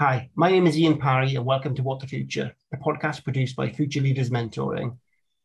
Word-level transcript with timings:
Hi, 0.00 0.30
my 0.36 0.48
name 0.48 0.68
is 0.68 0.78
Ian 0.78 0.96
Parry, 0.96 1.34
and 1.34 1.44
welcome 1.44 1.74
to 1.74 1.82
What 1.82 1.98
the 1.98 2.06
Future, 2.06 2.54
a 2.72 2.76
podcast 2.76 3.24
produced 3.24 3.56
by 3.56 3.68
Future 3.68 4.00
Leaders 4.00 4.30
Mentoring. 4.30 4.96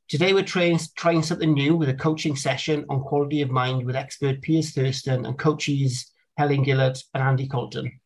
Today, 0.08 0.36
we're 0.36 0.44
trying, 0.44 0.78
trying 0.96 1.24
something 1.24 1.56
new 1.56 1.76
with 1.76 1.90
a 1.90 1.96
coaching 1.96 2.36
session 2.36 2.86
on 2.88 3.02
quality 3.02 3.42
of 3.42 3.50
mind 3.50 3.84
with 3.84 3.96
expert 3.96 4.44
Piers 4.44 4.70
Thurston 4.70 5.26
and 5.26 5.40
coaches 5.40 6.12
Helen 6.38 6.64
Gillett 6.64 7.04
and 7.16 7.24
Andy 7.24 7.48
Colton. 7.48 8.00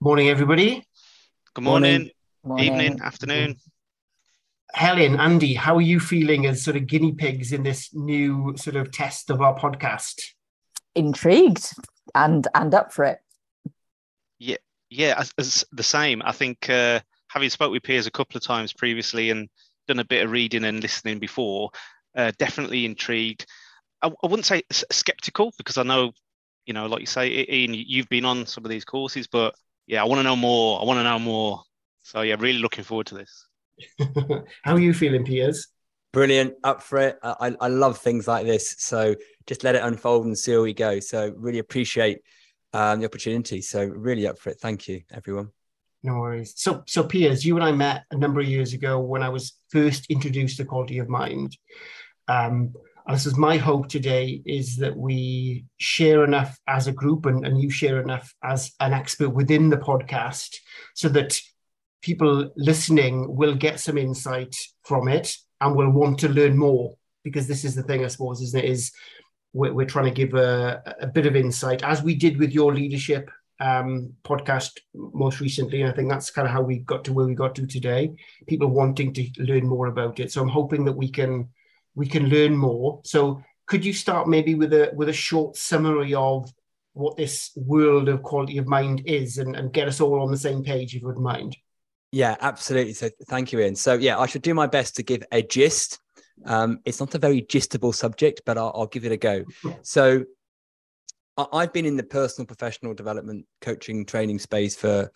Morning, 0.00 0.30
everybody. 0.30 0.86
Good 1.52 1.64
morning, 1.64 2.12
morning. 2.42 2.64
evening, 2.64 3.00
afternoon. 3.02 3.56
Helen, 4.72 5.20
Andy, 5.20 5.52
how 5.52 5.76
are 5.76 5.82
you 5.82 6.00
feeling 6.00 6.46
as 6.46 6.62
sort 6.62 6.78
of 6.78 6.86
guinea 6.86 7.12
pigs 7.12 7.52
in 7.52 7.62
this 7.62 7.92
new 7.92 8.54
sort 8.56 8.76
of 8.76 8.90
test 8.90 9.28
of 9.28 9.42
our 9.42 9.54
podcast? 9.54 10.14
Intrigued 10.94 11.74
and 12.14 12.48
and 12.54 12.72
up 12.72 12.90
for 12.90 13.04
it. 13.04 13.20
Yeah, 14.90 15.08
yeah, 15.08 15.14
as, 15.18 15.32
as 15.38 15.64
the 15.72 15.82
same. 15.82 16.22
I 16.24 16.32
think 16.32 16.68
uh, 16.70 17.00
having 17.28 17.50
spoke 17.50 17.72
with 17.72 17.82
Piers 17.82 18.06
a 18.06 18.10
couple 18.10 18.36
of 18.36 18.42
times 18.42 18.72
previously 18.72 19.30
and 19.30 19.48
done 19.86 19.98
a 19.98 20.04
bit 20.04 20.24
of 20.24 20.30
reading 20.30 20.64
and 20.64 20.82
listening 20.82 21.18
before, 21.18 21.70
uh, 22.16 22.32
definitely 22.38 22.84
intrigued. 22.84 23.46
I, 24.02 24.08
I, 24.08 24.26
wouldn't 24.26 24.46
say 24.46 24.62
skeptical 24.70 25.52
because 25.56 25.78
I 25.78 25.82
know, 25.82 26.12
you 26.66 26.74
know, 26.74 26.86
like 26.86 27.00
you 27.00 27.06
say, 27.06 27.46
Ian, 27.48 27.74
you've 27.74 28.08
been 28.08 28.24
on 28.24 28.46
some 28.46 28.64
of 28.64 28.70
these 28.70 28.84
courses, 28.84 29.26
but 29.26 29.54
yeah, 29.86 30.02
I 30.02 30.06
want 30.06 30.18
to 30.20 30.22
know 30.22 30.36
more. 30.36 30.80
I 30.80 30.84
want 30.84 30.98
to 30.98 31.04
know 31.04 31.18
more. 31.18 31.62
So 32.02 32.20
yeah, 32.20 32.36
really 32.38 32.58
looking 32.58 32.84
forward 32.84 33.06
to 33.08 33.14
this. 33.16 33.46
How 34.62 34.74
are 34.74 34.80
you 34.80 34.94
feeling, 34.94 35.24
Piers? 35.24 35.68
Brilliant, 36.12 36.54
up 36.64 36.82
for 36.82 36.98
it. 36.98 37.18
I, 37.22 37.54
I 37.60 37.68
love 37.68 37.98
things 37.98 38.26
like 38.26 38.46
this. 38.46 38.76
So 38.78 39.14
just 39.46 39.62
let 39.62 39.74
it 39.74 39.82
unfold 39.82 40.26
and 40.26 40.36
see 40.36 40.52
where 40.52 40.62
we 40.62 40.74
go. 40.74 41.00
So 41.00 41.32
really 41.36 41.58
appreciate 41.58 42.20
um, 42.72 43.00
the 43.00 43.06
opportunity. 43.06 43.62
So 43.62 43.84
really 43.84 44.26
up 44.26 44.38
for 44.38 44.50
it. 44.50 44.60
Thank 44.60 44.88
you, 44.88 45.02
everyone. 45.10 45.50
No 46.02 46.18
worries. 46.18 46.54
So, 46.56 46.84
so 46.86 47.02
Piers, 47.04 47.44
you 47.44 47.56
and 47.56 47.64
I 47.64 47.72
met 47.72 48.04
a 48.10 48.16
number 48.16 48.40
of 48.40 48.46
years 48.46 48.72
ago 48.72 49.00
when 49.00 49.22
I 49.22 49.28
was 49.28 49.54
first 49.70 50.06
introduced 50.10 50.58
to 50.58 50.64
quality 50.64 50.98
of 50.98 51.08
mind. 51.08 51.56
Um, 52.28 52.72
and 53.06 53.16
this 53.16 53.26
is 53.26 53.36
my 53.36 53.56
hope 53.56 53.88
today 53.88 54.42
is 54.44 54.76
that 54.76 54.96
we 54.96 55.64
share 55.78 56.24
enough 56.24 56.58
as 56.68 56.86
a 56.86 56.92
group 56.92 57.24
and, 57.26 57.44
and 57.46 57.60
you 57.60 57.70
share 57.70 58.00
enough 58.00 58.32
as 58.44 58.72
an 58.80 58.92
expert 58.92 59.30
within 59.30 59.70
the 59.70 59.78
podcast 59.78 60.54
so 60.94 61.08
that 61.08 61.40
people 62.02 62.50
listening 62.56 63.34
will 63.34 63.54
get 63.54 63.80
some 63.80 63.98
insight 63.98 64.54
from 64.84 65.08
it 65.08 65.34
and 65.60 65.74
will 65.74 65.90
want 65.90 66.18
to 66.18 66.28
learn 66.28 66.56
more 66.56 66.94
because 67.24 67.48
this 67.48 67.64
is 67.64 67.74
the 67.74 67.82
thing, 67.82 68.04
I 68.04 68.08
suppose, 68.08 68.40
isn't 68.40 68.62
it? 68.62 68.70
Is 68.70 68.92
we're, 69.58 69.72
we're 69.72 69.86
trying 69.86 70.04
to 70.04 70.12
give 70.12 70.34
a, 70.34 70.80
a, 71.00 71.06
bit 71.08 71.26
of 71.26 71.34
insight, 71.34 71.82
as 71.82 72.00
we 72.00 72.14
did 72.14 72.38
with 72.38 72.52
your 72.52 72.72
leadership 72.72 73.28
um, 73.58 74.14
podcast 74.22 74.78
most 74.94 75.40
recently. 75.40 75.82
And 75.82 75.90
I 75.90 75.94
think 75.94 76.08
that's 76.08 76.30
kind 76.30 76.46
of 76.46 76.52
how 76.52 76.62
we 76.62 76.78
got 76.78 77.04
to 77.06 77.12
where 77.12 77.26
we 77.26 77.34
got 77.34 77.56
to 77.56 77.66
today. 77.66 78.12
People 78.46 78.68
wanting 78.68 79.12
to 79.14 79.28
learn 79.38 79.66
more 79.66 79.88
about 79.88 80.20
it. 80.20 80.30
So 80.30 80.40
I'm 80.40 80.48
hoping 80.48 80.84
that 80.84 80.92
we 80.92 81.08
can 81.10 81.48
we 81.96 82.06
can 82.06 82.28
learn 82.28 82.56
more. 82.56 83.00
So 83.04 83.42
could 83.66 83.84
you 83.84 83.92
start 83.92 84.28
maybe 84.28 84.54
with 84.54 84.72
a 84.72 84.92
with 84.94 85.08
a 85.08 85.12
short 85.12 85.56
summary 85.56 86.14
of 86.14 86.48
what 86.92 87.16
this 87.16 87.50
world 87.56 88.08
of 88.08 88.22
quality 88.22 88.58
of 88.58 88.68
mind 88.68 89.02
is 89.06 89.38
and, 89.38 89.56
and 89.56 89.72
get 89.72 89.88
us 89.88 90.00
all 90.00 90.22
on 90.22 90.30
the 90.30 90.38
same 90.38 90.62
page 90.62 90.94
if 90.94 91.02
you 91.02 91.08
wouldn't 91.08 91.24
mind? 91.24 91.56
Yeah, 92.12 92.36
absolutely. 92.40 92.92
So 92.92 93.10
thank 93.26 93.52
you, 93.52 93.58
Ian. 93.58 93.74
So 93.74 93.94
yeah, 93.94 94.18
I 94.18 94.26
should 94.26 94.42
do 94.42 94.54
my 94.54 94.68
best 94.68 94.94
to 94.96 95.02
give 95.02 95.24
a 95.32 95.42
gist 95.42 95.98
um, 96.44 96.80
it's 96.84 97.00
not 97.00 97.14
a 97.14 97.18
very 97.18 97.42
gistable 97.42 97.94
subject, 97.94 98.42
but 98.46 98.58
I'll, 98.58 98.72
I'll 98.74 98.86
give 98.86 99.04
it 99.04 99.12
a 99.12 99.16
go. 99.16 99.44
So, 99.82 100.24
I've 101.52 101.72
been 101.72 101.86
in 101.86 101.96
the 101.96 102.02
personal 102.02 102.46
professional 102.46 102.94
development 102.94 103.46
coaching 103.60 104.04
training 104.04 104.40
space 104.40 104.74
for 104.74 105.12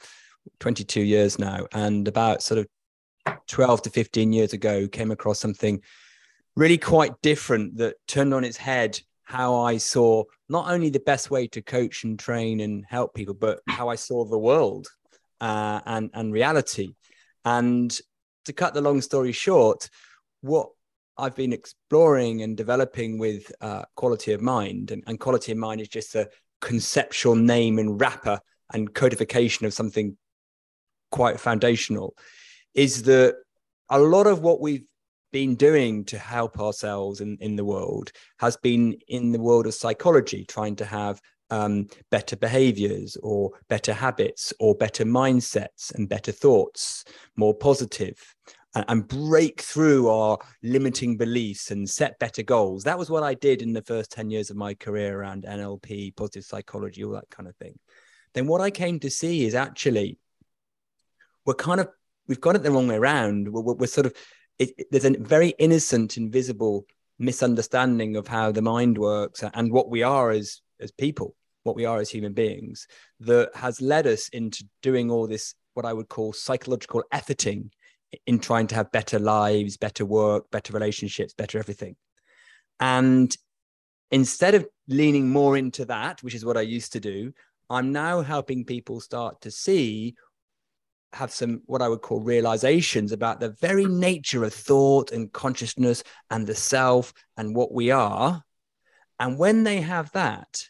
22 0.60 1.00
years 1.00 1.36
now. 1.36 1.66
And 1.72 2.06
about 2.06 2.42
sort 2.42 2.60
of 2.60 3.40
12 3.48 3.82
to 3.82 3.90
15 3.90 4.32
years 4.32 4.52
ago, 4.52 4.86
came 4.86 5.10
across 5.10 5.40
something 5.40 5.80
really 6.54 6.78
quite 6.78 7.20
different 7.22 7.78
that 7.78 7.96
turned 8.06 8.34
on 8.34 8.44
its 8.44 8.56
head 8.56 9.00
how 9.24 9.56
I 9.56 9.78
saw 9.78 10.24
not 10.48 10.70
only 10.70 10.90
the 10.90 11.00
best 11.00 11.30
way 11.30 11.46
to 11.48 11.62
coach 11.62 12.04
and 12.04 12.18
train 12.18 12.60
and 12.60 12.84
help 12.86 13.14
people, 13.14 13.34
but 13.34 13.60
how 13.66 13.88
I 13.88 13.94
saw 13.94 14.24
the 14.24 14.38
world 14.38 14.88
uh, 15.40 15.80
and, 15.86 16.10
and 16.12 16.32
reality. 16.32 16.94
And 17.44 17.96
to 18.44 18.52
cut 18.52 18.74
the 18.74 18.82
long 18.82 19.00
story 19.00 19.32
short, 19.32 19.88
what 20.42 20.70
I've 21.18 21.36
been 21.36 21.52
exploring 21.52 22.42
and 22.42 22.56
developing 22.56 23.18
with 23.18 23.52
uh, 23.60 23.82
quality 23.96 24.32
of 24.32 24.40
mind, 24.40 24.90
and, 24.90 25.02
and, 25.06 25.20
quality 25.20 25.52
of 25.52 25.58
mind 25.58 25.80
is 25.80 25.88
just 25.88 26.14
a 26.14 26.28
conceptual 26.60 27.34
name 27.34 27.78
and 27.78 28.00
wrapper 28.00 28.40
and 28.72 28.92
codification 28.94 29.66
of 29.66 29.74
something 29.74 30.16
quite 31.10 31.38
foundational. 31.38 32.14
Is 32.74 33.02
that 33.04 33.36
a 33.90 33.98
lot 33.98 34.26
of 34.26 34.40
what 34.40 34.60
we've 34.60 34.84
been 35.32 35.54
doing 35.54 36.04
to 36.04 36.18
help 36.18 36.58
ourselves 36.58 37.20
in, 37.20 37.36
in 37.40 37.56
the 37.56 37.64
world 37.64 38.12
has 38.38 38.56
been 38.56 38.96
in 39.08 39.32
the 39.32 39.40
world 39.40 39.66
of 39.66 39.74
psychology, 39.74 40.44
trying 40.46 40.76
to 40.76 40.84
have 40.84 41.20
um, 41.50 41.86
better 42.10 42.36
behaviors 42.36 43.16
or 43.22 43.50
better 43.68 43.92
habits 43.92 44.54
or 44.58 44.74
better 44.74 45.04
mindsets 45.04 45.94
and 45.94 46.08
better 46.08 46.32
thoughts, 46.32 47.04
more 47.36 47.54
positive 47.54 48.16
and, 48.74 48.84
and 48.88 49.08
break 49.08 49.60
through 49.60 50.08
our 50.08 50.38
limiting 50.62 51.16
beliefs 51.16 51.70
and 51.70 51.88
set 51.88 52.18
better 52.18 52.42
goals. 52.42 52.84
That 52.84 52.98
was 52.98 53.10
what 53.10 53.22
I 53.22 53.34
did 53.34 53.62
in 53.62 53.72
the 53.72 53.82
first 53.82 54.12
10 54.12 54.30
years 54.30 54.50
of 54.50 54.56
my 54.56 54.74
career 54.74 55.18
around 55.18 55.44
NLP, 55.44 56.16
positive 56.16 56.44
psychology, 56.44 57.04
all 57.04 57.12
that 57.12 57.30
kind 57.30 57.48
of 57.48 57.56
thing. 57.56 57.78
Then 58.34 58.46
what 58.46 58.60
I 58.60 58.70
came 58.70 58.98
to 59.00 59.10
see 59.10 59.44
is 59.44 59.54
actually 59.54 60.18
we're 61.44 61.54
kind 61.54 61.80
of, 61.80 61.88
we've 62.28 62.40
got 62.40 62.56
it 62.56 62.62
the 62.62 62.70
wrong 62.70 62.88
way 62.88 62.96
around. 62.96 63.52
We're, 63.52 63.74
we're 63.74 63.86
sort 63.86 64.06
of, 64.06 64.14
it, 64.58 64.70
it, 64.78 64.86
there's 64.90 65.04
a 65.04 65.18
very 65.18 65.50
innocent, 65.58 66.16
invisible 66.16 66.86
misunderstanding 67.22 68.16
of 68.16 68.26
how 68.26 68.52
the 68.52 68.62
mind 68.62 68.98
works 68.98 69.44
and 69.54 69.72
what 69.72 69.88
we 69.88 70.02
are 70.02 70.30
as 70.30 70.60
as 70.80 70.90
people 70.90 71.36
what 71.62 71.76
we 71.76 71.84
are 71.84 72.00
as 72.00 72.10
human 72.10 72.32
beings 72.32 72.88
that 73.20 73.50
has 73.54 73.80
led 73.80 74.06
us 74.08 74.28
into 74.30 74.64
doing 74.82 75.10
all 75.10 75.28
this 75.28 75.54
what 75.74 75.86
i 75.86 75.92
would 75.92 76.08
call 76.08 76.32
psychological 76.32 77.04
efforting 77.12 77.70
in 78.26 78.38
trying 78.38 78.66
to 78.68 78.74
have 78.74 78.92
better 78.92 79.18
lives, 79.18 79.76
better 79.76 80.04
work, 80.04 80.50
better 80.50 80.72
relationships, 80.72 81.34
better 81.34 81.58
everything. 81.58 81.96
And 82.80 83.34
instead 84.10 84.54
of 84.54 84.66
leaning 84.88 85.30
more 85.30 85.56
into 85.56 85.84
that, 85.86 86.22
which 86.22 86.34
is 86.34 86.44
what 86.44 86.56
I 86.56 86.62
used 86.62 86.92
to 86.92 87.00
do, 87.00 87.32
I'm 87.70 87.92
now 87.92 88.20
helping 88.20 88.64
people 88.64 89.00
start 89.00 89.40
to 89.42 89.50
see, 89.50 90.14
have 91.12 91.30
some 91.30 91.62
what 91.66 91.82
I 91.82 91.88
would 91.88 92.02
call 92.02 92.20
realizations 92.20 93.12
about 93.12 93.40
the 93.40 93.50
very 93.60 93.86
nature 93.86 94.44
of 94.44 94.52
thought 94.52 95.12
and 95.12 95.32
consciousness 95.32 96.02
and 96.30 96.46
the 96.46 96.54
self 96.54 97.12
and 97.36 97.54
what 97.54 97.72
we 97.72 97.90
are. 97.90 98.42
And 99.18 99.38
when 99.38 99.64
they 99.64 99.80
have 99.80 100.10
that, 100.12 100.68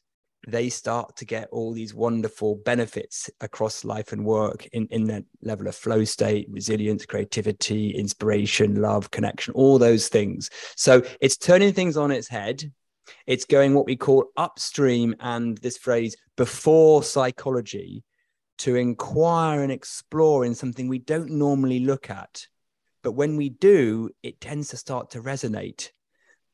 they 0.48 0.68
start 0.68 1.16
to 1.16 1.24
get 1.24 1.48
all 1.52 1.72
these 1.72 1.94
wonderful 1.94 2.56
benefits 2.56 3.30
across 3.40 3.84
life 3.84 4.12
and 4.12 4.24
work 4.24 4.66
in, 4.72 4.86
in 4.90 5.04
that 5.04 5.24
level 5.42 5.68
of 5.68 5.74
flow 5.74 6.04
state, 6.04 6.48
resilience, 6.50 7.06
creativity, 7.06 7.90
inspiration, 7.90 8.80
love, 8.80 9.10
connection, 9.10 9.54
all 9.54 9.78
those 9.78 10.08
things. 10.08 10.50
So 10.76 11.02
it's 11.20 11.36
turning 11.36 11.72
things 11.72 11.96
on 11.96 12.10
its 12.10 12.28
head. 12.28 12.72
It's 13.26 13.44
going 13.44 13.74
what 13.74 13.86
we 13.86 13.96
call 13.96 14.26
upstream 14.36 15.14
and 15.20 15.58
this 15.58 15.78
phrase 15.78 16.16
before 16.36 17.02
psychology 17.02 18.02
to 18.58 18.76
inquire 18.76 19.62
and 19.62 19.72
explore 19.72 20.44
in 20.44 20.54
something 20.54 20.88
we 20.88 20.98
don't 20.98 21.30
normally 21.30 21.80
look 21.80 22.10
at. 22.10 22.46
But 23.02 23.12
when 23.12 23.36
we 23.36 23.48
do, 23.48 24.10
it 24.22 24.40
tends 24.40 24.68
to 24.68 24.76
start 24.76 25.10
to 25.10 25.22
resonate. 25.22 25.90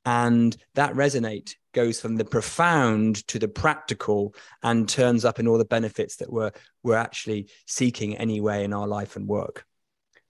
And 0.08 0.56
that 0.74 0.94
resonate 0.94 1.56
goes 1.74 2.00
from 2.00 2.16
the 2.16 2.24
profound 2.24 3.28
to 3.28 3.38
the 3.38 3.46
practical 3.46 4.34
and 4.62 4.88
turns 4.88 5.26
up 5.26 5.38
in 5.38 5.46
all 5.46 5.58
the 5.58 5.66
benefits 5.66 6.16
that 6.16 6.32
we're, 6.32 6.52
we're 6.82 6.96
actually 6.96 7.50
seeking 7.66 8.16
anyway 8.16 8.64
in 8.64 8.72
our 8.72 8.88
life 8.88 9.16
and 9.16 9.28
work. 9.28 9.66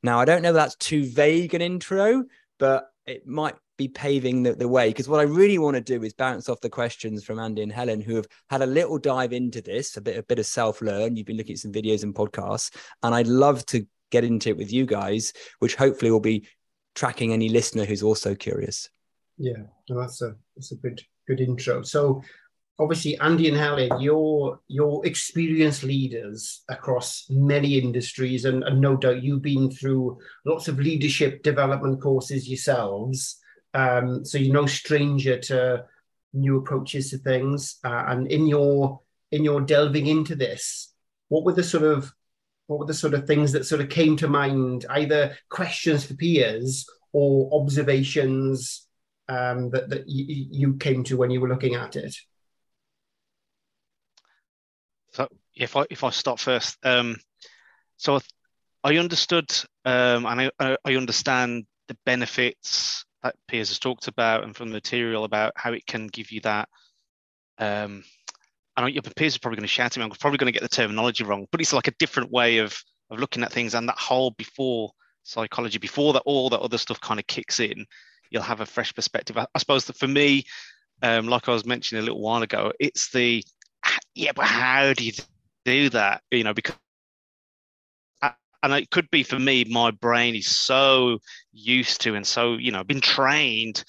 Now, 0.03 0.19
I 0.19 0.25
don't 0.25 0.43
know 0.43 0.53
that's 0.53 0.75
too 0.75 1.05
vague 1.05 1.55
an 1.55 1.63
intro, 1.63 2.25
but 2.59 2.89
it 3.07 3.25
might 3.25 3.55
be 3.77 3.87
paving 3.87 4.43
the, 4.43 4.55
the 4.55 4.67
way 4.67 4.89
because 4.89 5.09
what 5.09 5.21
I 5.21 5.31
really 5.31 5.59
want 5.59 5.77
to 5.77 5.81
do 5.81 6.03
is 6.03 6.13
bounce 6.13 6.49
off 6.49 6.61
the 6.61 6.69
questions 6.69 7.23
from 7.23 7.39
Andy 7.39 7.63
and 7.63 7.71
Helen 7.71 8.01
who 8.01 8.17
have 8.17 8.27
had 8.51 8.63
a 8.63 8.67
little 8.67 8.99
dive 8.99 9.33
into 9.33 9.63
this, 9.63 9.97
a 9.97 10.01
bit 10.01 10.17
a 10.17 10.25
bit 10.25 10.41
of 10.41 10.47
self-learn. 10.47 11.15
You've 11.15 11.27
been 11.27 11.37
looking 11.37 11.53
at 11.53 11.61
some 11.61 11.73
videos 11.73 12.03
and 12.03 12.13
podcasts, 12.13 12.75
and 13.05 13.15
I'd 13.15 13.29
love 13.29 13.65
to 13.67 13.87
get 14.11 14.25
into 14.25 14.49
it 14.49 14.57
with 14.57 14.73
you 14.73 14.87
guys, 14.87 15.33
which 15.61 15.77
hopefully 15.77 16.11
will 16.11 16.19
be 16.19 16.49
tracking 16.97 17.33
any 17.33 17.49
listener 17.49 17.85
who's 17.85 18.03
also 18.03 18.35
curious. 18.35 18.91
Yeah, 19.39 19.63
that's 19.89 20.21
a 20.23 20.35
that's 20.57 20.73
a 20.73 20.77
good 20.77 21.01
good 21.27 21.41
intro. 21.41 21.83
So 21.83 22.23
obviously 22.79 23.19
Andy 23.19 23.49
and 23.49 23.57
Helen, 23.57 24.01
you're 24.01 24.61
you're 24.69 25.05
experienced 25.07 25.85
leaders 25.85 26.63
across 26.69 27.27
many 27.31 27.79
industries, 27.79 28.45
and, 28.45 28.65
and, 28.65 28.81
no 28.81 28.97
doubt 28.97 29.23
you've 29.23 29.43
been 29.43 29.71
through 29.71 30.19
lots 30.45 30.69
of 30.69 30.79
leadership 30.79 31.43
development 31.43 32.01
courses 32.03 32.49
yourselves. 32.49 33.39
Um, 33.75 34.25
so 34.25 34.39
you're 34.39 34.55
no 34.55 34.67
stranger 34.67 35.39
to 35.39 35.85
new 36.33 36.59
approaches 36.59 37.11
to 37.11 37.19
things. 37.19 37.79
Uh, 37.85 38.05
and 38.09 38.31
in 38.31 38.47
your 38.47 39.01
in 39.31 39.45
your 39.45 39.61
delving 39.61 40.07
into 40.07 40.35
this, 40.35 40.93
what 41.29 41.45
were 41.45 41.53
the 41.53 41.63
sort 41.63 41.85
of 41.85 42.13
what 42.67 42.81
were 42.81 42.87
the 42.87 42.95
sort 42.95 43.15
of 43.15 43.27
things 43.27 43.53
that 43.53 43.67
sort 43.67 43.81
of 43.81 43.89
came 43.89 44.17
to 44.17 44.29
mind, 44.29 44.85
either 44.91 45.37
questions 45.49 46.05
for 46.05 46.15
Piers 46.15 46.87
or 47.13 47.49
observations 47.63 48.88
um, 49.29 49.71
that, 49.71 49.89
that 49.91 50.09
you, 50.09 50.47
you 50.51 50.77
came 50.77 51.05
to 51.05 51.17
when 51.17 51.31
you 51.31 51.41
were 51.41 51.49
looking 51.49 51.75
at 51.75 51.97
it? 51.97 52.15
So 55.13 55.29
if 55.55 55.77
I 55.77 55.85
if 55.91 56.05
I 56.05 56.11
start 56.11 56.39
first, 56.39 56.79
um, 56.85 57.17
so 57.97 58.21
I 58.85 58.97
understood 58.97 59.51
um, 59.85 60.27
and 60.27 60.51
I, 60.61 60.77
I 60.85 60.95
understand 60.95 61.67
the 61.89 61.97
benefits 62.07 63.05
that 63.23 63.35
Piers 63.49 63.69
has 63.71 63.79
talked 63.79 64.07
about 64.07 64.45
and 64.45 64.55
from 64.55 64.69
the 64.69 64.75
material 64.75 65.25
about 65.25 65.53
how 65.57 65.73
it 65.73 65.87
can 65.87 66.07
give 66.07 66.31
you 66.31 66.41
that. 66.43 66.69
Um, 67.59 68.05
I 68.77 68.83
know 68.83 68.87
your 68.87 69.03
Piers 69.03 69.35
is 69.35 69.39
probably 69.39 69.57
going 69.57 69.63
to 69.63 69.69
shout 69.69 69.97
at 69.97 69.97
me. 69.97 70.05
I'm 70.05 70.11
probably 70.11 70.39
going 70.39 70.53
to 70.53 70.59
get 70.59 70.63
the 70.63 70.75
terminology 70.75 71.25
wrong, 71.25 71.47
but 71.51 71.61
it's 71.61 71.73
like 71.73 71.89
a 71.89 71.95
different 71.99 72.31
way 72.31 72.59
of 72.59 72.81
of 73.11 73.19
looking 73.19 73.43
at 73.43 73.53
things. 73.53 73.75
And 73.75 73.89
that 73.89 73.99
whole 73.99 74.33
before 74.33 74.93
psychology, 75.25 75.79
before 75.79 76.13
that 76.13 76.23
all 76.25 76.51
that 76.51 76.61
other 76.61 76.79
stuff 76.79 77.01
kind 77.01 77.19
of 77.19 77.27
kicks 77.27 77.59
in, 77.59 77.87
you'll 78.31 78.43
have 78.43 78.61
a 78.61 78.67
fresh 78.67 78.95
perspective. 78.95 79.37
I, 79.37 79.47
I 79.55 79.59
suppose 79.59 79.85
that 79.87 79.97
for 79.97 80.09
me, 80.09 80.45
um, 81.03 81.29
like 81.29 81.49
I 81.49 81.53
was 81.53 81.65
mentioning 81.67 82.03
a 82.03 82.05
little 82.07 82.21
while 82.21 82.43
ago, 82.43 82.73
it's 82.81 83.11
the 83.11 83.45
yeah, 84.15 84.33
but 84.35 84.47
how 84.47 84.93
do 84.93 85.05
you 85.05 85.13
do 85.65 85.89
that? 85.91 86.23
You 86.31 86.45
know, 86.45 86.55
because 86.55 86.77
and 88.63 88.73
it 88.73 88.91
could 88.91 89.11
be 89.11 89.23
for 89.23 89.39
me, 89.39 89.65
my 89.65 89.91
brain 89.91 90.35
is 90.35 90.55
so 90.55 91.19
used 91.53 92.01
to 92.03 92.15
and 92.15 92.27
so, 92.27 92.55
you 92.55 92.73
know, 92.73 92.83
been 92.83 93.01
trained 93.01 93.85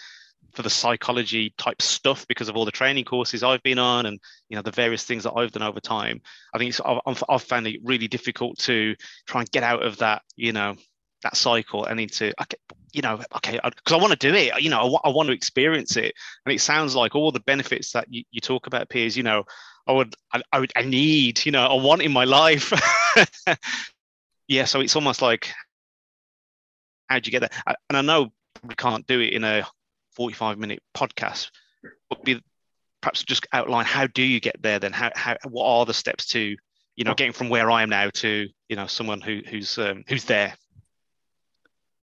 for 0.53 0.61
the 0.61 0.69
psychology 0.69 1.53
type 1.57 1.81
stuff 1.81 2.27
because 2.27 2.49
of 2.49 2.55
all 2.55 2.65
the 2.65 2.71
training 2.71 3.05
courses 3.05 3.43
I've 3.43 3.63
been 3.63 3.79
on 3.79 4.05
and 4.07 4.19
you 4.49 4.55
know 4.55 4.61
the 4.61 4.71
various 4.71 5.05
things 5.05 5.23
that 5.23 5.33
I've 5.33 5.51
done 5.51 5.63
over 5.63 5.79
time. 5.79 6.21
I 6.53 6.57
think 6.57 6.75
I've, 6.83 7.23
I've 7.29 7.43
found 7.43 7.67
it 7.67 7.79
really 7.83 8.07
difficult 8.07 8.57
to 8.59 8.95
try 9.27 9.41
and 9.41 9.51
get 9.51 9.63
out 9.63 9.83
of 9.83 9.97
that, 9.97 10.23
you 10.35 10.51
know, 10.51 10.75
that 11.23 11.37
cycle 11.37 11.85
and 11.85 11.99
into 11.99 12.33
okay, 12.41 12.57
you 12.93 13.01
know, 13.01 13.21
okay, 13.35 13.59
because 13.63 13.93
I, 13.93 13.97
I 13.97 14.01
want 14.01 14.19
to 14.19 14.27
do 14.27 14.33
it. 14.33 14.61
You 14.61 14.69
know, 14.69 14.99
I, 15.03 15.09
I, 15.09 15.11
want 15.11 15.27
to 15.27 15.33
experience 15.33 15.97
it, 15.97 16.13
and 16.45 16.53
it 16.53 16.61
sounds 16.61 16.95
like 16.95 17.15
all 17.15 17.31
the 17.31 17.39
benefits 17.41 17.91
that 17.91 18.07
you, 18.09 18.23
you 18.31 18.41
talk 18.41 18.67
about, 18.67 18.89
Piers. 18.89 19.15
You 19.15 19.23
know, 19.23 19.43
I 19.87 19.91
would, 19.91 20.15
I, 20.33 20.41
I 20.51 20.59
would, 20.59 20.71
I 20.75 20.83
need, 20.83 21.45
you 21.45 21.51
know, 21.51 21.65
I 21.65 21.73
want 21.73 22.01
in 22.01 22.11
my 22.11 22.25
life. 22.25 22.71
yeah, 24.47 24.65
so 24.65 24.81
it's 24.81 24.95
almost 24.95 25.21
like, 25.21 25.51
how 27.07 27.19
do 27.19 27.27
you 27.27 27.39
get 27.39 27.49
there? 27.49 27.75
And 27.89 27.97
I 27.97 28.01
know 28.01 28.31
we 28.63 28.75
can't 28.75 29.05
do 29.07 29.19
it 29.19 29.33
in 29.33 29.43
a 29.43 29.65
45 30.15 30.57
minute 30.57 30.81
podcast, 30.95 31.49
but 32.09 32.23
be, 32.23 32.41
perhaps 33.01 33.23
just 33.23 33.47
outline 33.53 33.85
how 33.85 34.07
do 34.07 34.21
you 34.21 34.39
get 34.39 34.61
there 34.61 34.79
then? 34.79 34.93
How, 34.93 35.11
how, 35.15 35.37
what 35.47 35.65
are 35.65 35.85
the 35.85 35.93
steps 35.93 36.27
to, 36.27 36.55
you 36.95 37.03
know, 37.03 37.13
getting 37.13 37.33
from 37.33 37.49
where 37.49 37.71
I 37.71 37.81
am 37.81 37.89
now 37.89 38.09
to, 38.09 38.47
you 38.67 38.75
know, 38.75 38.87
someone 38.87 39.21
who, 39.21 39.41
who's, 39.47 39.77
um, 39.77 40.03
who's 40.07 40.25
there 40.25 40.55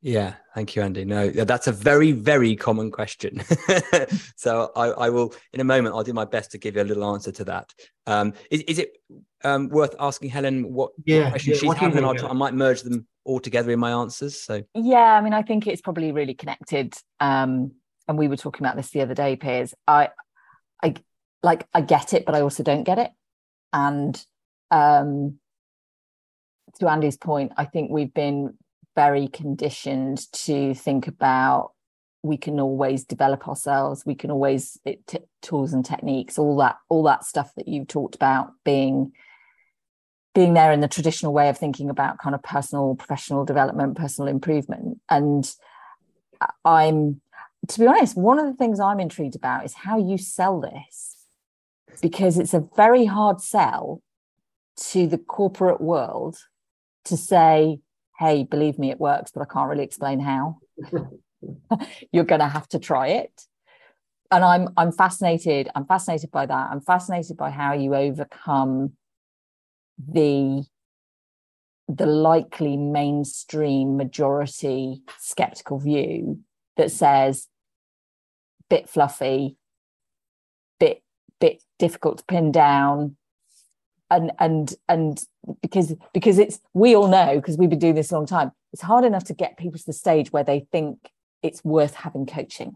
yeah, 0.02 0.34
thank 0.56 0.76
you, 0.76 0.82
Andy. 0.82 1.06
No, 1.06 1.30
that's 1.30 1.68
a 1.68 1.72
very, 1.72 2.12
very 2.12 2.56
common 2.56 2.90
question. 2.90 3.42
so 4.36 4.72
I, 4.76 4.88
I, 4.88 5.10
will, 5.10 5.34
in 5.54 5.60
a 5.60 5.64
moment, 5.64 5.94
I'll 5.94 6.04
do 6.04 6.14
my 6.14 6.26
best 6.26 6.52
to 6.52 6.58
give 6.58 6.76
you 6.76 6.82
a 6.82 6.84
little 6.84 7.06
answer 7.14 7.32
to 7.32 7.44
that. 7.46 7.72
Um, 8.08 8.34
is, 8.50 8.62
is 8.62 8.80
it 8.80 8.98
um, 9.44 9.70
worth 9.70 9.96
asking 10.00 10.32
Helen 10.32 10.74
what, 10.74 10.92
yeah, 11.06 11.30
question 11.30 11.54
yeah, 11.54 11.60
she's 11.60 11.74
having? 11.74 11.98
And 11.98 12.06
I'll, 12.06 12.32
I 12.32 12.34
might 12.34 12.56
merge 12.56 12.82
them 12.82 13.06
all 13.26 13.40
together 13.40 13.72
in 13.72 13.80
my 13.80 13.92
answers. 13.92 14.42
So 14.42 14.64
yeah, 14.74 14.98
I 14.98 15.22
mean, 15.22 15.34
I 15.34 15.44
think 15.44 15.68
it's 15.68 15.82
probably 15.82 16.12
really 16.12 16.34
connected. 16.34 16.96
Um, 17.20 17.74
and 18.08 18.18
we 18.18 18.28
were 18.28 18.38
talking 18.38 18.66
about 18.66 18.78
this 18.78 18.90
the 18.90 19.02
other 19.02 19.14
day, 19.14 19.36
Piers. 19.36 19.76
I, 19.88 20.10
I 20.84 20.96
like, 21.44 21.68
I 21.76 21.82
get 21.82 22.14
it, 22.14 22.26
but 22.26 22.34
I 22.34 22.42
also 22.42 22.64
don't 22.64 22.84
get 22.84 22.98
it. 22.98 23.12
And 23.72 24.20
um, 24.72 25.38
to 26.80 26.90
Andy's 26.90 27.18
point, 27.18 27.52
I 27.56 27.66
think 27.66 27.92
we've 27.92 28.14
been 28.14 28.58
very 28.96 29.28
conditioned 29.28 30.32
to 30.34 30.74
think 30.74 31.08
about 31.08 31.72
we 32.24 32.38
can 32.38 32.60
always 32.60 33.04
develop 33.04 33.48
ourselves 33.48 34.06
we 34.06 34.16
can 34.16 34.30
always 34.30 34.78
t- 35.08 35.20
tools 35.42 35.74
and 35.74 35.86
techniques 35.86 36.38
all 36.38 36.58
that 36.58 36.78
all 36.90 37.04
that 37.04 37.24
stuff 37.24 37.52
that 37.56 37.68
you 37.68 37.86
talked 37.86 38.16
about 38.16 38.52
being 38.64 39.12
being 40.34 40.54
there 40.54 40.72
in 40.72 40.80
the 40.80 40.88
traditional 40.88 41.34
way 41.34 41.50
of 41.50 41.58
thinking 41.58 41.90
about 41.90 42.20
kind 42.20 42.36
of 42.36 42.44
personal 42.44 42.96
professional 42.96 43.44
development 43.44 43.98
personal 43.98 44.28
improvement. 44.28 45.00
And 45.10 45.52
i'm 46.66 47.22
to 47.68 47.80
be 47.80 47.86
honest 47.86 48.18
one 48.18 48.40
of 48.40 48.46
the 48.46 48.56
things 48.56 48.80
i'm 48.80 49.00
intrigued 49.00 49.36
about 49.36 49.64
is 49.64 49.74
how 49.74 49.98
you 49.98 50.18
sell 50.18 50.60
this 50.60 51.18
because 52.02 52.38
it's 52.38 52.54
a 52.54 52.68
very 52.76 53.06
hard 53.06 53.42
sell 53.42 54.02
to 54.76 55.06
the 55.06 55.18
corporate 55.18 55.82
world 55.82 56.38
to 57.06 57.18
say 57.18 57.80
hey, 58.22 58.44
believe 58.44 58.78
me, 58.78 58.92
it 58.92 59.00
works, 59.00 59.32
but 59.32 59.42
I 59.42 59.52
can't 59.52 59.68
really 59.68 59.84
explain 59.84 60.20
how. 60.20 60.60
You're 62.12 62.24
going 62.24 62.40
to 62.40 62.48
have 62.48 62.68
to 62.70 62.80
try 62.80 63.08
it. 63.08 63.48
And 64.30 64.46
I'm 64.46 64.70
I'm 64.78 64.92
fascinated. 64.92 65.70
I'm 65.76 65.86
fascinated 65.86 66.32
by 66.32 66.46
that. 66.46 66.70
I'm 66.72 66.80
fascinated 66.80 67.36
by 67.36 67.50
how 67.50 67.74
you 67.74 67.96
overcome 67.96 68.94
the 69.98 70.64
the 71.90 72.06
likely 72.06 72.78
mainstream 72.78 73.98
majority 73.98 75.02
skeptical 75.18 75.80
view 75.80 76.40
that 76.78 76.92
says 76.92 77.48
bit 78.70 78.88
fluffy, 78.88 79.58
bit 80.80 81.04
bit 81.42 81.62
difficult 81.78 82.20
to 82.20 82.24
pin 82.26 82.54
down, 82.54 83.18
and 84.12 84.32
and 84.38 84.76
and 84.88 85.24
because 85.62 85.96
because 86.14 86.38
it's 86.38 86.60
we 86.76 86.96
all 86.96 87.08
know 87.08 87.38
because 87.38 87.58
we've 87.58 87.70
been 87.70 87.80
doing 87.80 87.96
this 87.96 88.12
a 88.12 88.16
long 88.16 88.28
time 88.28 88.52
it's 88.74 88.82
hard 88.82 89.04
enough 89.04 89.24
to 89.26 89.34
get 89.34 89.58
people 89.58 89.80
to 89.80 89.86
the 89.86 89.94
stage 89.94 90.32
where 90.32 90.44
they 90.44 90.68
think 90.72 91.10
it's 91.44 91.64
worth 91.64 91.96
having 91.96 92.26
coaching. 92.26 92.76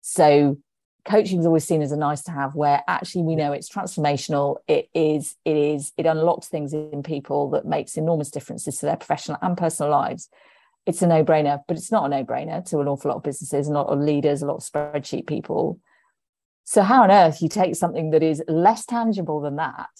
So 0.00 0.58
coaching 1.04 1.40
is 1.40 1.46
always 1.46 1.64
seen 1.64 1.82
as 1.82 1.92
a 1.92 1.96
nice 1.96 2.22
to 2.22 2.30
have 2.30 2.54
where 2.54 2.82
actually 2.88 3.22
we 3.22 3.36
know 3.36 3.52
it's 3.52 3.68
transformational 3.68 4.56
it 4.68 4.88
is 4.94 5.34
it 5.44 5.56
is 5.56 5.92
it 5.96 6.06
unlocks 6.06 6.46
things 6.48 6.72
in 6.72 7.02
people 7.02 7.50
that 7.50 7.66
makes 7.66 7.96
enormous 7.96 8.30
differences 8.30 8.78
to 8.78 8.86
their 8.86 8.96
professional 8.96 9.38
and 9.42 9.56
personal 9.56 9.90
lives. 9.90 10.28
It's 10.86 11.02
a 11.02 11.06
no-brainer 11.06 11.62
but 11.68 11.76
it's 11.76 11.92
not 11.92 12.06
a 12.06 12.08
no-brainer 12.08 12.64
to 12.70 12.80
an 12.80 12.88
awful 12.88 13.10
lot 13.10 13.18
of 13.18 13.22
businesses 13.22 13.68
a 13.68 13.72
lot 13.72 13.88
of 13.88 14.00
leaders 14.00 14.42
a 14.42 14.46
lot 14.46 14.56
of 14.56 14.62
spreadsheet 14.62 15.26
people 15.26 15.80
so 16.72 16.80
how 16.80 17.02
on 17.02 17.10
earth 17.10 17.42
you 17.42 17.50
take 17.50 17.76
something 17.76 18.12
that 18.12 18.22
is 18.22 18.42
less 18.48 18.86
tangible 18.86 19.42
than 19.42 19.56
that 19.56 19.90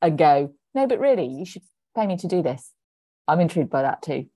and 0.00 0.16
go, 0.16 0.52
no, 0.72 0.86
but 0.86 1.00
really, 1.00 1.26
you 1.26 1.44
should 1.44 1.62
pay 1.96 2.06
me 2.06 2.16
to 2.18 2.28
do 2.28 2.42
this. 2.42 2.70
I'm 3.26 3.40
intrigued 3.40 3.70
by 3.70 3.82
that 3.82 4.00
too. 4.00 4.26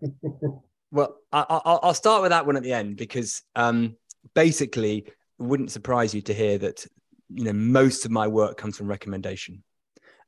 well, 0.92 1.16
I, 1.32 1.80
will 1.82 1.92
start 1.92 2.22
with 2.22 2.30
that 2.30 2.46
one 2.46 2.56
at 2.56 2.62
the 2.62 2.72
end 2.72 2.96
because 2.96 3.42
um, 3.56 3.96
basically, 4.36 4.98
it 4.98 5.12
wouldn't 5.40 5.72
surprise 5.72 6.14
you 6.14 6.22
to 6.22 6.32
hear 6.32 6.56
that 6.58 6.86
you 7.30 7.42
know 7.42 7.52
most 7.52 8.04
of 8.04 8.12
my 8.12 8.28
work 8.28 8.56
comes 8.56 8.76
from 8.76 8.86
recommendation. 8.86 9.64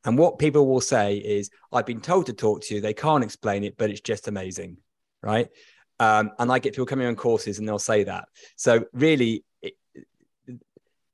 And 0.05 0.19
what 0.19 0.41
people 0.41 0.67
will 0.67 0.81
say 0.81 1.19
is, 1.19 1.51
I've 1.71 1.87
been 1.87 2.01
told 2.01 2.27
to 2.27 2.33
talk 2.33 2.63
to 2.63 2.75
you. 2.75 2.81
They 2.81 2.95
can't 2.95 3.23
explain 3.23 3.63
it, 3.63 3.77
but 3.77 3.91
it's 3.91 4.01
just 4.01 4.27
amazing, 4.27 4.79
right? 5.23 5.47
Um, 6.01 6.33
and 6.41 6.51
I 6.51 6.59
get 6.59 6.73
people 6.73 6.87
coming 6.87 7.07
on 7.07 7.15
courses 7.15 7.61
and 7.61 7.69
they'll 7.69 7.79
say 7.79 8.03
that. 8.05 8.25
So 8.57 8.87
really, 8.93 9.45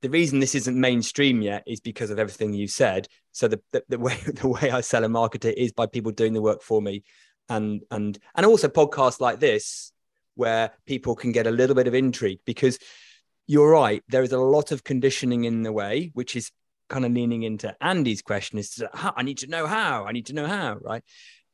the 0.03 0.09
reason 0.09 0.39
this 0.39 0.53
isn't 0.53 0.79
mainstream 0.79 1.41
yet 1.41 1.63
is 1.65 1.79
because 1.79 2.09
of 2.09 2.19
everything 2.19 2.53
you 2.53 2.67
said. 2.67 3.07
So 3.31 3.47
the, 3.47 3.61
the, 3.71 3.83
the 3.87 3.97
way 3.97 4.17
the 4.27 4.49
way 4.49 4.69
I 4.69 4.81
sell 4.81 5.03
and 5.03 5.13
market 5.13 5.45
it 5.45 5.57
is 5.57 5.71
by 5.71 5.87
people 5.87 6.11
doing 6.11 6.33
the 6.33 6.41
work 6.41 6.61
for 6.61 6.81
me, 6.81 7.03
and 7.49 7.81
and 7.89 8.19
and 8.35 8.45
also 8.45 8.67
podcasts 8.67 9.21
like 9.21 9.39
this 9.39 9.91
where 10.35 10.71
people 10.85 11.15
can 11.15 11.31
get 11.31 11.47
a 11.47 11.51
little 11.51 11.75
bit 11.75 11.87
of 11.87 11.95
intrigue 11.95 12.39
because 12.45 12.79
you're 13.47 13.71
right. 13.71 14.03
There 14.09 14.23
is 14.23 14.33
a 14.33 14.39
lot 14.39 14.71
of 14.71 14.83
conditioning 14.83 15.45
in 15.45 15.63
the 15.63 15.71
way, 15.71 16.11
which 16.13 16.35
is 16.35 16.51
kind 16.89 17.05
of 17.05 17.13
leaning 17.13 17.43
into 17.43 17.73
Andy's 17.79 18.21
question: 18.21 18.59
is 18.59 18.83
I 18.93 19.23
need 19.23 19.37
to 19.39 19.47
know 19.47 19.67
how. 19.67 20.05
I 20.05 20.11
need 20.11 20.25
to 20.25 20.33
know 20.33 20.47
how. 20.47 20.79
Right? 20.81 21.03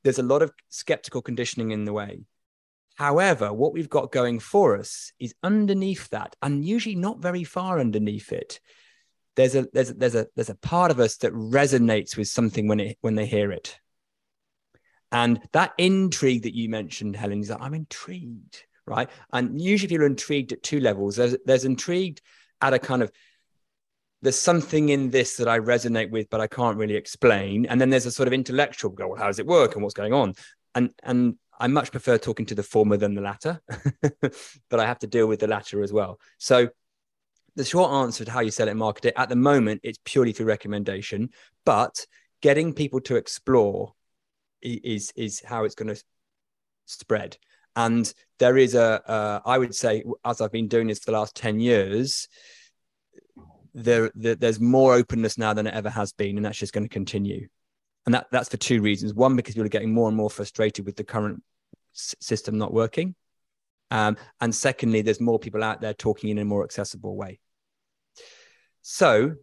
There's 0.03 0.19
a 0.19 0.23
lot 0.23 0.41
of 0.41 0.51
skeptical 0.69 1.21
conditioning 1.21 1.69
in 1.69 1.85
the 1.85 1.93
way. 1.93 2.21
However, 2.99 3.53
what 3.53 3.71
we've 3.71 3.89
got 3.89 4.11
going 4.11 4.39
for 4.39 4.77
us 4.77 5.13
is 5.19 5.33
underneath 5.41 6.09
that, 6.09 6.35
and 6.41 6.65
usually 6.65 6.95
not 6.95 7.19
very 7.19 7.45
far 7.45 7.79
underneath 7.79 8.33
it. 8.33 8.59
There's 9.37 9.55
a 9.55 9.69
there's 9.71 9.91
a, 9.91 9.93
there's 9.93 10.15
a 10.15 10.27
there's 10.35 10.49
a 10.49 10.55
part 10.55 10.91
of 10.91 10.99
us 10.99 11.15
that 11.17 11.31
resonates 11.31 12.17
with 12.17 12.27
something 12.27 12.67
when 12.67 12.81
it 12.81 12.97
when 12.99 13.15
they 13.15 13.25
hear 13.25 13.53
it, 13.53 13.79
and 15.13 15.39
that 15.53 15.71
intrigue 15.77 16.43
that 16.43 16.53
you 16.53 16.67
mentioned, 16.67 17.15
Helen, 17.15 17.39
is 17.39 17.47
that 17.47 17.61
I'm 17.61 17.73
intrigued, 17.73 18.65
right? 18.85 19.09
And 19.31 19.61
usually 19.61 19.87
people 19.87 20.03
are 20.03 20.07
intrigued 20.07 20.51
at 20.51 20.61
two 20.61 20.81
levels. 20.81 21.15
There's 21.15 21.37
there's 21.45 21.63
intrigued 21.63 22.21
at 22.59 22.73
a 22.73 22.79
kind 22.79 23.01
of 23.01 23.13
there's 24.21 24.37
something 24.37 24.89
in 24.89 25.09
this 25.09 25.37
that 25.37 25.47
I 25.47 25.59
resonate 25.59 26.11
with, 26.11 26.29
but 26.29 26.41
I 26.41 26.47
can't 26.47 26.77
really 26.77 26.97
explain. 26.97 27.65
And 27.67 27.79
then 27.79 27.91
there's 27.91 28.07
a 28.07 28.11
sort 28.11 28.27
of 28.27 28.33
intellectual 28.33 28.91
go, 28.91 29.07
well, 29.07 29.17
how 29.17 29.27
does 29.27 29.39
it 29.39 29.47
work 29.47 29.75
and 29.75 29.83
what's 29.83 29.95
going 29.95 30.11
on? 30.11 30.33
And 30.75 30.91
and 31.01 31.37
I 31.59 31.67
much 31.67 31.91
prefer 31.91 32.17
talking 32.17 32.45
to 32.47 32.55
the 32.55 32.63
former 32.63 32.97
than 32.97 33.15
the 33.15 33.21
latter, 33.21 33.61
but 34.21 34.79
I 34.79 34.85
have 34.85 34.99
to 34.99 35.07
deal 35.07 35.27
with 35.27 35.39
the 35.39 35.47
latter 35.47 35.83
as 35.83 35.91
well. 35.91 36.19
So 36.37 36.69
the 37.55 37.65
short 37.65 37.91
answer 37.91 38.23
to 38.23 38.31
how 38.31 38.39
you 38.39 38.51
sell 38.51 38.69
it 38.69 38.75
market 38.75 39.05
it 39.05 39.13
at 39.17 39.29
the 39.29 39.35
moment, 39.35 39.81
it's 39.83 39.99
purely 40.05 40.31
through 40.31 40.45
recommendation. 40.45 41.29
But 41.65 42.05
getting 42.41 42.73
people 42.73 43.01
to 43.01 43.17
explore 43.17 43.93
is 44.61 45.11
is 45.15 45.41
how 45.45 45.65
it's 45.65 45.75
going 45.75 45.93
to 45.93 46.01
spread. 46.85 47.37
And 47.75 48.11
there 48.39 48.57
is 48.57 48.75
a, 48.75 49.01
uh, 49.09 49.39
I 49.45 49.57
would 49.57 49.75
say, 49.75 50.03
as 50.25 50.41
I've 50.41 50.51
been 50.51 50.67
doing 50.67 50.87
this 50.87 50.99
for 50.99 51.11
the 51.11 51.17
last 51.17 51.35
10 51.35 51.59
years, 51.59 52.27
there, 53.73 54.11
there, 54.15 54.35
there's 54.35 54.59
more 54.59 54.95
openness 54.95 55.37
now 55.37 55.53
than 55.53 55.67
it 55.67 55.73
ever 55.73 55.89
has 55.89 56.11
been. 56.11 56.35
And 56.35 56.45
that's 56.45 56.57
just 56.57 56.73
going 56.73 56.83
to 56.83 56.89
continue. 56.89 57.47
And 58.05 58.15
that, 58.15 58.27
that's 58.31 58.49
for 58.49 58.57
two 58.57 58.81
reasons. 58.81 59.13
One, 59.13 59.35
because 59.35 59.55
people 59.55 59.65
are 59.65 59.69
getting 59.69 59.93
more 59.93 60.07
and 60.07 60.17
more 60.17 60.29
frustrated 60.29 60.85
with 60.85 60.95
the 60.95 61.03
current 61.03 61.43
s- 61.93 62.15
system 62.19 62.57
not 62.57 62.73
working. 62.73 63.15
Um, 63.91 64.17
and 64.39 64.53
secondly, 64.53 65.01
there's 65.01 65.19
more 65.19 65.39
people 65.39 65.63
out 65.63 65.81
there 65.81 65.93
talking 65.93 66.29
in 66.29 66.37
a 66.37 66.45
more 66.45 66.63
accessible 66.63 67.15
way. 67.15 67.39
So 68.81 69.35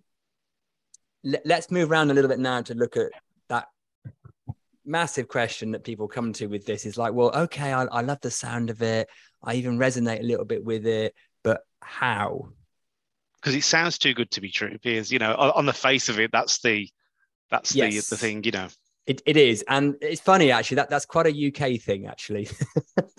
l- 1.24 1.40
let's 1.44 1.70
move 1.70 1.90
around 1.90 2.10
a 2.10 2.14
little 2.14 2.28
bit 2.28 2.38
now 2.38 2.62
to 2.62 2.74
look 2.74 2.96
at 2.96 3.10
that 3.48 3.66
massive 4.84 5.28
question 5.28 5.72
that 5.72 5.84
people 5.84 6.08
come 6.08 6.32
to 6.34 6.46
with 6.46 6.64
this 6.64 6.86
is 6.86 6.96
like, 6.96 7.12
well, 7.12 7.30
okay, 7.34 7.72
I, 7.72 7.84
I 7.84 8.00
love 8.02 8.20
the 8.20 8.30
sound 8.30 8.70
of 8.70 8.82
it. 8.82 9.08
I 9.42 9.54
even 9.54 9.78
resonate 9.78 10.20
a 10.20 10.26
little 10.26 10.44
bit 10.44 10.64
with 10.64 10.86
it, 10.86 11.14
but 11.42 11.60
how? 11.80 12.48
Because 13.40 13.54
it 13.54 13.64
sounds 13.64 13.98
too 13.98 14.14
good 14.14 14.30
to 14.32 14.40
be 14.40 14.50
true. 14.50 14.72
Because 14.82 15.12
you 15.12 15.18
know, 15.18 15.34
on 15.34 15.66
the 15.66 15.72
face 15.72 16.08
of 16.08 16.18
it, 16.18 16.30
that's 16.32 16.60
the 16.60 16.88
that's 17.50 17.74
Yes. 17.74 18.08
the 18.08 18.16
the 18.16 18.20
thing. 18.20 18.44
You 18.44 18.52
know, 18.52 18.68
It, 19.06 19.22
it 19.24 19.36
is. 19.36 19.64
And 19.68 19.94
it's 20.00 20.20
funny, 20.20 20.50
actually, 20.50 20.76
that, 20.76 20.90
that's 20.90 21.06
quite 21.06 21.26
a 21.26 21.30
UK 21.30 21.80
thing, 21.80 22.06
actually. 22.06 22.48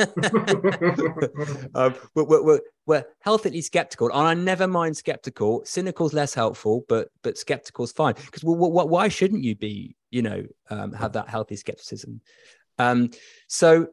um, 1.75 1.95
we're, 2.13 2.23
we're, 2.25 2.43
we're, 2.43 2.59
we're 2.85 3.05
healthily 3.21 3.61
skeptical, 3.61 4.09
and 4.09 4.27
I 4.27 4.33
never 4.33 4.67
mind 4.67 4.97
skeptical. 4.97 5.61
Cynical's 5.65 6.13
less 6.13 6.33
helpful, 6.33 6.85
but 6.89 7.09
but 7.23 7.37
skeptical's 7.37 7.91
fine. 7.91 8.15
Because 8.15 8.43
why 8.43 9.07
shouldn't 9.07 9.43
you 9.43 9.55
be, 9.55 9.95
you 10.11 10.21
know, 10.21 10.43
um, 10.69 10.91
have 10.93 11.13
that 11.13 11.29
healthy 11.29 11.55
skepticism? 11.55 12.21
Um, 12.79 13.09
so 13.47 13.87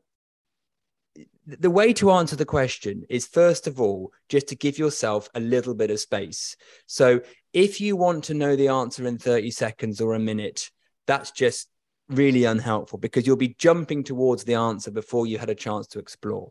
the 1.47 1.71
way 1.71 1.93
to 1.93 2.11
answer 2.11 2.37
the 2.37 2.45
question 2.45 3.05
is 3.09 3.27
first 3.27 3.67
of 3.67 3.81
all 3.81 4.13
just 4.29 4.49
to 4.49 4.57
give 4.57 4.79
yourself 4.79 5.29
a 5.35 5.41
little 5.41 5.75
bit 5.75 5.91
of 5.91 6.01
space. 6.01 6.57
So 6.87 7.21
if 7.53 7.81
you 7.81 7.97
want 7.97 8.25
to 8.25 8.35
know 8.35 8.57
the 8.57 8.69
answer 8.69 9.07
in 9.07 9.19
30 9.19 9.51
seconds 9.51 10.01
or 10.01 10.15
a 10.15 10.19
minute, 10.19 10.71
that's 11.07 11.31
just 11.31 11.69
really 12.09 12.45
unhelpful 12.45 12.99
because 12.99 13.27
you'll 13.27 13.37
be 13.37 13.55
jumping 13.59 14.05
towards 14.05 14.45
the 14.45 14.55
answer 14.55 14.91
before 14.91 15.27
you 15.27 15.39
had 15.39 15.51
a 15.51 15.55
chance 15.55 15.87
to 15.89 15.99
explore. 15.99 16.51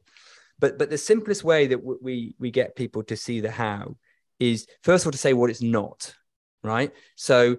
But 0.60 0.78
but 0.78 0.90
the 0.90 0.98
simplest 0.98 1.44
way 1.44 1.68
that 1.68 1.84
we 1.84 2.36
we 2.40 2.52
get 2.52 2.76
people 2.76 3.04
to 3.04 3.18
see 3.18 3.42
the 3.42 3.52
how 3.52 3.98
is 4.40 4.68
first 4.84 5.04
of 5.04 5.08
all 5.08 5.12
to 5.12 5.18
say 5.18 5.34
what 5.34 5.50
it's 5.50 5.62
not, 5.62 6.14
right? 6.64 6.92
So 7.16 7.58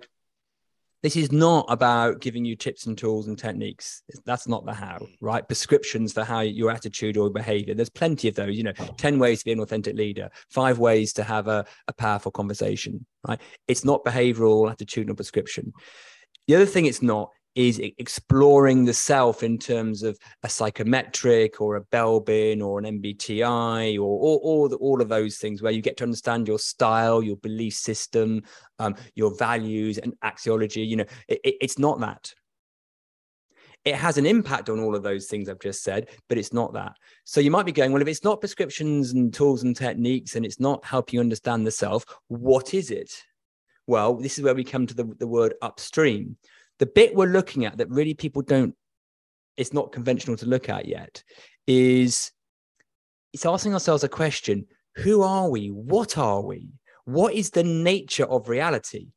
this 1.04 1.16
is 1.16 1.30
not 1.30 1.66
about 1.68 2.22
giving 2.22 2.46
you 2.46 2.56
tips 2.56 2.86
and 2.86 2.96
tools 2.96 3.28
and 3.28 3.38
techniques. 3.38 4.02
That's 4.24 4.48
not 4.48 4.64
the 4.64 4.72
how, 4.72 5.06
right? 5.20 5.46
Prescriptions 5.46 6.14
for 6.14 6.24
how 6.24 6.40
your 6.40 6.70
attitude 6.70 7.18
or 7.18 7.28
behavior. 7.28 7.74
There's 7.74 7.90
plenty 7.90 8.26
of 8.26 8.34
those, 8.34 8.56
you 8.56 8.62
know, 8.62 8.72
10 8.72 9.18
ways 9.18 9.40
to 9.40 9.44
be 9.44 9.52
an 9.52 9.60
authentic 9.60 9.96
leader, 9.96 10.30
five 10.48 10.78
ways 10.78 11.12
to 11.12 11.22
have 11.22 11.46
a, 11.46 11.66
a 11.88 11.92
powerful 11.92 12.32
conversation, 12.32 13.04
right? 13.28 13.38
It's 13.68 13.84
not 13.84 14.02
behavioral, 14.02 14.74
attitudinal 14.74 15.14
prescription. 15.14 15.74
The 16.48 16.54
other 16.54 16.64
thing 16.64 16.86
it's 16.86 17.02
not 17.02 17.28
is 17.54 17.80
exploring 17.98 18.84
the 18.84 18.92
self 18.92 19.42
in 19.42 19.58
terms 19.58 20.02
of 20.02 20.18
a 20.42 20.48
psychometric 20.48 21.60
or 21.60 21.76
a 21.76 21.84
Belbin 21.84 22.62
or 22.62 22.78
an 22.78 23.00
MBTI 23.00 23.96
or 23.96 24.00
all, 24.00 24.40
all, 24.42 24.68
the, 24.68 24.76
all 24.76 25.00
of 25.00 25.08
those 25.08 25.38
things 25.38 25.62
where 25.62 25.72
you 25.72 25.80
get 25.80 25.96
to 25.98 26.04
understand 26.04 26.48
your 26.48 26.58
style, 26.58 27.22
your 27.22 27.36
belief 27.36 27.74
system, 27.74 28.42
um, 28.78 28.96
your 29.14 29.34
values 29.36 29.98
and 29.98 30.14
axiology. 30.24 30.86
You 30.86 30.96
know, 30.96 31.06
it, 31.28 31.40
it- 31.44 31.56
it's 31.60 31.78
not 31.78 32.00
that. 32.00 32.34
It 33.84 33.94
has 33.96 34.16
an 34.16 34.24
impact 34.24 34.70
on 34.70 34.80
all 34.80 34.94
of 34.96 35.02
those 35.02 35.26
things 35.26 35.48
I've 35.48 35.60
just 35.60 35.82
said, 35.82 36.08
but 36.28 36.38
it's 36.38 36.54
not 36.54 36.72
that. 36.72 36.92
So 37.24 37.40
you 37.40 37.50
might 37.50 37.66
be 37.66 37.72
going, 37.72 37.92
well, 37.92 38.00
if 38.00 38.08
it's 38.08 38.24
not 38.24 38.40
prescriptions 38.40 39.12
and 39.12 39.32
tools 39.32 39.62
and 39.62 39.76
techniques 39.76 40.36
and 40.36 40.44
it's 40.46 40.58
not 40.58 40.84
helping 40.84 41.14
you 41.14 41.20
understand 41.20 41.66
the 41.66 41.70
self, 41.70 42.04
what 42.28 42.72
is 42.72 42.90
it? 42.90 43.12
Well, 43.86 44.14
this 44.14 44.38
is 44.38 44.44
where 44.44 44.54
we 44.54 44.64
come 44.64 44.86
to 44.86 44.94
the, 44.94 45.04
the 45.18 45.26
word 45.26 45.54
upstream 45.60 46.38
the 46.78 46.86
bit 46.86 47.14
we're 47.14 47.26
looking 47.26 47.64
at 47.64 47.78
that 47.78 47.90
really 47.90 48.14
people 48.14 48.42
don't 48.42 48.74
it's 49.56 49.72
not 49.72 49.92
conventional 49.92 50.36
to 50.36 50.46
look 50.46 50.68
at 50.68 50.86
yet 50.86 51.22
is 51.66 52.32
it's 53.32 53.46
asking 53.46 53.74
ourselves 53.74 54.04
a 54.04 54.08
question 54.08 54.66
who 54.96 55.22
are 55.22 55.50
we? 55.50 55.68
What 55.68 56.16
are 56.18 56.40
we? 56.40 56.68
What 57.04 57.34
is 57.34 57.50
the 57.50 57.64
nature 57.64 58.26
of 58.26 58.48
reality? 58.48 59.08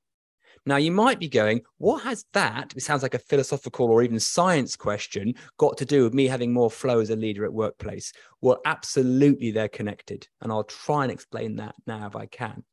Now 0.65 0.77
you 0.77 0.91
might 0.91 1.19
be 1.19 1.29
going 1.29 1.61
what 1.77 2.03
has 2.03 2.25
that 2.33 2.73
it 2.75 2.81
sounds 2.81 3.01
like 3.01 3.13
a 3.13 3.19
philosophical 3.19 3.89
or 3.89 4.03
even 4.03 4.19
science 4.19 4.75
question 4.75 5.33
got 5.57 5.77
to 5.77 5.85
do 5.85 6.03
with 6.03 6.13
me 6.13 6.27
having 6.27 6.51
more 6.51 6.69
flow 6.69 6.99
as 6.99 7.09
a 7.09 7.15
leader 7.15 7.45
at 7.45 7.53
workplace? 7.53 8.11
Well 8.41 8.59
absolutely 8.65 9.51
they're 9.51 9.69
connected 9.69 10.27
and 10.41 10.51
i'll 10.51 10.65
try 10.65 11.03
and 11.03 11.11
explain 11.11 11.55
that 11.57 11.75
now 11.85 12.05
if 12.07 12.17
i 12.17 12.25
can 12.25 12.65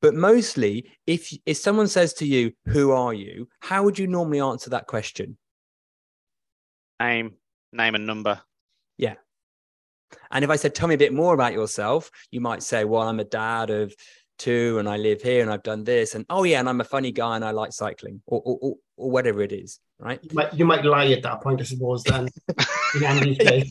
but 0.00 0.14
mostly, 0.14 0.90
if 1.06 1.32
if 1.46 1.56
someone 1.56 1.88
says 1.88 2.14
to 2.14 2.26
you, 2.26 2.52
"Who 2.66 2.92
are 2.92 3.14
you?" 3.14 3.48
How 3.60 3.82
would 3.84 3.98
you 3.98 4.06
normally 4.06 4.40
answer 4.40 4.70
that 4.70 4.86
question? 4.86 5.38
name, 7.00 7.34
name 7.72 7.94
and 7.94 8.06
number. 8.06 8.40
Yeah. 8.96 9.14
And 10.30 10.44
if 10.44 10.50
I 10.50 10.56
said, 10.56 10.74
"Tell 10.74 10.88
me 10.88 10.94
a 10.94 10.98
bit 10.98 11.12
more 11.12 11.34
about 11.34 11.52
yourself," 11.52 12.10
you 12.30 12.40
might 12.40 12.62
say, 12.62 12.84
"Well, 12.84 13.02
I'm 13.02 13.20
a 13.20 13.24
dad 13.24 13.70
of 13.70 13.94
two, 14.38 14.78
and 14.78 14.88
I 14.88 14.96
live 14.96 15.22
here, 15.22 15.42
and 15.42 15.50
I've 15.50 15.62
done 15.62 15.84
this, 15.84 16.14
and 16.14 16.24
oh 16.30 16.44
yeah, 16.44 16.60
and 16.60 16.68
I'm 16.68 16.80
a 16.80 16.84
funny 16.84 17.12
guy, 17.12 17.36
and 17.36 17.44
I 17.44 17.50
like 17.50 17.72
cycling, 17.72 18.22
or 18.26 18.40
or, 18.44 18.58
or, 18.60 18.74
or 18.96 19.10
whatever 19.10 19.42
it 19.42 19.52
is." 19.52 19.80
Right? 20.00 20.20
You 20.22 20.30
might, 20.32 20.54
you 20.54 20.64
might 20.64 20.84
lie 20.84 21.06
at 21.06 21.22
that 21.24 21.40
point, 21.40 21.60
I 21.60 21.64
suppose. 21.64 22.04
Then, 22.04 22.28
in 22.94 23.04
Andy's 23.04 23.38
case, 23.38 23.70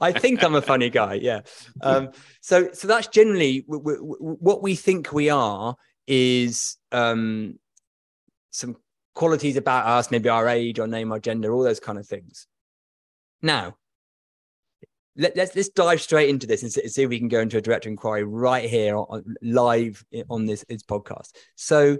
I 0.00 0.10
think 0.10 0.42
I'm 0.42 0.56
a 0.56 0.62
funny 0.62 0.90
guy. 0.90 1.14
Yeah. 1.14 1.40
Um, 1.82 2.10
so, 2.40 2.70
so 2.72 2.88
that's 2.88 3.06
generally 3.06 3.60
w- 3.60 3.82
w- 3.82 4.36
what 4.40 4.60
we 4.60 4.74
think 4.74 5.12
we 5.12 5.30
are 5.30 5.76
is 6.08 6.76
um, 6.90 7.60
some 8.50 8.76
qualities 9.14 9.56
about 9.56 9.86
us, 9.86 10.10
maybe 10.10 10.28
our 10.28 10.48
age, 10.48 10.80
our 10.80 10.88
name, 10.88 11.12
our 11.12 11.20
gender, 11.20 11.52
all 11.52 11.62
those 11.62 11.80
kind 11.80 11.98
of 11.98 12.08
things. 12.08 12.48
Now, 13.40 13.76
let, 15.16 15.36
let's 15.36 15.54
let's 15.54 15.68
dive 15.68 16.00
straight 16.00 16.28
into 16.28 16.46
this 16.46 16.62
and 16.62 16.72
see, 16.72 16.88
see 16.88 17.02
if 17.02 17.08
we 17.08 17.18
can 17.18 17.28
go 17.28 17.40
into 17.40 17.56
a 17.56 17.60
direct 17.60 17.86
inquiry 17.86 18.24
right 18.24 18.68
here 18.68 18.96
on, 18.96 19.06
on- 19.10 19.34
live 19.42 20.04
on 20.28 20.46
this, 20.46 20.64
this 20.68 20.82
podcast. 20.82 21.30
So, 21.54 21.98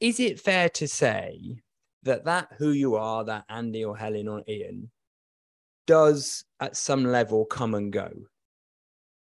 is 0.00 0.18
it 0.18 0.40
fair 0.40 0.68
to 0.70 0.88
say 0.88 1.62
that 2.04 2.24
that 2.24 2.48
who 2.58 2.70
you 2.70 2.96
are, 2.96 3.24
that 3.24 3.44
Andy 3.48 3.84
or 3.84 3.96
Helen 3.96 4.28
or 4.28 4.42
Ian, 4.48 4.90
does 5.86 6.44
at 6.60 6.76
some 6.76 7.04
level 7.04 7.44
come 7.44 7.74
and 7.74 7.92
go? 7.92 8.10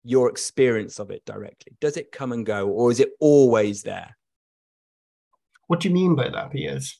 Your 0.03 0.29
experience 0.29 0.99
of 0.99 1.11
it 1.11 1.25
directly 1.25 1.75
does 1.81 1.97
it 1.97 2.11
come 2.11 2.31
and 2.31 2.45
go, 2.45 2.69
or 2.69 2.91
is 2.91 2.99
it 2.99 3.09
always 3.19 3.83
there? 3.83 4.15
what 5.67 5.81
do 5.81 5.89
you 5.89 5.93
mean 5.93 6.15
by 6.15 6.29
that, 6.29 6.51
Piers? 6.51 6.99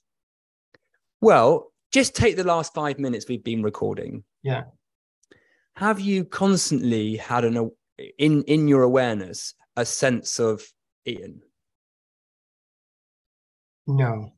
Well, 1.21 1.71
just 1.91 2.15
take 2.15 2.35
the 2.35 2.43
last 2.43 2.73
five 2.73 2.99
minutes 2.99 3.25
we've 3.27 3.43
been 3.43 3.63
recording. 3.63 4.23
Yeah. 4.43 4.63
Have 5.75 5.99
you 5.99 6.25
constantly 6.25 7.15
had 7.15 7.45
an 7.45 7.71
in 8.19 8.43
in 8.43 8.67
your 8.67 8.83
awareness 8.83 9.55
a 9.75 9.85
sense 9.85 10.39
of 10.39 10.63
Ian? 11.07 11.41
No. 13.87 14.33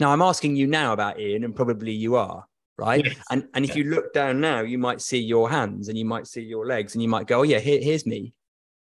Now 0.00 0.10
I'm 0.12 0.22
asking 0.22 0.56
you 0.56 0.66
now 0.66 0.92
about 0.92 1.20
Ian, 1.20 1.44
and 1.44 1.54
probably 1.54 1.92
you 1.92 2.16
are, 2.16 2.46
right? 2.78 3.04
Yes. 3.04 3.16
And 3.30 3.46
and 3.54 3.64
if 3.64 3.76
you 3.76 3.84
look 3.84 4.12
down 4.12 4.40
now, 4.40 4.60
you 4.62 4.78
might 4.78 5.00
see 5.00 5.18
your 5.18 5.50
hands 5.50 5.88
and 5.88 5.96
you 5.98 6.04
might 6.06 6.26
see 6.26 6.40
your 6.42 6.66
legs, 6.66 6.94
and 6.94 7.02
you 7.02 7.08
might 7.08 7.26
go, 7.26 7.40
Oh 7.40 7.42
yeah, 7.42 7.58
here, 7.58 7.80
here's 7.80 8.06
me. 8.06 8.32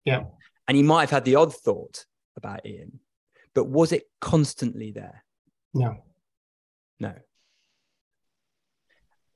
Yeah. 0.06 0.26
And 0.68 0.78
you 0.78 0.84
might 0.84 1.02
have 1.02 1.10
had 1.10 1.26
the 1.26 1.36
odd 1.36 1.56
thought 1.56 2.06
about 2.36 2.66
Ian, 2.66 3.00
but 3.56 3.66
was 3.68 3.92
it 3.92 4.04
constantly 4.22 4.92
there? 4.92 5.24
No. 5.74 5.98
No. 7.00 7.14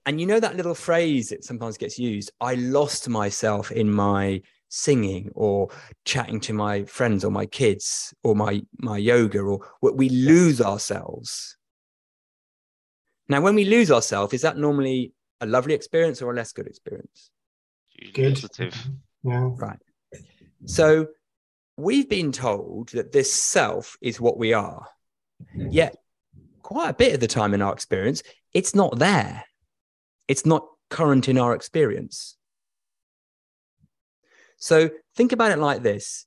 And 0.06 0.20
you 0.20 0.26
know 0.28 0.40
that 0.40 0.56
little 0.56 0.74
phrase 0.76 1.30
that 1.30 1.44
sometimes 1.44 1.78
gets 1.78 2.00
used 2.00 2.32
I 2.42 2.56
lost 2.56 3.08
myself 3.08 3.72
in 3.72 3.92
my 3.92 4.42
singing 4.70 5.30
or 5.36 5.70
chatting 6.06 6.40
to 6.42 6.54
my 6.54 6.84
friends 6.86 7.24
or 7.26 7.32
my 7.32 7.46
kids 7.46 8.14
or 8.24 8.36
my, 8.36 8.62
my 8.80 8.98
yoga, 8.98 9.40
or 9.40 9.60
we- 9.82 9.92
we 9.92 10.10
lose 10.10 10.62
ourselves. 10.62 11.58
Now, 13.32 13.40
when 13.40 13.56
we 13.56 13.64
lose 13.64 13.90
ourselves, 13.92 14.34
is 14.34 14.42
that 14.42 14.58
normally 14.58 15.14
a 15.40 15.46
lovely 15.46 15.74
experience 15.74 16.22
or 16.22 16.34
a 16.34 16.36
less 16.36 16.52
good 16.52 16.68
experience? 16.68 17.32
Good. 18.14 18.36
Positive. 18.36 18.76
Yeah. 19.24 19.52
So 20.66 21.08
we've 21.78 22.10
been 22.10 22.34
told 22.34 22.90
that 22.90 23.14
this 23.14 23.34
self 23.34 23.98
is 24.02 24.20
what 24.20 24.38
we 24.38 24.52
are. 24.52 24.86
Yet, 25.56 25.96
quite 26.62 26.90
a 26.90 26.94
bit 26.94 27.14
of 27.14 27.22
the 27.22 27.28
time 27.28 27.54
in 27.54 27.62
our 27.62 27.72
experience, 27.72 28.22
it's 28.54 28.76
not 28.76 29.00
there. 29.00 29.46
It's 30.28 30.46
not 30.46 30.68
current 30.90 31.30
in 31.30 31.38
our 31.38 31.56
experience. 31.56 32.36
So 34.58 34.90
think 35.16 35.32
about 35.32 35.52
it 35.52 35.58
like 35.58 35.84
this 35.84 36.26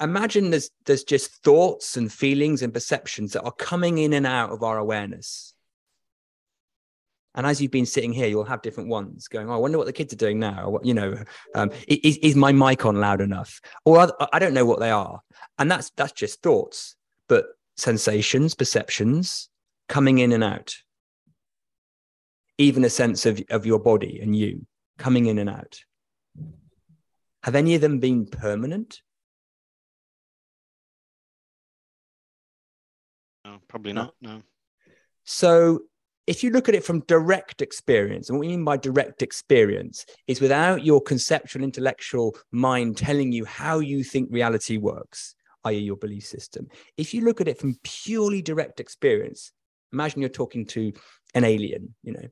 imagine 0.00 0.50
there's 0.50 0.70
there's 0.84 1.04
just 1.04 1.42
thoughts 1.42 1.96
and 1.96 2.12
feelings 2.12 2.62
and 2.62 2.72
perceptions 2.72 3.32
that 3.32 3.42
are 3.42 3.52
coming 3.52 3.98
in 3.98 4.12
and 4.12 4.26
out 4.26 4.50
of 4.50 4.62
our 4.62 4.78
awareness. 4.78 5.54
And 7.36 7.46
as 7.46 7.60
you've 7.60 7.70
been 7.70 7.86
sitting 7.86 8.14
here, 8.14 8.26
you'll 8.26 8.44
have 8.44 8.62
different 8.62 8.88
ones 8.88 9.28
going, 9.28 9.50
oh, 9.50 9.52
I 9.52 9.58
wonder 9.58 9.76
what 9.76 9.86
the 9.86 9.92
kids 9.92 10.12
are 10.12 10.16
doing 10.16 10.38
now. 10.38 10.78
You 10.82 10.94
know, 10.94 11.22
um, 11.54 11.70
is, 11.86 12.16
is 12.16 12.34
my 12.34 12.50
mic 12.50 12.86
on 12.86 12.96
loud 12.96 13.20
enough? 13.20 13.60
Or 13.84 14.10
I 14.32 14.38
don't 14.38 14.54
know 14.54 14.64
what 14.64 14.80
they 14.80 14.90
are. 14.90 15.20
And 15.58 15.70
that's 15.70 15.90
that's 15.96 16.12
just 16.12 16.42
thoughts, 16.42 16.96
but 17.28 17.44
sensations, 17.76 18.54
perceptions 18.54 19.50
coming 19.88 20.18
in 20.18 20.32
and 20.32 20.42
out. 20.42 20.74
Even 22.58 22.84
a 22.84 22.90
sense 22.90 23.26
of, 23.26 23.42
of 23.50 23.66
your 23.66 23.78
body 23.78 24.18
and 24.22 24.34
you 24.34 24.66
coming 24.96 25.26
in 25.26 25.38
and 25.38 25.50
out. 25.50 25.80
Have 27.42 27.54
any 27.54 27.74
of 27.74 27.82
them 27.82 28.00
been 28.00 28.24
permanent? 28.26 29.02
No, 33.44 33.58
probably 33.68 33.92
not. 33.92 34.14
No. 34.22 34.40
So 35.24 35.82
if 36.26 36.42
you 36.42 36.50
look 36.50 36.68
at 36.68 36.74
it 36.74 36.84
from 36.84 37.00
direct 37.06 37.62
experience, 37.62 38.28
and 38.28 38.38
what 38.38 38.46
we 38.46 38.48
mean 38.48 38.64
by 38.64 38.76
direct 38.76 39.22
experience 39.22 40.04
is 40.26 40.40
without 40.40 40.84
your 40.84 41.00
conceptual, 41.00 41.62
intellectual 41.62 42.36
mind 42.50 42.96
telling 42.96 43.30
you 43.32 43.44
how 43.44 43.78
you 43.78 44.02
think 44.02 44.28
reality 44.32 44.76
works, 44.76 45.34
i.e., 45.64 45.78
your 45.78 45.96
belief 45.96 46.24
system. 46.24 46.66
If 46.96 47.14
you 47.14 47.22
look 47.22 47.40
at 47.40 47.48
it 47.48 47.58
from 47.58 47.78
purely 47.84 48.42
direct 48.42 48.80
experience, 48.80 49.52
imagine 49.92 50.20
you're 50.20 50.28
talking 50.28 50.66
to 50.66 50.92
an 51.34 51.44
alien, 51.44 51.94
you 52.02 52.12
know. 52.12 52.28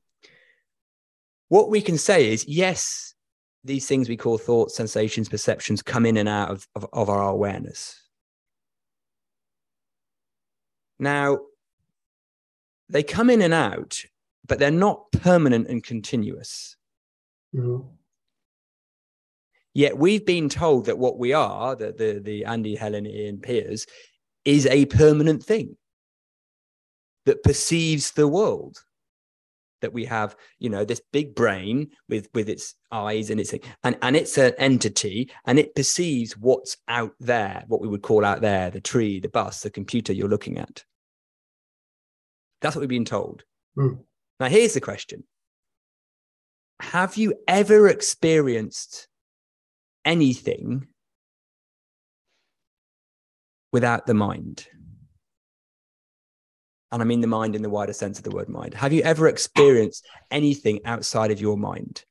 What 1.49 1.71
we 1.71 1.81
can 1.81 1.99
say 1.99 2.33
is, 2.33 2.47
yes, 2.49 3.15
these 3.63 3.87
things 3.87 4.09
we 4.09 4.17
call 4.17 4.39
thoughts, 4.39 4.77
sensations, 4.77 5.29
perceptions 5.29 5.83
come 5.83 6.05
in 6.05 6.17
and 6.17 6.29
out 6.29 6.51
of, 6.51 6.67
of, 6.75 6.87
of 6.93 7.09
our 7.09 7.29
awareness. 7.29 8.01
Now, 10.99 11.39
they 12.89 13.03
come 13.03 13.31
in 13.31 13.43
and 13.43 13.55
out, 13.55 14.01
but 14.47 14.59
they're 14.59 14.71
not 14.71 15.11
permanent 15.13 15.69
and 15.69 15.83
continuous. 15.83 16.77
Mm-hmm. 17.55 17.89
Yet 19.75 19.99
we've 19.99 20.25
been 20.25 20.49
told 20.49 20.87
that 20.87 20.99
what 20.99 21.19
we 21.19 21.33
are, 21.33 21.75
the, 21.75 21.93
the, 21.93 22.21
the 22.23 22.45
Andy, 22.45 22.77
Helen, 22.77 23.07
Ian, 23.07 23.41
Piers, 23.41 23.87
is 24.45 24.67
a 24.67 24.87
permanent 24.87 25.43
thing 25.43 25.77
that 27.27 27.43
perceives 27.43 28.13
the 28.13 28.29
world. 28.29 28.79
That 29.81 29.93
we 29.93 30.07
have, 30.07 30.35
you 30.59 30.71
know, 30.71 30.87
this 30.87 31.03
big 31.13 31.35
brain 31.35 31.91
with 32.09 32.29
with 32.33 32.49
its 32.49 32.75
eyes 32.91 33.29
and 33.29 33.39
its 33.39 33.53
and 33.83 33.99
and 34.01 34.17
it's 34.17 34.39
an 34.39 34.55
entity 34.57 35.31
and 35.45 35.59
it 35.59 35.75
perceives 35.75 36.39
what's 36.39 36.79
out 36.89 37.13
there, 37.21 37.65
what 37.69 37.83
we 37.83 37.89
would 37.89 38.01
call 38.01 38.25
out 38.25 38.41
there, 38.41 38.71
the 38.71 38.81
tree, 38.81 39.21
the 39.21 39.29
bus, 39.29 39.61
the 39.61 39.69
computer 39.69 40.15
you're 40.15 40.27
looking 40.27 40.57
at. 40.57 40.85
That's 42.65 42.75
what 42.75 42.81
we've 42.81 42.89
been 42.89 43.05
told. 43.05 43.45
Mm. 43.77 43.99
Now, 44.41 44.47
here's 44.47 44.73
the 44.73 44.81
question 44.81 45.25
Have 46.81 47.19
you 47.19 47.35
ever 47.47 47.89
experienced 47.89 49.07
anything 50.03 50.87
without 53.71 54.07
the 54.07 54.15
mind? 54.15 54.67
And 56.91 57.03
I 57.03 57.05
mean 57.05 57.21
the 57.21 57.27
mind 57.27 57.55
in 57.55 57.61
the 57.61 57.69
wider 57.69 57.93
sense 57.93 58.17
of 58.17 58.25
the 58.25 58.31
word 58.31 58.49
mind. 58.49 58.73
Have 58.73 58.95
you 58.95 59.03
ever 59.03 59.29
experienced 59.29 60.07
anything 60.31 60.81
outside 60.87 61.31
of 61.33 61.43
your 61.43 61.59
mind? 61.59 62.03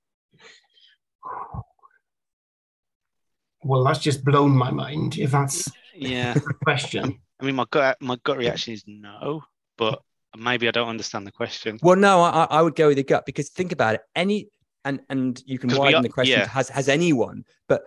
Well, 3.63 3.83
that's 3.86 4.00
just 4.00 4.24
blown 4.24 4.51
my 4.51 4.69
mind. 4.69 5.17
If 5.17 5.31
that's 5.31 5.67
yeah 5.95 6.36
question. 6.63 7.19
I 7.39 7.45
mean, 7.45 7.55
my 7.55 7.65
gut 7.72 7.98
my 8.01 8.17
gut 8.24 8.38
reaction 8.38 8.74
is 8.74 8.83
no, 8.86 9.41
but 9.79 10.03
maybe 10.37 10.67
I 10.67 10.72
don't 10.72 10.89
understand 10.89 11.27
the 11.27 11.31
question. 11.31 11.79
Well, 11.81 11.96
no, 11.96 12.22
I, 12.22 12.46
I 12.50 12.61
would 12.61 12.75
go 12.75 12.87
with 12.87 12.98
the 12.98 13.03
gut 13.03 13.25
because 13.25 13.50
think 13.50 13.72
about 13.72 13.96
it. 13.96 14.01
Any 14.15 14.50
and 14.85 15.01
and 15.09 15.41
you 15.46 15.59
can 15.59 15.75
widen 15.75 16.00
are, 16.00 16.03
the 16.03 16.09
question. 16.09 16.39
Yeah. 16.39 16.48
Has 16.48 16.69
has 16.69 16.89
anyone? 16.89 17.46
But 17.67 17.83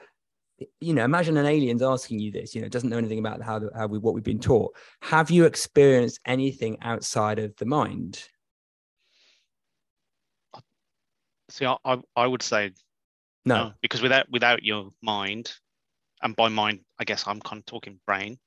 you 0.81 0.95
know, 0.95 1.05
imagine 1.05 1.37
an 1.37 1.47
alien's 1.47 1.83
asking 1.83 2.21
you 2.21 2.33
this. 2.33 2.55
You 2.55 2.63
know, 2.63 2.69
doesn't 2.69 2.89
know 2.89 2.99
anything 2.99 3.19
about 3.19 3.43
how 3.43 3.59
the, 3.59 3.71
how 3.75 3.87
we 3.87 3.99
what 3.99 4.15
we've 4.15 4.25
been 4.25 4.41
taught. 4.41 4.75
Have 5.03 5.31
you 5.31 5.45
experienced 5.45 6.21
anything 6.27 6.79
outside 6.83 7.39
of 7.39 7.55
the 7.57 7.67
mind? 7.67 8.23
See, 11.51 11.67
I 11.67 11.99
I 12.17 12.27
would 12.27 12.43
say 12.43 12.73
no, 13.45 13.55
no 13.57 13.73
because 13.83 14.03
without 14.03 14.31
without 14.31 14.63
your 14.63 14.89
mind, 15.03 15.53
and 16.23 16.35
by 16.35 16.49
mind, 16.49 16.81
I 16.99 17.05
guess 17.05 17.25
I'm 17.27 17.41
kind 17.41 17.61
of 17.61 17.67
talking 17.67 18.01
brain. 18.07 18.39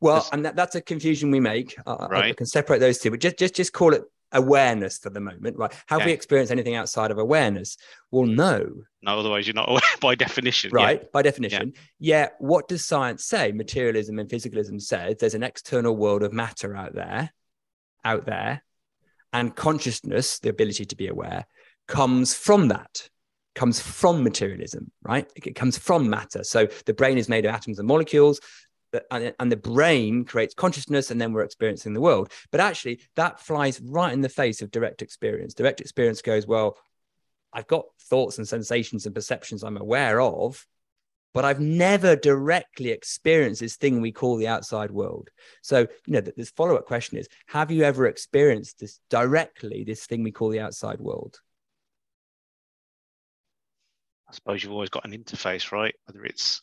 Well, 0.00 0.26
and 0.32 0.44
that, 0.44 0.56
that's 0.56 0.74
a 0.74 0.80
confusion 0.80 1.30
we 1.30 1.40
make. 1.40 1.76
Uh, 1.86 2.06
right. 2.10 2.24
I 2.26 2.32
can 2.32 2.46
separate 2.46 2.78
those 2.78 2.98
two, 2.98 3.10
but 3.10 3.20
just 3.20 3.36
just 3.36 3.54
just 3.54 3.72
call 3.72 3.94
it 3.94 4.04
awareness 4.32 4.98
for 4.98 5.10
the 5.10 5.20
moment, 5.20 5.56
right? 5.56 5.72
Have 5.86 6.00
okay. 6.00 6.06
we 6.06 6.12
experienced 6.12 6.52
anything 6.52 6.74
outside 6.74 7.10
of 7.10 7.18
awareness? 7.18 7.76
Well, 8.10 8.26
no. 8.26 8.68
No, 9.02 9.18
otherwise 9.18 9.46
you're 9.46 9.54
not 9.54 9.68
aware 9.68 9.80
by 10.00 10.14
definition. 10.14 10.70
Right, 10.72 11.00
yeah. 11.02 11.08
by 11.12 11.22
definition. 11.22 11.72
Yeah. 11.98 12.20
yeah. 12.20 12.28
What 12.38 12.68
does 12.68 12.84
science 12.84 13.24
say? 13.24 13.52
Materialism 13.52 14.18
and 14.18 14.28
physicalism 14.28 14.80
says 14.80 15.16
there's 15.18 15.34
an 15.34 15.42
external 15.42 15.96
world 15.96 16.22
of 16.22 16.32
matter 16.32 16.76
out 16.76 16.94
there, 16.94 17.32
out 18.04 18.26
there, 18.26 18.62
and 19.32 19.54
consciousness, 19.54 20.38
the 20.38 20.50
ability 20.50 20.84
to 20.86 20.96
be 20.96 21.08
aware, 21.08 21.46
comes 21.86 22.34
from 22.34 22.68
that 22.68 23.08
comes 23.54 23.80
from 23.80 24.22
materialism, 24.22 24.88
right? 25.02 25.28
It 25.34 25.56
comes 25.56 25.76
from 25.76 26.08
matter. 26.08 26.44
So 26.44 26.68
the 26.86 26.94
brain 26.94 27.18
is 27.18 27.28
made 27.28 27.44
of 27.44 27.52
atoms 27.52 27.80
and 27.80 27.88
molecules 27.88 28.40
and 29.10 29.52
the 29.52 29.56
brain 29.56 30.24
creates 30.24 30.54
consciousness 30.54 31.10
and 31.10 31.20
then 31.20 31.32
we're 31.32 31.42
experiencing 31.42 31.92
the 31.92 32.00
world. 32.00 32.32
But 32.50 32.60
actually 32.60 33.00
that 33.16 33.40
flies 33.40 33.80
right 33.80 34.12
in 34.12 34.20
the 34.20 34.28
face 34.28 34.62
of 34.62 34.70
direct 34.70 35.02
experience. 35.02 35.54
Direct 35.54 35.80
experience 35.80 36.22
goes 36.22 36.46
well 36.46 36.76
i've 37.52 37.66
got 37.66 37.86
thoughts 38.02 38.38
and 38.38 38.46
sensations 38.46 39.06
and 39.06 39.14
perceptions 39.14 39.62
i'm 39.62 39.76
aware 39.76 40.20
of 40.20 40.66
but 41.34 41.44
i've 41.44 41.60
never 41.60 42.16
directly 42.16 42.90
experienced 42.90 43.60
this 43.60 43.76
thing 43.76 44.00
we 44.00 44.12
call 44.12 44.36
the 44.36 44.48
outside 44.48 44.90
world. 44.90 45.28
So 45.62 45.86
you 46.06 46.14
know 46.14 46.20
this 46.20 46.50
follow-up 46.50 46.86
question 46.86 47.18
is 47.18 47.28
have 47.46 47.70
you 47.70 47.84
ever 47.84 48.06
experienced 48.06 48.80
this 48.80 49.00
directly 49.10 49.84
this 49.84 50.06
thing 50.06 50.22
we 50.22 50.32
call 50.32 50.48
the 50.48 50.60
outside 50.60 51.00
world? 51.00 51.40
I 54.28 54.34
suppose 54.34 54.62
you've 54.62 54.72
always 54.72 54.90
got 54.90 55.04
an 55.06 55.12
interface 55.12 55.70
right? 55.70 55.94
Whether 56.06 56.24
it's 56.24 56.62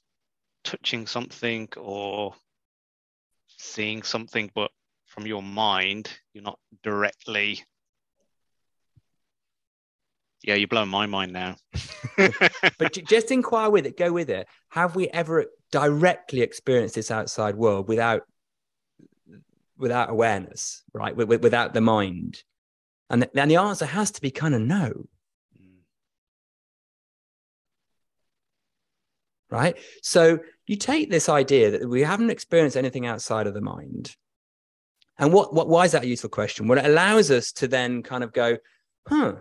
touching 0.65 1.07
something 1.07 1.69
or 1.77 2.33
seeing 3.57 4.03
something, 4.03 4.51
but 4.53 4.71
from 5.05 5.25
your 5.25 5.41
mind, 5.41 6.09
you're 6.33 6.43
not 6.43 6.59
directly. 6.83 7.63
Yeah, 10.43 10.55
you're 10.55 10.67
blowing 10.67 10.89
my 10.89 11.05
mind 11.05 11.31
now. 11.31 11.55
but 12.77 12.93
just 13.07 13.31
inquire 13.31 13.69
with 13.69 13.85
it, 13.85 13.97
go 13.97 14.11
with 14.11 14.29
it. 14.29 14.47
Have 14.69 14.95
we 14.95 15.07
ever 15.07 15.45
directly 15.71 16.41
experienced 16.41 16.95
this 16.95 17.11
outside 17.11 17.55
world 17.55 17.87
without 17.87 18.23
without 19.77 20.09
awareness, 20.09 20.83
right? 20.93 21.15
Without 21.15 21.73
the 21.73 21.81
mind? 21.81 22.43
And, 23.09 23.27
and 23.35 23.51
the 23.51 23.57
answer 23.57 23.85
has 23.85 24.11
to 24.11 24.21
be 24.21 24.31
kind 24.31 24.55
of 24.55 24.61
no. 24.61 25.07
Mm. 25.61 25.79
right? 29.49 29.77
So 30.01 30.39
you 30.67 30.75
take 30.75 31.09
this 31.09 31.29
idea 31.29 31.71
that 31.71 31.87
we 31.87 32.01
haven't 32.01 32.29
experienced 32.29 32.77
anything 32.77 33.05
outside 33.05 33.47
of 33.47 33.53
the 33.53 33.61
mind. 33.61 34.15
And 35.17 35.31
what, 35.31 35.53
what 35.53 35.67
why 35.67 35.85
is 35.85 35.93
that 35.93 36.03
a 36.03 36.07
useful 36.07 36.29
question? 36.29 36.67
Well, 36.67 36.79
it 36.79 36.85
allows 36.85 37.31
us 37.31 37.51
to 37.53 37.67
then 37.67 38.03
kind 38.03 38.23
of 38.23 38.33
go, 38.33 38.57
huh. 39.07 39.35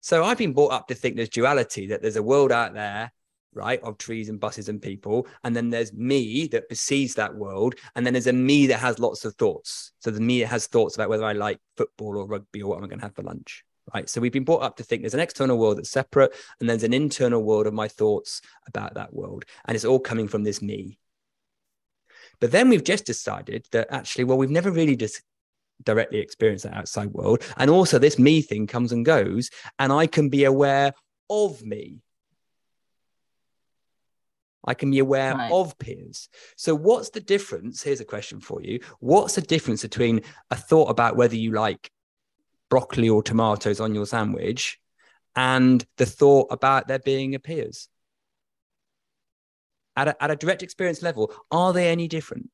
So 0.00 0.24
I've 0.24 0.38
been 0.38 0.52
brought 0.52 0.72
up 0.72 0.88
to 0.88 0.94
think 0.94 1.16
there's 1.16 1.28
duality, 1.28 1.86
that 1.88 2.02
there's 2.02 2.16
a 2.16 2.22
world 2.22 2.52
out 2.52 2.74
there, 2.74 3.12
right, 3.54 3.80
of 3.82 3.96
trees 3.96 4.28
and 4.28 4.40
buses 4.40 4.68
and 4.68 4.82
people. 4.82 5.26
And 5.44 5.54
then 5.54 5.70
there's 5.70 5.92
me 5.92 6.46
that 6.48 6.68
perceives 6.68 7.14
that 7.14 7.34
world. 7.34 7.76
And 7.94 8.04
then 8.04 8.12
there's 8.12 8.26
a 8.26 8.32
me 8.32 8.66
that 8.66 8.80
has 8.80 8.98
lots 8.98 9.24
of 9.24 9.34
thoughts. 9.36 9.92
So 10.00 10.10
the 10.10 10.20
me 10.20 10.40
that 10.40 10.48
has 10.48 10.66
thoughts 10.66 10.96
about 10.96 11.08
whether 11.08 11.24
I 11.24 11.32
like 11.32 11.60
football 11.76 12.18
or 12.18 12.26
rugby 12.26 12.62
or 12.62 12.70
what 12.70 12.82
I'm 12.82 12.88
going 12.88 12.98
to 12.98 13.06
have 13.06 13.14
for 13.14 13.22
lunch 13.22 13.64
right? 13.92 14.08
So 14.08 14.20
we've 14.20 14.32
been 14.32 14.44
brought 14.44 14.62
up 14.62 14.76
to 14.76 14.82
think 14.82 15.02
there's 15.02 15.14
an 15.14 15.20
external 15.20 15.58
world 15.58 15.78
that's 15.78 15.90
separate, 15.90 16.34
and 16.60 16.68
there's 16.68 16.84
an 16.84 16.94
internal 16.94 17.42
world 17.42 17.66
of 17.66 17.74
my 17.74 17.88
thoughts 17.88 18.40
about 18.66 18.94
that 18.94 19.12
world. 19.12 19.44
And 19.66 19.74
it's 19.74 19.84
all 19.84 20.00
coming 20.00 20.28
from 20.28 20.44
this 20.44 20.62
me. 20.62 20.98
But 22.40 22.50
then 22.50 22.68
we've 22.68 22.84
just 22.84 23.04
decided 23.04 23.66
that 23.72 23.88
actually, 23.90 24.24
well, 24.24 24.38
we've 24.38 24.50
never 24.50 24.70
really 24.70 24.96
just 24.96 25.22
directly 25.82 26.18
experienced 26.18 26.64
that 26.64 26.74
outside 26.74 27.08
world. 27.08 27.42
And 27.56 27.70
also, 27.70 27.98
this 27.98 28.18
me 28.18 28.42
thing 28.42 28.66
comes 28.66 28.92
and 28.92 29.04
goes, 29.04 29.50
and 29.78 29.92
I 29.92 30.06
can 30.06 30.28
be 30.28 30.44
aware 30.44 30.92
of 31.30 31.62
me. 31.64 32.00
I 34.66 34.74
can 34.74 34.90
be 34.90 34.98
aware 34.98 35.34
right. 35.34 35.52
of 35.52 35.78
Piers. 35.78 36.28
So, 36.56 36.74
what's 36.74 37.10
the 37.10 37.20
difference? 37.20 37.82
Here's 37.82 38.00
a 38.00 38.04
question 38.04 38.40
for 38.40 38.62
you. 38.62 38.80
What's 39.00 39.34
the 39.34 39.42
difference 39.42 39.82
between 39.82 40.22
a 40.50 40.56
thought 40.56 40.88
about 40.88 41.16
whether 41.16 41.36
you 41.36 41.52
like 41.52 41.90
broccoli 42.74 43.08
or 43.08 43.22
tomatoes 43.22 43.78
on 43.78 43.94
your 43.94 44.04
sandwich 44.04 44.80
and 45.36 45.86
the 45.96 46.06
thought 46.06 46.48
about 46.50 46.88
there 46.88 46.98
being 46.98 47.36
a 47.36 47.38
Piers? 47.38 47.88
at 49.96 50.08
a, 50.08 50.22
at 50.22 50.30
a 50.30 50.36
direct 50.36 50.62
experience 50.62 51.02
level, 51.02 51.32
are 51.50 51.72
they 51.72 51.88
any 51.88 52.08
different? 52.08 52.50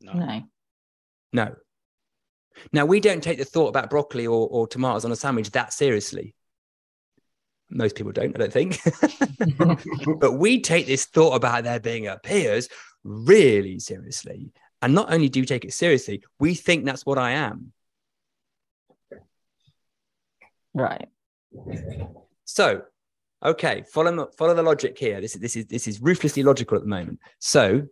No. 0.00 0.12
No. 0.12 0.42
No. 1.32 1.54
Now, 2.72 2.86
we 2.86 3.00
don't 3.00 3.22
take 3.22 3.38
the 3.38 3.44
thought 3.44 3.68
about 3.68 3.90
broccoli 3.90 4.26
or, 4.26 4.48
or 4.48 4.66
tomatoes 4.66 5.04
on 5.04 5.12
a 5.12 5.16
sandwich 5.16 5.50
that 5.52 5.72
seriously. 5.72 6.34
Most 7.68 7.96
people 7.96 8.12
don't, 8.12 8.34
I 8.34 8.46
don't 8.46 8.52
think. 8.52 8.80
but 10.20 10.32
we 10.32 10.60
take 10.60 10.86
this 10.86 11.04
thought 11.04 11.34
about 11.34 11.64
there 11.64 11.80
being 11.80 12.06
a 12.06 12.18
Piers 12.18 12.68
really 13.04 13.78
seriously. 13.78 14.52
And 14.82 14.94
not 14.94 15.12
only 15.12 15.28
do 15.28 15.40
we 15.40 15.46
take 15.46 15.64
it 15.64 15.74
seriously, 15.74 16.22
we 16.38 16.54
think 16.54 16.84
that's 16.84 17.04
what 17.04 17.18
I 17.18 17.32
am. 17.32 17.72
Right. 20.76 21.08
So, 22.44 22.82
okay, 23.42 23.82
follow 23.90 24.28
follow 24.36 24.52
the 24.52 24.62
logic 24.62 24.98
here. 24.98 25.22
This 25.22 25.34
is 25.34 25.40
this 25.40 25.56
is 25.56 25.66
this 25.66 25.88
is 25.88 26.02
ruthlessly 26.02 26.42
logical 26.42 26.76
at 26.76 26.82
the 26.82 26.88
moment. 26.88 27.18
So, 27.38 27.86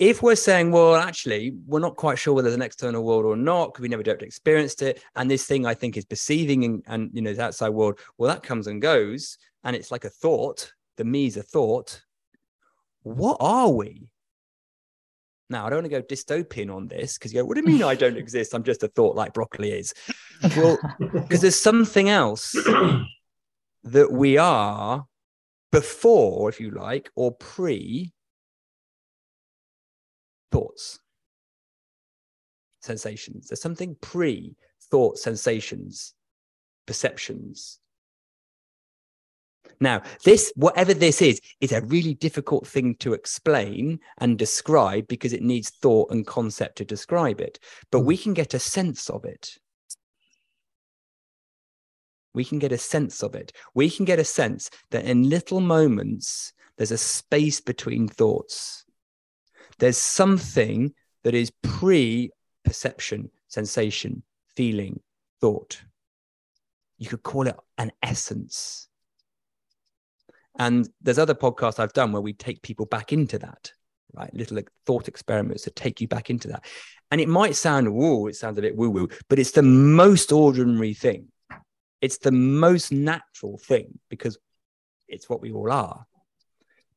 if 0.00 0.20
we're 0.20 0.34
saying, 0.34 0.72
well, 0.72 0.96
actually, 0.96 1.54
we're 1.64 1.78
not 1.78 1.94
quite 1.94 2.18
sure 2.18 2.34
whether 2.34 2.46
there's 2.48 2.56
an 2.56 2.62
external 2.62 3.04
world 3.04 3.24
or 3.24 3.36
not 3.36 3.66
because 3.66 3.82
we 3.82 3.88
never 3.88 4.02
direct 4.02 4.22
experienced 4.22 4.82
it, 4.82 5.00
and 5.14 5.30
this 5.30 5.46
thing 5.46 5.64
I 5.64 5.74
think 5.74 5.96
is 5.96 6.04
perceiving 6.04 6.64
and, 6.64 6.82
and 6.88 7.10
you 7.14 7.22
know 7.22 7.32
the 7.32 7.44
outside 7.44 7.68
world, 7.68 8.00
well, 8.18 8.28
that 8.28 8.42
comes 8.42 8.66
and 8.66 8.82
goes, 8.82 9.38
and 9.62 9.76
it's 9.76 9.92
like 9.92 10.04
a 10.04 10.10
thought. 10.10 10.72
The 10.96 11.04
me 11.04 11.26
is 11.26 11.36
a 11.36 11.44
thought. 11.44 12.02
What 13.04 13.36
are 13.38 13.70
we? 13.70 14.08
Now, 15.50 15.66
I 15.66 15.70
don't 15.70 15.78
want 15.78 15.92
to 15.92 16.00
go 16.00 16.02
dystopian 16.02 16.74
on 16.74 16.88
this 16.88 17.16
because 17.16 17.32
you 17.32 17.40
go, 17.40 17.46
what 17.46 17.54
do 17.54 17.62
you 17.62 17.66
mean 17.66 17.82
I 17.82 17.94
don't 17.94 18.16
exist? 18.24 18.54
I'm 18.54 18.62
just 18.62 18.82
a 18.82 18.88
thought 18.88 19.16
like 19.16 19.32
broccoli 19.32 19.72
is. 19.72 19.94
Well, 20.56 20.78
because 20.98 21.40
there's 21.40 21.60
something 21.60 22.08
else 22.08 22.52
that 23.84 24.12
we 24.12 24.36
are 24.36 25.06
before, 25.72 26.48
if 26.48 26.60
you 26.60 26.70
like, 26.70 27.10
or 27.14 27.32
pre 27.32 28.12
thoughts, 30.52 30.98
sensations. 32.80 33.48
There's 33.48 33.62
something 33.62 33.96
pre 34.00 34.54
thought, 34.90 35.18
sensations, 35.18 36.14
perceptions. 36.86 37.78
Now, 39.80 40.02
this, 40.24 40.52
whatever 40.56 40.92
this 40.92 41.22
is, 41.22 41.40
is 41.60 41.72
a 41.72 41.82
really 41.82 42.14
difficult 42.14 42.66
thing 42.66 42.96
to 42.96 43.14
explain 43.14 44.00
and 44.18 44.38
describe 44.38 45.06
because 45.06 45.32
it 45.32 45.42
needs 45.42 45.70
thought 45.70 46.10
and 46.10 46.26
concept 46.26 46.78
to 46.78 46.84
describe 46.84 47.40
it. 47.40 47.58
But 47.90 48.00
we 48.00 48.16
mm. 48.16 48.22
can 48.22 48.34
get 48.34 48.54
a 48.54 48.58
sense 48.58 49.08
of 49.08 49.24
it. 49.24 49.56
We 52.34 52.44
can 52.44 52.58
get 52.58 52.72
a 52.72 52.78
sense 52.78 53.22
of 53.22 53.34
it. 53.34 53.52
We 53.74 53.90
can 53.90 54.04
get 54.04 54.18
a 54.18 54.24
sense 54.24 54.70
that 54.90 55.04
in 55.04 55.28
little 55.28 55.60
moments, 55.60 56.52
there's 56.76 56.92
a 56.92 56.98
space 56.98 57.60
between 57.60 58.08
thoughts. 58.08 58.84
There's 59.78 59.98
something 59.98 60.94
that 61.24 61.34
is 61.34 61.52
pre 61.62 62.30
perception, 62.64 63.30
sensation, 63.48 64.22
feeling, 64.54 65.00
thought. 65.40 65.82
You 66.98 67.08
could 67.08 67.22
call 67.22 67.46
it 67.46 67.56
an 67.78 67.92
essence. 68.02 68.87
And 70.58 70.88
there's 71.00 71.18
other 71.18 71.34
podcasts 71.34 71.78
I've 71.78 71.92
done 71.92 72.12
where 72.12 72.22
we 72.22 72.32
take 72.32 72.62
people 72.62 72.86
back 72.86 73.12
into 73.12 73.38
that, 73.38 73.72
right? 74.12 74.32
Little 74.34 74.60
thought 74.86 75.08
experiments 75.08 75.62
to 75.64 75.70
take 75.70 76.00
you 76.00 76.08
back 76.08 76.30
into 76.30 76.48
that. 76.48 76.64
And 77.10 77.20
it 77.20 77.28
might 77.28 77.56
sound, 77.56 77.94
woo, 77.94 78.26
it 78.26 78.36
sounds 78.36 78.58
a 78.58 78.62
bit 78.62 78.76
woo 78.76 78.90
woo, 78.90 79.08
but 79.28 79.38
it's 79.38 79.52
the 79.52 79.62
most 79.62 80.32
ordinary 80.32 80.94
thing. 80.94 81.28
It's 82.00 82.18
the 82.18 82.32
most 82.32 82.92
natural 82.92 83.58
thing 83.58 83.98
because 84.08 84.38
it's 85.08 85.28
what 85.28 85.40
we 85.40 85.52
all 85.52 85.72
are. 85.72 86.06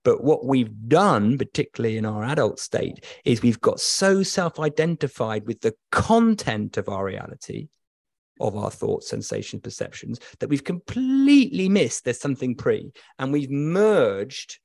But 0.03 0.23
what 0.23 0.45
we've 0.45 0.73
done, 0.87 1.37
particularly 1.37 1.97
in 1.97 2.05
our 2.05 2.23
adult 2.23 2.59
state, 2.59 3.05
is 3.23 3.41
we've 3.41 3.61
got 3.61 3.79
so 3.79 4.23
self 4.23 4.59
identified 4.59 5.45
with 5.45 5.61
the 5.61 5.75
content 5.91 6.77
of 6.77 6.89
our 6.89 7.05
reality, 7.05 7.67
of 8.41 8.55
our 8.55 8.71
thoughts, 8.71 9.09
sensations, 9.09 9.61
perceptions, 9.61 10.19
that 10.39 10.49
we've 10.49 10.63
completely 10.63 11.69
missed 11.69 12.03
there's 12.03 12.19
something 12.19 12.55
pre. 12.55 12.91
And 13.19 13.31
we've 13.31 13.51
merged, 13.51 14.59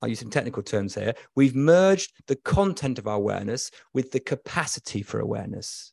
I'll 0.00 0.08
use 0.08 0.20
some 0.20 0.30
technical 0.30 0.62
terms 0.62 0.94
here, 0.94 1.14
we've 1.34 1.54
merged 1.54 2.12
the 2.26 2.36
content 2.36 2.98
of 2.98 3.06
our 3.06 3.16
awareness 3.16 3.70
with 3.94 4.10
the 4.10 4.20
capacity 4.20 5.02
for 5.02 5.20
awareness. 5.20 5.92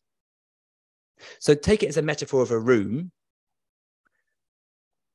So 1.39 1.53
take 1.53 1.83
it 1.83 1.87
as 1.87 1.97
a 1.97 2.01
metaphor 2.01 2.41
of 2.41 2.51
a 2.51 2.59
room 2.59 3.11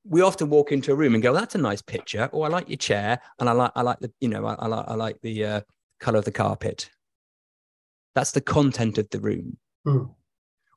we 0.04 0.20
often 0.20 0.50
walk 0.50 0.70
into 0.70 0.92
a 0.92 0.94
room 0.94 1.14
and 1.14 1.22
go, 1.22 1.32
"That's 1.32 1.54
a 1.54 1.58
nice 1.58 1.82
picture." 1.82 2.28
or 2.32 2.46
I 2.46 2.48
like 2.48 2.68
your 2.68 2.76
chair, 2.76 3.20
and 3.38 3.48
I 3.48 3.52
like 3.52 3.72
I 3.74 3.82
like 3.82 3.98
the 4.00 4.12
you 4.20 4.28
know 4.28 4.44
I, 4.46 4.54
I 4.54 4.66
like 4.66 4.84
I 4.88 4.94
like 4.94 5.20
the 5.22 5.44
uh, 5.44 5.60
color 5.98 6.18
of 6.18 6.24
the 6.24 6.32
carpet. 6.32 6.90
That's 8.14 8.32
the 8.32 8.40
content 8.40 8.98
of 8.98 9.08
the 9.10 9.20
room. 9.20 9.56
Mm. 9.86 10.14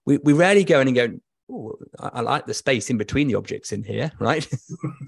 We 0.07 0.17
we 0.19 0.31
rarely 0.31 0.63
go 0.63 0.79
in 0.79 0.87
and 0.87 0.95
go, 0.95 1.19
"Oh, 1.51 1.75
I, 1.99 2.07
I, 2.13 2.21
like 2.21 2.45
the 2.45 2.53
space 2.53 2.89
in 2.89 2.97
between 2.97 3.27
the 3.27 3.35
objects 3.35 3.73
in 3.73 3.83
here," 3.83 4.09
right? 4.19 4.47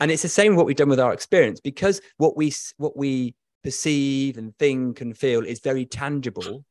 and 0.00 0.10
it's 0.10 0.22
the 0.22 0.28
same 0.28 0.56
what 0.56 0.66
we've 0.66 0.76
done 0.76 0.88
with 0.88 0.98
our 0.98 1.14
experience 1.14 1.60
because 1.60 2.02
what 2.16 2.36
we 2.36 2.52
what 2.76 2.96
we 2.96 3.36
perceive 3.62 4.36
and 4.36 4.58
think 4.58 5.00
and 5.00 5.16
feel 5.16 5.44
is 5.46 5.60
very 5.60 5.86
tangible. 5.86 6.64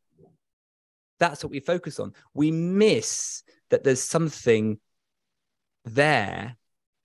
That's 1.17 1.43
what 1.43 1.51
we 1.51 1.61
focus 1.61 1.97
on. 1.97 2.13
We 2.33 2.51
miss 2.51 3.43
that 3.69 3.85
there's 3.85 4.01
something 4.03 4.79
there 5.85 6.57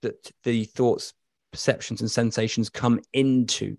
that 0.03 0.33
the 0.43 0.65
thoughts, 0.65 1.15
perceptions, 1.53 2.01
and 2.01 2.11
sensations 2.11 2.71
come 2.71 3.01
into. 3.13 3.77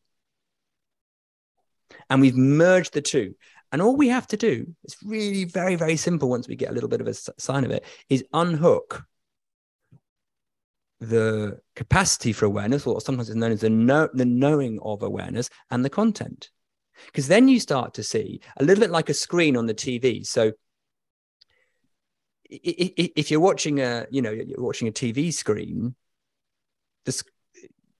And 2.09 2.21
we've 2.21 2.37
merged 2.37 2.93
the 2.93 3.01
two. 3.01 3.35
And 3.71 3.81
all 3.81 3.95
we 3.95 4.09
have 4.09 4.27
to 4.27 4.37
do, 4.37 4.75
it's 4.83 4.97
really 5.03 5.45
very, 5.45 5.75
very 5.75 5.95
simple 5.95 6.29
once 6.29 6.47
we 6.47 6.55
get 6.55 6.69
a 6.69 6.73
little 6.73 6.89
bit 6.89 7.01
of 7.01 7.07
a 7.07 7.13
sign 7.13 7.63
of 7.65 7.71
it, 7.71 7.83
is 8.09 8.23
unhook 8.33 9.03
the 10.99 11.59
capacity 11.75 12.33
for 12.33 12.45
awareness, 12.45 12.85
or 12.85 12.99
sometimes 12.99 13.29
it's 13.29 13.37
known 13.37 13.51
as 13.51 13.61
the, 13.61 13.69
know, 13.69 14.09
the 14.13 14.25
knowing 14.25 14.79
of 14.81 15.03
awareness, 15.03 15.49
and 15.71 15.85
the 15.85 15.89
content. 15.89 16.49
Because 17.05 17.27
then 17.27 17.47
you 17.47 17.59
start 17.59 17.93
to 17.93 18.03
see 18.03 18.41
a 18.57 18.63
little 18.63 18.81
bit 18.81 18.91
like 18.91 19.09
a 19.09 19.13
screen 19.13 19.55
on 19.55 19.67
the 19.67 19.73
TV. 19.73 20.25
So 20.25 20.51
if 22.49 23.29
you're 23.29 23.39
watching 23.39 23.79
a 23.79 24.07
you 24.09 24.21
know 24.21 24.31
you're 24.31 24.61
watching 24.61 24.87
a 24.87 24.91
tv 24.91 25.31
screen 25.31 25.95
this 27.05 27.23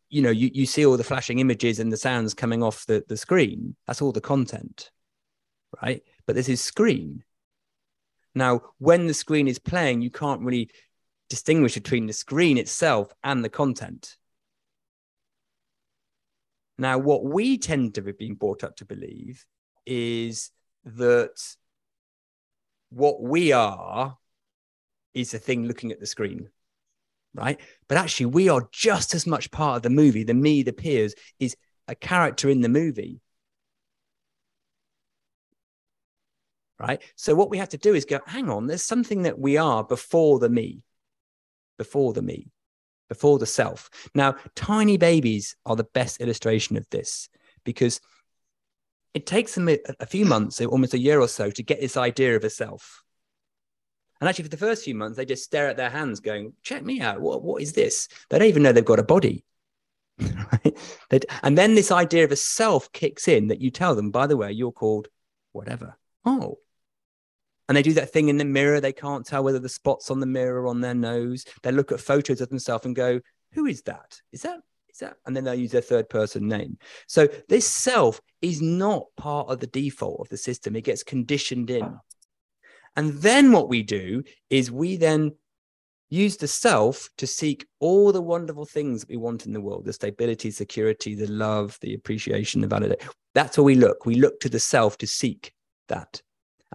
you 0.09 0.21
know 0.23 0.31
you, 0.31 0.49
you 0.53 0.65
see 0.65 0.85
all 0.85 0.97
the 0.97 1.03
flashing 1.03 1.37
images 1.37 1.79
and 1.79 1.91
the 1.91 1.97
sounds 1.97 2.33
coming 2.33 2.63
off 2.63 2.85
the, 2.87 3.03
the 3.07 3.17
screen 3.17 3.75
that's 3.85 4.01
all 4.01 4.11
the 4.11 4.19
content 4.19 4.89
right? 5.81 6.01
But 6.25 6.35
this 6.35 6.49
is 6.49 6.61
screen. 6.61 7.23
Now 8.35 8.61
when 8.77 9.07
the 9.07 9.13
screen 9.13 9.47
is 9.47 9.59
playing 9.59 10.01
you 10.01 10.11
can't 10.11 10.41
really 10.41 10.69
distinguish 11.29 11.75
between 11.75 12.07
the 12.07 12.13
screen 12.13 12.57
itself 12.57 13.11
and 13.23 13.43
the 13.43 13.49
content. 13.49 14.17
Now 16.77 16.97
what 16.97 17.23
we 17.23 17.57
tend 17.57 17.95
to 17.95 18.03
have 18.03 18.17
been 18.17 18.35
brought 18.35 18.63
up 18.63 18.77
to 18.77 18.85
believe 18.85 19.45
is 19.85 20.51
that 20.85 21.37
what 22.89 23.21
we 23.21 23.51
are 23.51 24.17
is 25.13 25.31
the 25.31 25.39
thing 25.39 25.65
looking 25.65 25.91
at 25.91 25.99
the 25.99 26.05
screen 26.05 26.49
right? 27.33 27.59
But 27.87 27.97
actually 27.97 28.27
we 28.27 28.49
are 28.49 28.67
just 28.71 29.13
as 29.13 29.27
much 29.27 29.51
part 29.51 29.77
of 29.77 29.83
the 29.83 29.89
movie. 29.89 30.23
The 30.23 30.33
me 30.33 30.63
the 30.63 30.73
Piers 30.73 31.15
is 31.39 31.55
a 31.87 31.95
character 31.95 32.49
in 32.49 32.61
the 32.61 32.69
movie 32.69 33.21
right 36.79 37.01
so 37.15 37.35
what 37.35 37.49
we 37.49 37.57
have 37.57 37.69
to 37.69 37.77
do 37.77 37.93
is 37.93 38.05
go 38.05 38.19
hang 38.25 38.49
on 38.49 38.67
there's 38.67 38.83
something 38.83 39.23
that 39.23 39.37
we 39.37 39.57
are 39.57 39.83
before 39.83 40.39
the 40.39 40.49
me 40.49 40.83
before 41.77 42.13
the 42.13 42.21
me 42.21 42.51
before 43.07 43.39
the 43.39 43.45
self 43.45 43.89
now 44.13 44.35
tiny 44.55 44.97
babies 44.97 45.55
are 45.65 45.75
the 45.75 45.83
best 45.93 46.21
illustration 46.21 46.77
of 46.77 46.87
this 46.89 47.29
because 47.63 47.99
it 49.13 49.25
takes 49.25 49.55
them 49.55 49.67
a, 49.67 49.79
a 49.99 50.05
few 50.05 50.25
months 50.25 50.61
almost 50.61 50.93
a 50.93 50.99
year 50.99 51.19
or 51.19 51.27
so 51.27 51.49
to 51.49 51.63
get 51.63 51.81
this 51.81 51.97
idea 51.97 52.35
of 52.35 52.43
a 52.43 52.49
self 52.49 53.03
and 54.19 54.27
actually, 54.27 54.43
for 54.43 54.49
the 54.49 54.57
first 54.57 54.83
few 54.83 54.95
months, 54.95 55.15
they 55.15 55.25
just 55.25 55.45
stare 55.45 55.69
at 55.69 55.77
their 55.77 55.89
hands, 55.89 56.19
going, 56.19 56.53
"Check 56.61 56.83
me 56.83 56.99
out. 56.99 57.21
What 57.21 57.41
what 57.41 57.61
is 57.61 57.73
this?" 57.73 58.09
They 58.29 58.39
don't 58.39 58.49
even 58.49 58.63
know 58.63 58.71
they've 58.71 58.83
got 58.83 58.99
a 58.99 59.03
body. 59.03 59.45
right? 60.19 61.25
and 61.43 61.57
then 61.57 61.75
this 61.75 61.91
idea 61.91 62.25
of 62.25 62.31
a 62.31 62.35
self 62.35 62.91
kicks 62.91 63.29
in 63.29 63.47
that 63.47 63.61
you 63.61 63.71
tell 63.71 63.95
them, 63.95 64.11
by 64.11 64.27
the 64.27 64.35
way, 64.35 64.51
you're 64.51 64.73
called 64.73 65.07
whatever. 65.53 65.97
Oh. 66.25 66.59
And 67.69 67.77
they 67.77 67.83
do 67.83 67.93
that 67.93 68.11
thing 68.11 68.27
in 68.27 68.37
the 68.37 68.45
mirror. 68.45 68.81
They 68.81 68.91
can't 68.91 69.25
tell 69.25 69.43
whether 69.43 69.59
the 69.59 69.69
spots 69.69 70.11
on 70.11 70.19
the 70.19 70.25
mirror 70.25 70.67
on 70.67 70.81
their 70.81 70.95
nose. 70.95 71.45
They 71.63 71.71
look 71.71 71.91
at 71.91 72.01
photos 72.01 72.41
of 72.41 72.49
themselves 72.49 72.85
and 72.85 72.95
go, 72.95 73.21
Who 73.53 73.67
is 73.67 73.83
that? 73.83 74.19
Is 74.33 74.41
that 74.41 74.59
is 74.91 74.99
that? 74.99 75.17
And 75.25 75.35
then 75.35 75.43
they'll 75.43 75.53
use 75.53 75.71
their 75.71 75.81
third 75.81 76.09
person 76.09 76.47
name. 76.47 76.77
So 77.07 77.27
this 77.47 77.67
self 77.67 78.19
is 78.41 78.61
not 78.61 79.03
part 79.15 79.49
of 79.49 79.59
the 79.59 79.67
default 79.67 80.19
of 80.19 80.29
the 80.29 80.37
system. 80.37 80.75
It 80.75 80.83
gets 80.83 81.03
conditioned 81.03 81.69
in. 81.69 81.97
And 82.95 83.13
then 83.13 83.51
what 83.51 83.69
we 83.69 83.83
do 83.83 84.23
is 84.49 84.71
we 84.71 84.97
then 84.97 85.33
use 86.09 86.37
the 86.37 86.47
self 86.47 87.07
to 87.17 87.27
seek 87.27 87.67
all 87.79 88.11
the 88.11 88.21
wonderful 88.21 88.65
things 88.65 89.01
that 89.01 89.09
we 89.09 89.17
want 89.17 89.45
in 89.45 89.53
the 89.53 89.61
world 89.61 89.85
the 89.85 89.93
stability, 89.93 90.51
security, 90.51 91.13
the 91.15 91.27
love, 91.27 91.77
the 91.81 91.93
appreciation, 91.93 92.61
the 92.61 92.67
validation. 92.67 93.09
That's 93.35 93.57
where 93.57 93.65
we 93.65 93.75
look. 93.75 94.05
We 94.05 94.15
look 94.15 94.39
to 94.39 94.49
the 94.49 94.59
self 94.59 94.97
to 94.97 95.07
seek 95.07 95.53
that. 95.87 96.21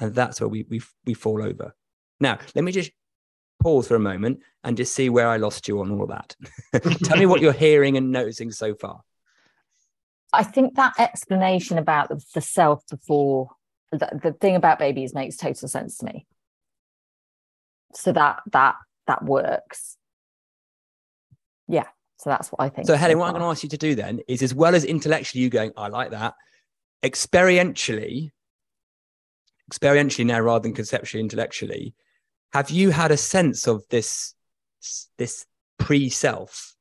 And 0.01 0.15
that's 0.15 0.41
where 0.41 0.49
we, 0.49 0.67
we, 0.69 0.81
we 1.05 1.15
fall 1.15 1.43
over. 1.43 1.75
Now, 2.21 2.39
let 2.55 2.65
me 2.65 2.73
just 2.73 2.91
pause 3.63 3.89
for 3.89 3.95
a 3.95 4.01
moment 4.01 4.41
and 4.63 4.77
just 4.77 4.95
see 4.95 5.09
where 5.09 5.29
I 5.29 5.37
lost 5.37 5.69
you 5.69 5.81
on 5.81 5.91
all 5.91 6.03
of 6.03 6.09
that. 6.11 6.37
Tell 7.05 7.17
me 7.17 7.27
what 7.27 7.41
you're 7.41 7.53
hearing 7.53 7.97
and 7.97 8.11
noticing 8.11 8.51
so 8.51 8.75
far. 8.75 9.01
I 10.33 10.43
think 10.43 10.75
that 10.75 10.95
explanation 10.99 11.79
about 11.79 12.09
the, 12.09 12.23
the 12.35 12.41
self 12.41 12.83
before 12.89 13.51
the, 13.93 14.21
the 14.23 14.33
thing 14.33 14.57
about 14.57 14.79
babies 14.79 15.15
makes 15.15 15.37
total 15.37 15.69
sense 15.69 15.99
to 15.99 16.07
me. 16.07 16.27
So 17.95 18.13
that 18.13 18.41
that 18.51 18.75
that 19.07 19.25
works. 19.25 19.97
Yeah. 21.69 21.87
So 22.19 22.31
that's 22.31 22.49
what 22.49 22.61
I 22.61 22.69
think. 22.69 22.87
So, 22.87 22.97
Helen, 22.97 23.19
what 23.19 23.27
I'm 23.27 23.33
going 23.33 23.43
to 23.43 23.49
ask 23.49 23.63
you 23.63 23.69
to 23.69 23.77
do 23.77 23.95
then 23.95 24.21
is, 24.27 24.43
as 24.43 24.55
well 24.55 24.75
as 24.75 24.85
intellectually, 24.85 25.43
you 25.43 25.51
going, 25.51 25.73
I 25.77 25.89
like 25.89 26.13
that, 26.13 26.35
experientially, 27.03 28.31
experientially 29.71 30.27
now 30.27 30.41
rather 30.41 30.63
than 30.63 30.75
conceptually, 30.75 31.23
intellectually, 31.23 31.95
have 32.53 32.71
you 32.71 32.91
had 32.91 33.11
a 33.11 33.17
sense 33.17 33.67
of 33.67 33.83
this, 33.91 34.35
this 35.19 35.47
pre-self, 35.79 36.75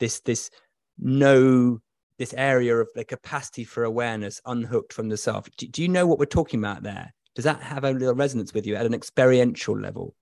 this 0.00 0.20
this 0.20 0.50
no, 0.98 1.80
this 2.18 2.34
area 2.34 2.76
of 2.76 2.88
the 2.94 3.04
capacity 3.04 3.64
for 3.64 3.84
awareness 3.84 4.40
unhooked 4.44 4.92
from 4.92 5.08
the 5.08 5.16
self? 5.16 5.48
Do, 5.56 5.66
do 5.66 5.82
you 5.82 5.88
know 5.88 6.06
what 6.06 6.18
we're 6.18 6.26
talking 6.26 6.60
about 6.60 6.82
there? 6.82 7.14
Does 7.34 7.44
that 7.44 7.60
have 7.62 7.84
a 7.84 7.90
little 7.90 8.14
resonance 8.14 8.54
with 8.54 8.66
you 8.66 8.76
at 8.76 8.86
an 8.86 8.94
experiential 8.94 9.78
level? 9.78 10.14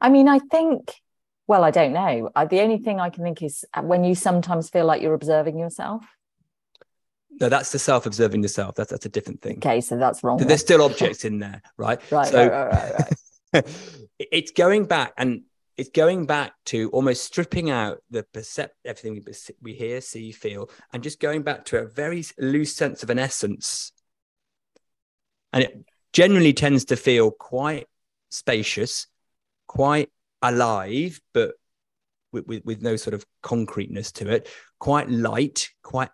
I 0.00 0.08
mean, 0.08 0.28
I 0.28 0.38
think, 0.38 0.94
well, 1.46 1.64
I 1.64 1.70
don't 1.70 1.92
know. 1.92 2.30
I, 2.34 2.44
the 2.46 2.60
only 2.60 2.78
thing 2.78 3.00
I 3.00 3.10
can 3.10 3.24
think 3.24 3.42
is 3.42 3.64
uh, 3.72 3.82
when 3.82 4.04
you 4.04 4.14
sometimes 4.14 4.68
feel 4.68 4.84
like 4.84 5.00
you're 5.00 5.14
observing 5.14 5.58
yourself. 5.58 6.04
No, 7.40 7.48
that's 7.48 7.72
the 7.72 7.78
self 7.78 8.06
observing 8.06 8.42
the 8.42 8.48
self. 8.48 8.74
That's 8.74 8.90
that's 8.90 9.06
a 9.06 9.08
different 9.08 9.42
thing. 9.42 9.58
Okay, 9.58 9.80
so 9.80 9.96
that's 9.96 10.22
wrong. 10.22 10.38
There's 10.38 10.60
still 10.60 10.82
objects 10.90 11.24
in 11.24 11.38
there, 11.38 11.62
right? 11.76 12.00
right, 12.10 12.28
so, 12.28 12.48
right, 12.48 12.66
right, 12.66 12.92
right, 12.92 13.14
right. 13.54 13.64
it's 14.18 14.52
going 14.52 14.84
back 14.86 15.12
and 15.16 15.42
it's 15.76 15.90
going 15.90 16.26
back 16.26 16.52
to 16.66 16.90
almost 16.90 17.24
stripping 17.24 17.70
out 17.70 17.98
the 18.10 18.22
percept 18.22 18.76
everything 18.84 19.14
we 19.14 19.32
we 19.62 19.74
hear, 19.74 20.00
see, 20.00 20.32
feel, 20.32 20.70
and 20.92 21.02
just 21.02 21.20
going 21.20 21.42
back 21.42 21.64
to 21.66 21.78
a 21.78 21.86
very 21.86 22.24
loose 22.38 22.74
sense 22.74 23.02
of 23.02 23.10
an 23.10 23.18
essence. 23.18 23.92
And 25.52 25.64
it 25.64 25.84
generally 26.12 26.52
tends 26.52 26.86
to 26.86 26.96
feel 26.96 27.30
quite 27.30 27.86
spacious, 28.30 29.06
quite 29.66 30.10
alive, 30.40 31.20
but 31.32 31.54
with, 32.32 32.46
with, 32.46 32.64
with 32.64 32.82
no 32.82 32.96
sort 32.96 33.14
of 33.14 33.24
concreteness 33.42 34.12
to 34.12 34.30
it, 34.30 34.48
quite 34.78 35.10
light, 35.10 35.70
quite, 35.82 36.10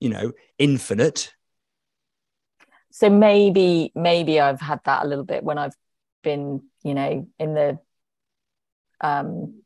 you 0.00 0.08
know, 0.08 0.32
infinite. 0.58 1.32
So 2.90 3.10
maybe, 3.10 3.92
maybe 3.94 4.40
I've 4.40 4.60
had 4.60 4.80
that 4.84 5.04
a 5.04 5.08
little 5.08 5.24
bit 5.24 5.44
when 5.44 5.58
I've 5.58 5.74
been, 6.22 6.62
you 6.82 6.94
know, 6.94 7.28
in 7.38 7.54
the 7.54 7.78
um, 9.00 9.62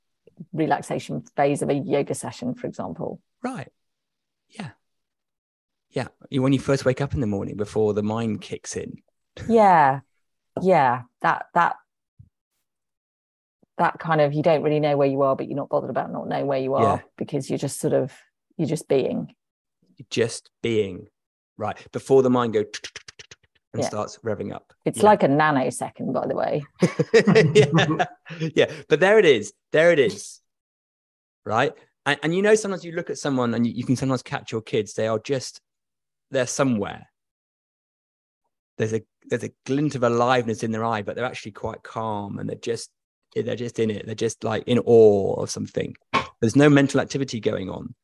relaxation 0.53 1.23
phase 1.37 1.63
of 1.63 1.71
a 1.71 1.75
yoga 1.75 2.15
session, 2.15 2.55
for 2.55 2.67
example. 2.67 3.21
Right. 3.43 3.69
Yeah. 4.49 4.71
Yeah. 5.91 6.09
When 6.31 6.53
you 6.53 6.59
first 6.59 6.85
wake 6.85 7.01
up 7.01 7.15
in 7.15 7.21
the 7.21 7.27
morning 7.27 7.57
before 7.57 7.95
the 7.95 8.03
mind 8.03 8.41
kicks 8.41 8.77
in. 8.77 9.03
Yeah. 9.49 10.01
Yeah. 10.61 11.03
That, 11.23 11.47
that, 11.55 11.77
that 13.79 13.99
kind 13.99 14.21
of 14.21 14.35
you 14.35 14.43
don't 14.43 14.63
really 14.63 14.81
know 14.81 14.97
where 14.97 15.09
you 15.09 15.23
are 15.23 15.35
but 15.35 15.49
you're 15.49 15.57
not 15.57 15.69
bothered 15.69 15.91
about 15.91 16.13
not 16.13 16.29
knowing 16.29 16.47
where 16.47 16.61
you 16.61 16.75
are 16.75 16.97
yeah. 16.97 17.03
because 17.17 17.49
you're 17.49 17.59
just 17.59 17.81
sort 17.81 17.95
of 17.95 18.13
you're 18.57 18.69
just 18.69 18.87
being 18.87 19.35
just 20.11 20.51
being 20.63 21.07
right 21.57 21.77
before 21.93 22.23
the 22.23 22.31
mind 22.31 22.53
goes 22.53 22.67
and 23.75 23.83
yeah. 23.83 23.89
starts 23.89 24.19
revving 24.19 24.53
up 24.53 24.73
it's 24.85 24.99
yeah. 24.99 25.05
like 25.05 25.23
a 25.23 25.29
nanosecond 25.29 26.13
by 26.13 26.27
the 26.27 26.35
way 26.35 26.63
yeah. 28.41 28.51
yeah 28.55 28.71
but 28.89 29.01
there 29.01 29.19
it 29.19 29.25
is 29.25 29.53
there 29.73 29.93
it 29.93 29.99
is 29.99 30.41
right 31.45 31.73
and, 32.05 32.19
and 32.23 32.35
you 32.35 32.43
know 32.43 32.55
sometimes 32.55 32.85
you 32.85 32.93
look 32.93 33.11
at 33.11 33.19
someone 33.19 33.55
and 33.55 33.67
you, 33.67 33.73
you 33.73 33.85
can 33.85 33.97
sometimes 33.97 34.23
catch 34.23 34.53
your 34.53 34.63
kids 34.63 34.95
they 34.95 35.09
are 35.09 35.19
just 35.19 35.61
they're 36.31 36.47
somewhere 36.47 37.09
there's 38.79 38.93
a 38.93 39.03
there's 39.29 39.45
a 39.45 39.53
glint 39.67 39.95
of 39.95 40.03
aliveness 40.03 40.63
in 40.63 40.73
their 40.73 40.85
eye 40.85 41.03
but 41.03 41.17
they're 41.17 41.25
actually 41.25 41.53
quite 41.53 41.83
calm 41.83 42.39
and 42.39 42.49
they're 42.49 42.57
just 42.57 42.91
they're 43.35 43.57
just 43.57 43.79
in 43.79 43.91
it. 43.91 44.07
They're 44.07 44.15
just 44.15 44.45
like 44.45 44.65
in 44.67 44.79
awe 44.85 45.43
of 45.43 45.51
something. 45.51 45.97
There's 46.41 46.57
no 46.57 46.69
mental 46.69 47.01
activity 47.01 47.41
going 47.41 47.71
on. 47.71 47.95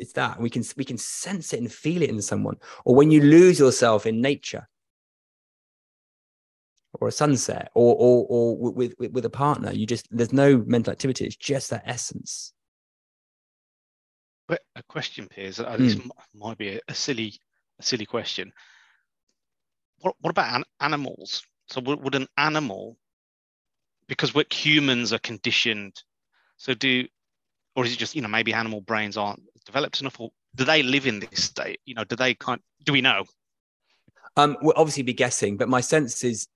It's 0.00 0.12
that 0.14 0.40
we 0.40 0.50
can 0.50 0.64
we 0.76 0.84
can 0.84 0.98
sense 0.98 1.52
it 1.52 1.60
and 1.60 1.72
feel 1.72 2.02
it 2.02 2.10
in 2.10 2.20
someone. 2.22 2.56
Or 2.84 2.94
when 2.94 3.10
you 3.10 3.20
lose 3.20 3.58
yourself 3.58 4.06
in 4.06 4.20
nature, 4.20 4.68
or 6.94 7.08
a 7.08 7.12
sunset, 7.12 7.70
or 7.74 7.94
or 7.94 8.26
or 8.28 8.72
with 8.72 8.94
with, 8.98 9.12
with 9.12 9.24
a 9.24 9.30
partner, 9.30 9.72
you 9.72 9.86
just 9.86 10.08
there's 10.10 10.32
no 10.32 10.58
mental 10.66 10.92
activity. 10.92 11.26
It's 11.26 11.36
just 11.36 11.70
that 11.70 11.82
essence. 11.86 12.52
But 14.48 14.62
a 14.74 14.82
question, 14.82 15.28
Piers. 15.28 15.60
Uh, 15.60 15.76
this 15.76 15.94
mm. 15.94 16.10
might 16.34 16.58
be 16.58 16.70
a, 16.70 16.80
a, 16.88 16.94
silly 16.94 17.34
a 17.78 17.82
silly 17.82 18.06
question. 18.06 18.52
What 20.00 20.16
what 20.20 20.30
about 20.30 20.56
an, 20.56 20.64
animals? 20.80 21.44
So 21.68 21.80
would, 21.82 22.02
would 22.02 22.16
an 22.16 22.26
animal 22.36 22.96
because 24.10 24.34
what 24.34 24.52
humans 24.52 25.12
are 25.12 25.20
conditioned. 25.20 26.02
So 26.56 26.74
do, 26.74 27.06
or 27.76 27.84
is 27.84 27.92
it 27.92 27.98
just 27.98 28.16
you 28.16 28.22
know 28.22 28.28
maybe 28.28 28.52
animal 28.52 28.80
brains 28.80 29.16
aren't 29.16 29.40
developed 29.66 30.00
enough, 30.00 30.20
or 30.20 30.30
do 30.54 30.64
they 30.64 30.82
live 30.82 31.06
in 31.06 31.20
this 31.20 31.44
state? 31.44 31.80
You 31.84 31.94
know, 31.94 32.04
do 32.04 32.16
they 32.16 32.34
kind? 32.34 32.60
Do 32.84 32.92
we 32.92 33.00
know? 33.00 33.24
Um, 34.36 34.56
we'll 34.62 34.74
obviously 34.76 35.02
be 35.02 35.12
guessing, 35.12 35.56
but 35.56 35.68
my 35.68 35.80
sense 35.80 36.24
is 36.24 36.46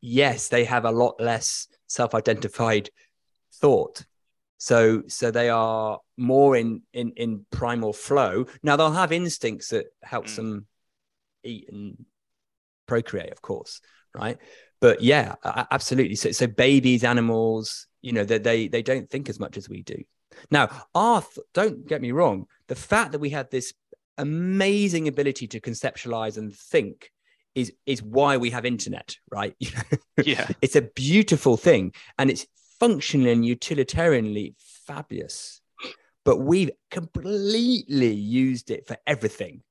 yes, 0.00 0.48
they 0.48 0.64
have 0.64 0.84
a 0.84 0.90
lot 0.90 1.20
less 1.20 1.68
self-identified 1.86 2.90
thought. 3.54 4.04
So 4.58 5.02
so 5.06 5.30
they 5.30 5.50
are 5.50 6.00
more 6.16 6.56
in 6.56 6.82
in 6.92 7.12
in 7.16 7.46
primal 7.50 7.92
flow. 7.92 8.46
Now 8.62 8.76
they'll 8.76 8.90
have 8.92 9.12
instincts 9.12 9.68
that 9.68 9.86
helps 10.02 10.32
mm. 10.32 10.36
them 10.36 10.66
eat 11.44 11.68
and 11.70 12.04
procreate, 12.86 13.30
of 13.30 13.40
course, 13.42 13.80
right? 14.14 14.38
but 14.80 15.02
yeah, 15.02 15.34
absolutely. 15.70 16.14
So, 16.14 16.30
so 16.32 16.46
babies, 16.46 17.04
animals, 17.04 17.86
you 18.00 18.12
know, 18.12 18.24
that 18.24 18.44
they, 18.44 18.68
they 18.68 18.82
don't 18.82 19.10
think 19.10 19.28
as 19.28 19.40
much 19.40 19.56
as 19.56 19.68
we 19.68 19.82
do. 19.82 20.02
Now, 20.50 20.68
our 20.94 21.22
th- 21.22 21.46
don't 21.54 21.86
get 21.86 22.02
me 22.02 22.12
wrong, 22.12 22.46
the 22.68 22.74
fact 22.74 23.12
that 23.12 23.18
we 23.18 23.30
have 23.30 23.50
this 23.50 23.72
amazing 24.16 25.08
ability 25.08 25.46
to 25.48 25.60
conceptualize 25.60 26.38
and 26.38 26.54
think 26.54 27.10
is 27.54 27.72
is 27.86 28.02
why 28.02 28.36
we 28.36 28.50
have 28.50 28.64
internet, 28.64 29.16
right? 29.30 29.54
yeah, 30.24 30.48
it's 30.62 30.76
a 30.76 30.82
beautiful 30.82 31.56
thing, 31.56 31.92
and 32.18 32.30
it's 32.30 32.46
functionally 32.78 33.32
and 33.32 33.44
utilitarianly 33.44 34.54
fabulous. 34.86 35.60
But 36.24 36.38
we've 36.38 36.70
completely 36.90 38.12
used 38.12 38.70
it 38.70 38.86
for 38.86 38.98
everything 39.06 39.62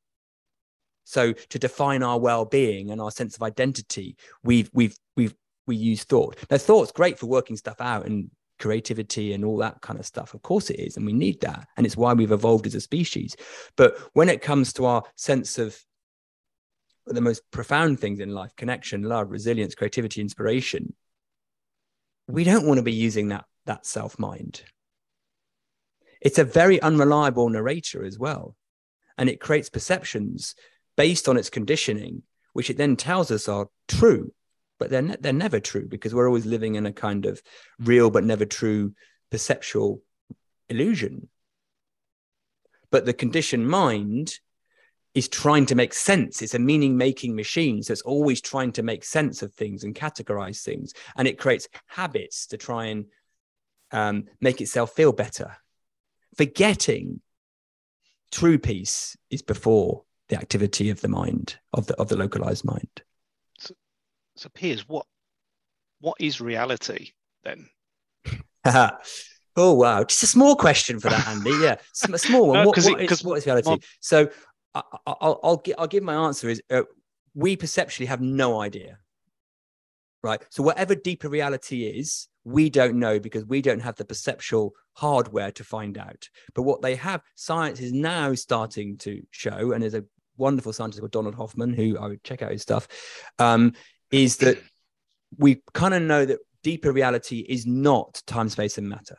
so 1.07 1.31
to 1.31 1.57
define 1.57 2.03
our 2.03 2.19
well-being 2.19 2.91
and 2.91 2.99
our 2.99 3.11
sense 3.11 3.37
of 3.37 3.41
identity, 3.41 4.17
we've 4.43 4.69
we've 4.73 4.97
we've 5.15 5.33
we 5.65 5.77
use 5.77 6.03
thought. 6.03 6.35
Now 6.51 6.57
thought's 6.57 6.91
great 6.91 7.17
for 7.17 7.27
working 7.27 7.55
stuff 7.55 7.79
out 7.79 8.05
and 8.05 8.29
creativity 8.59 9.33
and 9.33 9.43
all 9.45 9.57
that 9.57 9.81
kind 9.81 9.99
of 9.99 10.05
stuff. 10.05 10.33
Of 10.33 10.41
course 10.41 10.69
it 10.69 10.79
is, 10.79 10.97
and 10.97 11.05
we 11.05 11.13
need 11.13 11.41
that, 11.41 11.67
and 11.77 11.85
it's 11.85 11.97
why 11.97 12.13
we've 12.13 12.31
evolved 12.31 12.67
as 12.67 12.75
a 12.75 12.81
species. 12.81 13.35
But 13.75 13.97
when 14.13 14.29
it 14.29 14.41
comes 14.41 14.73
to 14.73 14.85
our 14.85 15.03
sense 15.15 15.57
of 15.57 15.77
the 17.05 17.21
most 17.21 17.41
profound 17.51 18.01
things 18.01 18.19
in 18.19 18.31
life 18.31 18.53
connection 18.57 19.01
love 19.01 19.31
resilience 19.31 19.73
creativity 19.73 20.19
inspiration 20.19 20.93
we 22.27 22.43
don't 22.43 22.67
want 22.67 22.79
to 22.79 22.83
be 22.83 22.91
using 22.91 23.29
that 23.29 23.45
that 23.65 23.85
self 23.85 24.19
mind 24.19 24.63
it's 26.19 26.37
a 26.37 26.43
very 26.43 26.81
unreliable 26.81 27.47
narrator 27.47 28.03
as 28.03 28.19
well 28.19 28.57
and 29.17 29.29
it 29.29 29.39
creates 29.39 29.69
perceptions 29.69 30.53
based 30.95 31.27
on 31.27 31.37
its 31.37 31.49
conditioning, 31.49 32.23
which 32.53 32.69
it 32.69 32.77
then 32.77 32.95
tells 32.95 33.31
us 33.31 33.47
are 33.47 33.69
true, 33.87 34.33
but 34.79 34.89
they're, 34.89 35.01
ne- 35.01 35.17
they're 35.19 35.33
never 35.33 35.59
true 35.59 35.87
because 35.87 36.13
we're 36.13 36.27
always 36.27 36.45
living 36.45 36.75
in 36.75 36.85
a 36.85 36.93
kind 36.93 37.25
of 37.25 37.41
real 37.79 38.09
but 38.09 38.23
never 38.23 38.45
true 38.45 38.93
perceptual 39.31 40.01
illusion. 40.69 41.29
But 42.91 43.05
the 43.05 43.13
conditioned 43.13 43.67
mind 43.67 44.39
is 45.13 45.27
trying 45.27 45.65
to 45.65 45.75
make 45.75 45.93
sense. 45.93 46.41
It's 46.41 46.53
a 46.53 46.59
meaning 46.59 46.95
making 46.95 47.35
machine. 47.35 47.81
So 47.81 47.91
it's 47.91 48.01
always 48.03 48.39
trying 48.39 48.71
to 48.73 48.83
make 48.83 49.03
sense 49.03 49.41
of 49.41 49.53
things 49.53 49.83
and 49.83 49.95
categorize 49.95 50.63
things. 50.63 50.93
And 51.15 51.27
it 51.27 51.39
creates 51.39 51.67
habits 51.87 52.47
to 52.47 52.57
try 52.57 52.85
and 52.85 53.05
um, 53.91 54.25
make 54.39 54.61
itself 54.61 54.91
feel 54.91 55.11
better. 55.11 55.57
Forgetting 56.37 57.21
true 58.31 58.59
peace 58.59 59.17
is 59.29 59.41
before 59.41 60.03
the 60.29 60.37
activity 60.37 60.89
of 60.89 61.01
the 61.01 61.07
mind 61.07 61.57
of 61.73 61.87
the 61.87 61.95
of 61.95 62.09
the 62.09 62.17
localized 62.17 62.65
mind 62.65 63.01
piers 64.49 64.87
what 64.87 65.05
what 65.99 66.17
is 66.19 66.39
reality 66.41 67.11
then 67.43 67.67
oh 69.55 69.73
wow, 69.73 70.03
just 70.03 70.23
a 70.23 70.27
small 70.27 70.55
question 70.55 70.99
for 70.99 71.09
that, 71.09 71.27
Andy. 71.27 71.51
Yeah, 71.61 71.77
a 72.13 72.17
small 72.17 72.47
one. 72.49 72.57
No, 72.63 72.65
what, 72.67 72.77
what 72.77 73.01
it- 73.01 73.11
is, 73.11 73.23
what 73.23 73.37
is 73.37 73.45
reality? 73.45 73.69
well- 73.69 73.79
so 73.99 74.29
I, 74.75 74.81
I, 75.05 75.13
I'll 75.21 75.39
I'll, 75.43 75.63
I'll 75.77 75.87
give 75.87 76.03
my 76.03 76.13
answer 76.13 76.49
is 76.49 76.61
uh, 76.69 76.83
we 77.33 77.55
perceptually 77.55 78.07
have 78.07 78.21
no 78.21 78.59
idea, 78.61 78.97
right? 80.23 80.41
So 80.49 80.63
whatever 80.63 80.95
deeper 80.95 81.29
reality 81.29 81.85
is, 81.85 82.27
we 82.43 82.69
don't 82.69 82.95
know 82.99 83.19
because 83.19 83.45
we 83.45 83.61
don't 83.61 83.79
have 83.81 83.95
the 83.95 84.05
perceptual 84.05 84.73
hardware 84.93 85.51
to 85.51 85.63
find 85.63 85.97
out. 85.97 86.27
But 86.53 86.63
what 86.63 86.81
they 86.81 86.95
have, 86.95 87.21
science 87.35 87.79
is 87.79 87.93
now 87.93 88.33
starting 88.33 88.97
to 88.99 89.21
show, 89.31 89.71
and 89.71 89.81
there's 89.81 89.93
a 89.93 90.05
wonderful 90.37 90.73
scientist 90.73 90.99
called 90.99 91.11
Donald 91.11 91.35
Hoffman 91.35 91.73
who 91.73 91.97
I 91.97 92.07
would 92.07 92.23
check 92.23 92.41
out 92.41 92.51
his 92.51 92.61
stuff, 92.61 92.87
um, 93.39 93.73
is 94.11 94.37
that 94.37 94.59
we 95.37 95.61
kind 95.73 95.93
of 95.93 96.01
know 96.01 96.25
that 96.25 96.39
deeper 96.63 96.91
reality 96.91 97.45
is 97.47 97.65
not 97.65 98.21
time, 98.25 98.49
space, 98.49 98.77
and 98.77 98.87
matter. 98.87 99.17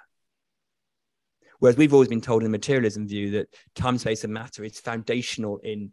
Whereas 1.58 1.76
we've 1.76 1.92
always 1.92 2.08
been 2.08 2.20
told 2.20 2.42
in 2.42 2.44
the 2.44 2.56
materialism 2.56 3.08
view 3.08 3.30
that 3.32 3.48
time, 3.74 3.98
space, 3.98 4.24
and 4.24 4.32
matter 4.32 4.64
is 4.64 4.78
foundational 4.78 5.58
in 5.58 5.92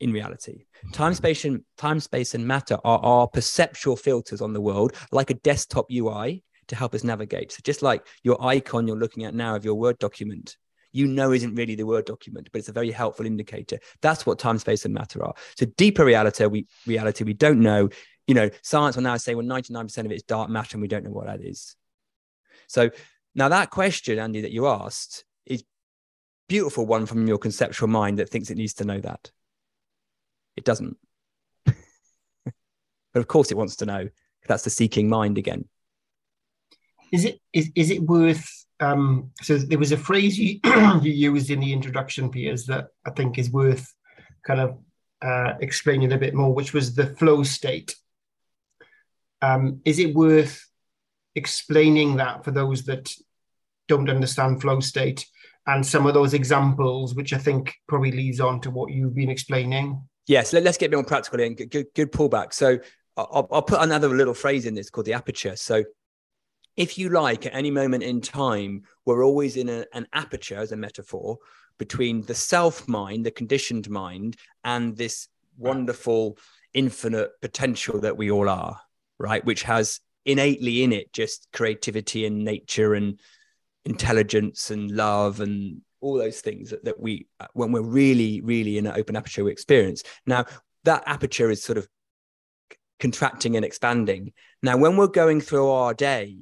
in 0.00 0.12
reality. 0.12 0.64
Time, 0.92 1.14
space, 1.14 1.44
and 1.44 1.62
time, 1.78 2.00
space, 2.00 2.34
and 2.34 2.46
matter 2.46 2.76
are 2.84 2.98
our 2.98 3.28
perceptual 3.28 3.96
filters 3.96 4.42
on 4.42 4.52
the 4.52 4.60
world, 4.60 4.94
like 5.10 5.30
a 5.30 5.34
desktop 5.34 5.86
UI 5.90 6.44
to 6.68 6.76
help 6.76 6.94
us 6.94 7.04
navigate. 7.04 7.52
So 7.52 7.60
just 7.64 7.82
like 7.82 8.06
your 8.22 8.42
icon 8.44 8.86
you're 8.86 8.98
looking 8.98 9.24
at 9.24 9.34
now 9.34 9.56
of 9.56 9.64
your 9.64 9.74
Word 9.74 9.98
document, 9.98 10.56
you 10.96 11.06
know 11.06 11.32
isn't 11.32 11.54
really 11.54 11.74
the 11.74 11.84
Word 11.84 12.06
document, 12.06 12.48
but 12.50 12.58
it's 12.58 12.68
a 12.68 12.72
very 12.72 12.90
helpful 12.90 13.26
indicator. 13.26 13.78
That's 14.00 14.24
what 14.24 14.38
time, 14.38 14.58
space, 14.58 14.84
and 14.84 14.94
matter 14.94 15.22
are. 15.24 15.34
So 15.56 15.66
deeper 15.76 16.04
reality, 16.04 16.46
we 16.46 16.66
reality 16.86 17.24
we 17.24 17.34
don't 17.34 17.60
know. 17.60 17.88
You 18.26 18.34
know, 18.34 18.50
science 18.62 18.96
will 18.96 19.02
now 19.02 19.16
say 19.18 19.34
well, 19.34 19.46
99% 19.46 19.98
of 19.98 20.10
it 20.10 20.14
is 20.14 20.22
dark 20.22 20.48
matter, 20.48 20.76
and 20.76 20.82
we 20.82 20.88
don't 20.88 21.04
know 21.04 21.10
what 21.10 21.26
that 21.26 21.42
is. 21.42 21.76
So 22.66 22.90
now 23.34 23.50
that 23.50 23.70
question, 23.70 24.18
Andy, 24.18 24.40
that 24.40 24.52
you 24.52 24.66
asked 24.66 25.24
is 25.44 25.64
beautiful 26.48 26.86
one 26.86 27.06
from 27.06 27.26
your 27.28 27.38
conceptual 27.38 27.88
mind 27.88 28.18
that 28.18 28.30
thinks 28.30 28.50
it 28.50 28.56
needs 28.56 28.74
to 28.74 28.84
know 28.84 29.00
that. 29.00 29.30
It 30.56 30.64
doesn't. 30.64 30.96
but 31.66 31.74
of 33.14 33.28
course 33.28 33.50
it 33.50 33.56
wants 33.56 33.76
to 33.76 33.86
know. 33.86 34.08
That's 34.48 34.64
the 34.64 34.70
seeking 34.70 35.08
mind 35.08 35.38
again. 35.38 35.68
Is 37.12 37.24
it 37.24 37.40
is, 37.52 37.70
is 37.74 37.90
it 37.90 38.02
worth? 38.02 38.65
Um, 38.80 39.30
so 39.42 39.56
there 39.56 39.78
was 39.78 39.92
a 39.92 39.96
phrase 39.96 40.38
you 40.38 40.60
you 41.02 41.12
used 41.12 41.50
in 41.50 41.60
the 41.60 41.72
introduction, 41.72 42.30
Piers, 42.30 42.66
that 42.66 42.88
I 43.06 43.10
think 43.10 43.38
is 43.38 43.50
worth 43.50 43.92
kind 44.46 44.60
of 44.60 44.78
uh, 45.22 45.54
explaining 45.60 46.12
a 46.12 46.18
bit 46.18 46.34
more, 46.34 46.54
which 46.54 46.72
was 46.72 46.94
the 46.94 47.06
flow 47.16 47.42
state. 47.42 47.94
Um, 49.42 49.80
is 49.84 49.98
it 49.98 50.14
worth 50.14 50.62
explaining 51.34 52.16
that 52.16 52.44
for 52.44 52.50
those 52.50 52.84
that 52.84 53.12
don't 53.88 54.10
understand 54.10 54.60
flow 54.60 54.80
state 54.80 55.26
and 55.66 55.84
some 55.84 56.06
of 56.06 56.14
those 56.14 56.34
examples, 56.34 57.14
which 57.14 57.32
I 57.32 57.38
think 57.38 57.74
probably 57.88 58.12
leads 58.12 58.40
on 58.40 58.60
to 58.62 58.70
what 58.70 58.92
you've 58.92 59.14
been 59.14 59.30
explaining? 59.30 60.02
Yes, 60.26 60.52
let, 60.52 60.66
us 60.66 60.76
get 60.76 60.92
more 60.92 61.04
practical 61.04 61.40
and 61.40 61.56
good, 61.56 61.70
good, 61.70 61.86
good 61.94 62.12
pullback. 62.12 62.52
So 62.52 62.78
I'll, 63.16 63.48
I'll 63.50 63.62
put 63.62 63.80
another 63.80 64.08
little 64.08 64.34
phrase 64.34 64.66
in 64.66 64.74
this 64.74 64.90
called 64.90 65.06
the 65.06 65.12
aperture. 65.12 65.56
So 65.56 65.84
if 66.76 66.98
you 66.98 67.08
like, 67.08 67.46
at 67.46 67.54
any 67.54 67.70
moment 67.70 68.02
in 68.02 68.20
time, 68.20 68.82
we're 69.04 69.24
always 69.24 69.56
in 69.56 69.68
a, 69.68 69.86
an 69.94 70.06
aperture 70.12 70.56
as 70.56 70.72
a 70.72 70.76
metaphor 70.76 71.38
between 71.78 72.22
the 72.22 72.34
self 72.34 72.86
mind, 72.86 73.24
the 73.24 73.30
conditioned 73.30 73.88
mind, 73.88 74.36
and 74.64 74.96
this 74.96 75.28
wonderful 75.58 76.38
infinite 76.74 77.30
potential 77.40 78.00
that 78.00 78.16
we 78.16 78.30
all 78.30 78.48
are, 78.48 78.78
right? 79.18 79.44
Which 79.44 79.62
has 79.62 80.00
innately 80.26 80.82
in 80.82 80.92
it 80.92 81.12
just 81.12 81.48
creativity 81.52 82.26
and 82.26 82.44
nature 82.44 82.94
and 82.94 83.18
intelligence 83.84 84.70
and 84.70 84.90
love 84.90 85.40
and 85.40 85.80
all 86.00 86.18
those 86.18 86.40
things 86.40 86.70
that, 86.70 86.84
that 86.84 87.00
we 87.00 87.26
uh, 87.40 87.46
when 87.54 87.70
we're 87.70 87.80
really 87.80 88.40
really 88.40 88.76
in 88.76 88.86
an 88.86 88.96
open 88.96 89.14
aperture 89.14 89.44
we 89.44 89.52
experience 89.52 90.02
now 90.26 90.44
that 90.82 91.04
aperture 91.06 91.48
is 91.48 91.62
sort 91.62 91.78
of 91.78 91.88
contracting 92.98 93.54
and 93.54 93.64
expanding 93.64 94.32
now 94.62 94.76
when 94.76 94.96
we're 94.96 95.06
going 95.06 95.40
through 95.40 95.70
our 95.70 95.94
day 95.94 96.36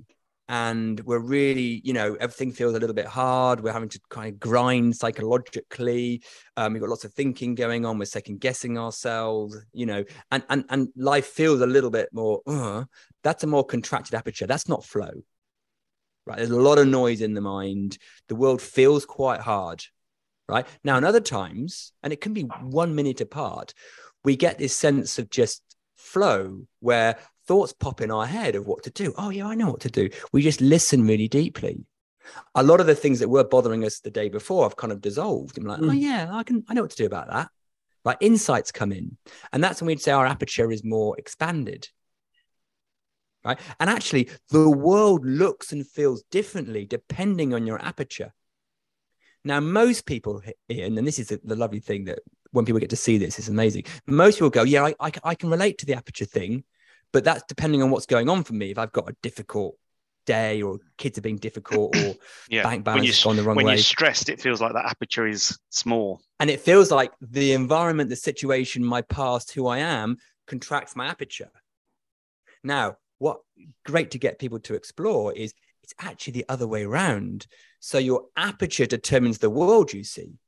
and 0.49 1.01
we're 1.01 1.19
really 1.19 1.81
you 1.85 1.93
know 1.93 2.17
everything 2.21 2.53
feels 2.53 2.75
a 2.75 2.79
little 2.79 2.95
bit 2.95 3.07
hard. 3.07 3.61
We're 3.61 3.73
having 3.73 3.89
to 3.91 4.01
kind 4.11 4.33
of 4.33 4.41
grind 4.41 4.97
psychologically. 4.97 6.23
Um, 6.57 6.73
we've 6.73 6.83
got 6.83 6.91
lots 6.91 7.05
of 7.05 7.13
thinking 7.15 7.55
going 7.55 7.85
on. 7.87 7.99
We're 7.99 8.05
second 8.07 8.41
guessing 8.41 8.79
ourselves 8.79 9.57
you 9.73 9.87
know 9.87 10.05
and 10.31 10.43
and, 10.49 10.65
and 10.69 10.89
life 10.97 11.27
feels 11.27 11.61
a 11.61 11.67
little 11.67 11.91
bit 11.91 12.09
more 12.13 12.41
uh, 12.47 12.85
that's 13.23 13.45
a 13.45 13.47
more 13.47 13.65
contracted 13.65 14.15
aperture. 14.15 14.47
That's 14.47 14.69
not 14.69 14.85
flow. 14.85 15.13
Right? 16.27 16.39
There's 16.39 16.51
a 16.51 16.57
lot 16.61 16.79
of 16.79 16.89
noise 16.89 17.21
in 17.21 17.35
the 17.35 17.43
mind. 17.43 17.99
The 18.29 18.37
world 18.37 18.63
feels 18.63 19.05
quite 19.05 19.41
hard 19.41 19.83
right? 20.47 20.67
Now 20.85 20.99
in 20.99 21.05
other 21.05 21.21
times 21.21 21.93
and 22.03 22.13
it 22.13 22.21
can 22.21 22.35
be 22.35 22.43
one 22.43 22.95
minute 22.95 23.23
apart 23.23 23.73
we 24.25 24.37
get 24.37 24.59
this 24.59 24.77
sense 24.77 25.19
of 25.19 25.31
just 25.31 25.63
flow 25.97 26.67
where 26.81 27.19
thoughts 27.47 27.73
pop 27.73 28.01
in 28.01 28.11
our 28.11 28.27
head 28.27 28.55
of 28.55 28.67
what 28.67 28.83
to 28.83 28.91
do 28.91 29.13
oh 29.19 29.31
yeah 29.31 29.47
i 29.47 29.55
know 29.55 29.71
what 29.71 29.81
to 29.81 29.91
do 29.91 30.09
we 30.33 30.43
just 30.43 30.61
listen 30.61 31.07
really 31.07 31.29
deeply 31.29 31.85
a 32.55 32.63
lot 32.63 32.81
of 32.81 32.87
the 32.87 32.95
things 32.95 33.19
that 33.19 33.29
were 33.29 33.45
bothering 33.45 33.85
us 33.85 34.01
the 34.01 34.11
day 34.11 34.29
before 34.29 34.65
have 34.65 34.77
kind 34.77 34.93
of 34.93 35.01
dissolved 35.01 35.59
i'm 35.59 35.65
like 35.65 35.81
mm. 35.81 35.91
oh 35.91 35.93
yeah 35.93 36.31
i 36.33 36.43
can 36.43 36.65
i 36.69 36.75
know 36.75 36.83
what 36.83 36.91
to 36.91 36.97
do 36.97 37.07
about 37.07 37.29
that 37.29 37.49
right 38.05 38.17
insights 38.21 38.73
come 38.73 38.93
in 38.93 39.17
and 39.53 39.63
that's 39.63 39.81
when 39.81 39.87
we'd 39.87 40.01
say 40.01 40.13
our 40.13 40.27
aperture 40.27 40.71
is 40.71 40.83
more 40.85 41.19
expanded 41.19 41.89
right? 43.45 43.59
And 43.79 43.91
actually, 43.91 44.31
the 44.51 44.71
world 44.71 45.25
looks 45.25 45.73
and 45.73 45.87
feels 45.87 46.23
differently 46.31 46.87
depending 46.87 47.55
on 47.55 47.67
your 47.67 47.83
aperture. 47.85 48.33
Now, 49.45 49.61
most 49.61 50.07
people, 50.07 50.43
Ian, 50.71 50.97
and 50.97 51.07
this 51.07 51.19
is 51.19 51.29
the, 51.29 51.41
the 51.45 51.57
lovely 51.57 51.81
thing 51.81 52.05
that 52.05 52.21
when 52.53 52.65
people 52.65 52.81
get 52.81 52.91
to 52.91 52.97
see 52.97 53.19
this, 53.19 53.39
it's 53.39 53.49
amazing. 53.49 53.85
Most 54.07 54.37
people 54.37 54.51
go, 54.51 54.63
Yeah, 54.63 54.85
I, 54.85 54.95
I, 55.01 55.13
I 55.23 55.35
can 55.35 55.51
relate 55.51 55.79
to 55.79 55.87
the 55.87 55.95
aperture 55.95 56.25
thing, 56.25 56.65
but 57.14 57.22
that's 57.22 57.44
depending 57.48 57.81
on 57.81 57.90
what's 57.90 58.07
going 58.07 58.29
on 58.29 58.42
for 58.42 58.55
me. 58.55 58.72
If 58.72 58.79
I've 58.79 58.92
got 58.92 59.09
a 59.09 59.14
difficult 59.22 59.77
day 60.27 60.62
or 60.62 60.79
kids 60.98 61.16
are 61.16 61.20
being 61.22 61.37
difficult 61.37 61.96
or 61.96 62.16
yeah. 62.50 62.64
bank 62.64 62.83
balance 62.85 63.03
when 63.03 63.07
has 63.07 63.22
gone 63.22 63.37
the 63.37 63.42
wrong 63.44 63.57
when 63.57 63.66
way. 63.66 63.74
you're 63.74 63.83
stressed, 63.83 64.29
it 64.29 64.40
feels 64.40 64.61
like 64.61 64.72
that 64.72 64.87
aperture 64.87 65.27
is 65.27 65.57
small. 65.70 66.20
And 66.40 66.50
it 66.50 66.61
feels 66.61 66.90
like 66.90 67.12
the 67.20 67.53
environment, 67.53 68.11
the 68.11 68.16
situation, 68.16 68.85
my 68.85 69.00
past, 69.03 69.53
who 69.53 69.68
I 69.68 69.79
am, 69.79 70.16
contracts 70.48 70.96
my 70.96 71.07
aperture. 71.07 71.53
Now, 72.64 72.96
what 73.18 73.38
great 73.87 74.11
to 74.11 74.18
get 74.18 74.40
people 74.40 74.59
to 74.61 74.74
explore 74.74 75.33
is 75.33 75.55
it's 75.85 75.94
actually 76.00 76.33
the 76.33 76.46
other 76.48 76.66
way 76.66 76.83
around. 76.83 77.46
So 77.79 77.98
your 77.98 78.24
aperture 78.37 78.87
determines 78.87 79.38
the 79.38 79.50
world 79.50 79.92
you 79.92 80.03
see. 80.03 80.40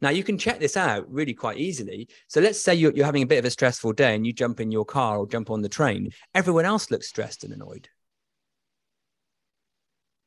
Now 0.00 0.10
you 0.10 0.24
can 0.24 0.38
check 0.38 0.60
this 0.60 0.76
out 0.76 1.10
really 1.10 1.34
quite 1.34 1.58
easily. 1.58 2.08
So 2.28 2.40
let's 2.40 2.60
say 2.60 2.74
you're, 2.74 2.92
you're 2.92 3.06
having 3.06 3.22
a 3.22 3.26
bit 3.26 3.38
of 3.38 3.44
a 3.44 3.50
stressful 3.50 3.92
day 3.92 4.14
and 4.14 4.26
you 4.26 4.32
jump 4.32 4.60
in 4.60 4.70
your 4.70 4.84
car 4.84 5.18
or 5.18 5.26
jump 5.26 5.50
on 5.50 5.62
the 5.62 5.68
train. 5.68 6.10
Everyone 6.34 6.64
else 6.64 6.90
looks 6.90 7.08
stressed 7.08 7.44
and 7.44 7.52
annoyed. 7.52 7.88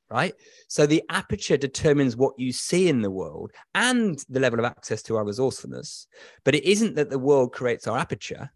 Right? 0.09 0.33
So 0.67 0.87
the 0.87 1.03
aperture 1.09 1.57
determines 1.57 2.15
what 2.15 2.33
you 2.39 2.51
see 2.51 2.87
in 2.89 3.01
the 3.01 3.11
world 3.11 3.51
and 3.75 4.23
the 4.27 4.39
level 4.39 4.57
of 4.57 4.65
access 4.65 5.03
to 5.03 5.17
our 5.17 5.25
resourcefulness. 5.25 6.07
But 6.43 6.55
it 6.55 6.63
isn't 6.63 6.95
that 6.95 7.11
the 7.11 7.19
world 7.19 7.53
creates 7.53 7.85
our 7.87 7.97
aperture 7.97 8.49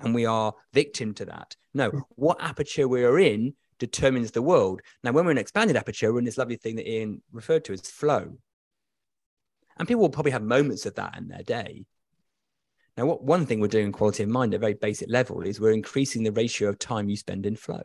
and 0.00 0.14
we 0.14 0.26
are 0.26 0.54
victim 0.72 1.14
to 1.14 1.26
that. 1.26 1.56
No, 1.74 1.90
what 2.14 2.38
aperture 2.40 2.88
we 2.88 3.04
are 3.04 3.18
in 3.18 3.54
determines 3.78 4.30
the 4.30 4.42
world. 4.42 4.80
Now, 5.02 5.12
when 5.12 5.24
we're 5.24 5.32
in 5.32 5.38
expanded 5.38 5.76
aperture, 5.76 6.12
we're 6.12 6.20
in 6.20 6.24
this 6.24 6.38
lovely 6.38 6.56
thing 6.56 6.76
that 6.76 6.90
Ian 6.90 7.22
referred 7.32 7.64
to 7.66 7.72
as 7.72 7.82
flow. 7.82 8.38
And 9.78 9.86
people 9.86 10.02
will 10.02 10.10
probably 10.10 10.32
have 10.32 10.42
moments 10.42 10.86
of 10.86 10.94
that 10.94 11.16
in 11.16 11.28
their 11.28 11.42
day. 11.42 11.84
Now, 12.96 13.06
what 13.06 13.22
one 13.22 13.44
thing 13.44 13.60
we're 13.60 13.68
doing 13.68 13.86
in 13.86 13.92
quality 13.92 14.22
of 14.22 14.30
mind 14.30 14.54
at 14.54 14.58
a 14.58 14.60
very 14.60 14.74
basic 14.74 15.10
level 15.10 15.42
is 15.42 15.60
we're 15.60 15.72
increasing 15.72 16.22
the 16.22 16.32
ratio 16.32 16.68
of 16.68 16.78
time 16.78 17.10
you 17.10 17.16
spend 17.16 17.44
in 17.44 17.56
flow. 17.56 17.82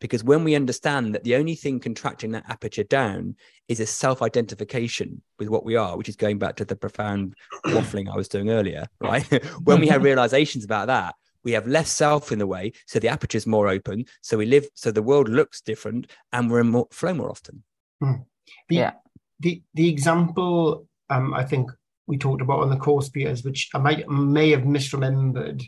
Because 0.00 0.24
when 0.24 0.44
we 0.44 0.54
understand 0.54 1.14
that 1.14 1.24
the 1.24 1.36
only 1.36 1.54
thing 1.54 1.80
contracting 1.80 2.32
that 2.32 2.48
aperture 2.48 2.84
down 2.84 3.36
is 3.68 3.80
a 3.80 3.86
self 3.86 4.20
identification 4.20 5.22
with 5.38 5.48
what 5.48 5.64
we 5.64 5.76
are, 5.76 5.96
which 5.96 6.08
is 6.08 6.16
going 6.16 6.38
back 6.38 6.56
to 6.56 6.64
the 6.64 6.76
profound 6.76 7.34
waffling 7.66 8.12
I 8.12 8.16
was 8.16 8.28
doing 8.28 8.50
earlier, 8.50 8.86
right? 9.00 9.24
when 9.64 9.80
we 9.80 9.86
have 9.88 9.98
mm-hmm. 9.98 10.06
realizations 10.06 10.64
about 10.64 10.88
that, 10.88 11.14
we 11.44 11.52
have 11.52 11.66
less 11.68 11.92
self 11.92 12.32
in 12.32 12.40
the 12.40 12.46
way. 12.46 12.72
So 12.86 12.98
the 12.98 13.08
aperture 13.08 13.38
is 13.38 13.46
more 13.46 13.68
open. 13.68 14.06
So 14.20 14.36
we 14.36 14.46
live, 14.46 14.66
so 14.74 14.90
the 14.90 15.02
world 15.02 15.28
looks 15.28 15.60
different 15.60 16.10
and 16.32 16.50
we're 16.50 16.60
in 16.60 16.70
more, 16.70 16.88
flow 16.90 17.14
more 17.14 17.30
often. 17.30 17.62
Mm. 18.02 18.24
The, 18.68 18.74
Yeah. 18.74 18.92
The, 19.40 19.62
the 19.74 19.88
example 19.88 20.86
um, 21.10 21.34
I 21.34 21.44
think 21.44 21.70
we 22.06 22.18
talked 22.18 22.42
about 22.42 22.60
on 22.60 22.70
the 22.70 22.76
course 22.76 23.08
Piers, 23.08 23.44
which 23.44 23.70
I 23.74 23.78
might 23.78 24.08
may 24.08 24.50
have 24.50 24.62
misremembered, 24.62 25.62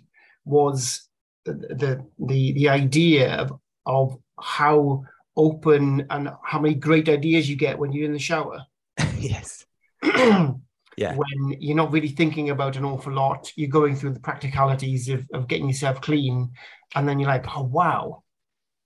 was 0.44 1.08
the 1.44 1.52
the 1.52 2.06
the, 2.18 2.52
the 2.52 2.68
idea 2.68 3.34
of, 3.36 3.58
of 3.86 4.16
how 4.40 5.04
open 5.36 6.06
and 6.10 6.30
how 6.42 6.58
many 6.60 6.74
great 6.74 7.08
ideas 7.08 7.48
you 7.48 7.56
get 7.56 7.78
when 7.78 7.92
you're 7.92 8.06
in 8.06 8.12
the 8.12 8.18
shower. 8.18 8.64
yes. 9.18 9.64
yeah. 10.02 11.14
when 11.14 11.56
you're 11.60 11.76
not 11.76 11.92
really 11.92 12.08
thinking 12.08 12.50
about 12.50 12.76
an 12.76 12.84
awful 12.84 13.12
lot, 13.12 13.52
you're 13.56 13.68
going 13.68 13.94
through 13.94 14.12
the 14.12 14.20
practicalities 14.20 15.08
of, 15.08 15.26
of 15.32 15.48
getting 15.48 15.68
yourself 15.68 16.00
clean, 16.00 16.50
and 16.94 17.08
then 17.08 17.18
you're 17.18 17.28
like, 17.28 17.46
oh 17.56 17.62
wow, 17.62 18.22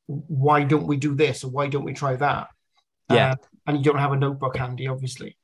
why 0.07 0.63
don't 0.63 0.87
we 0.87 0.97
do 0.97 1.15
this 1.15 1.45
or 1.45 1.51
why 1.51 1.69
don't 1.69 1.85
we 1.85 1.95
try 1.95 2.17
that? 2.17 2.49
Yeah. 3.11 3.33
Uh, 3.33 3.37
and 3.67 3.79
you 3.79 3.85
don't 3.85 3.99
have 3.99 4.13
a 4.13 4.17
notebook 4.17 4.57
handy, 4.57 4.87
obviously. 4.87 5.37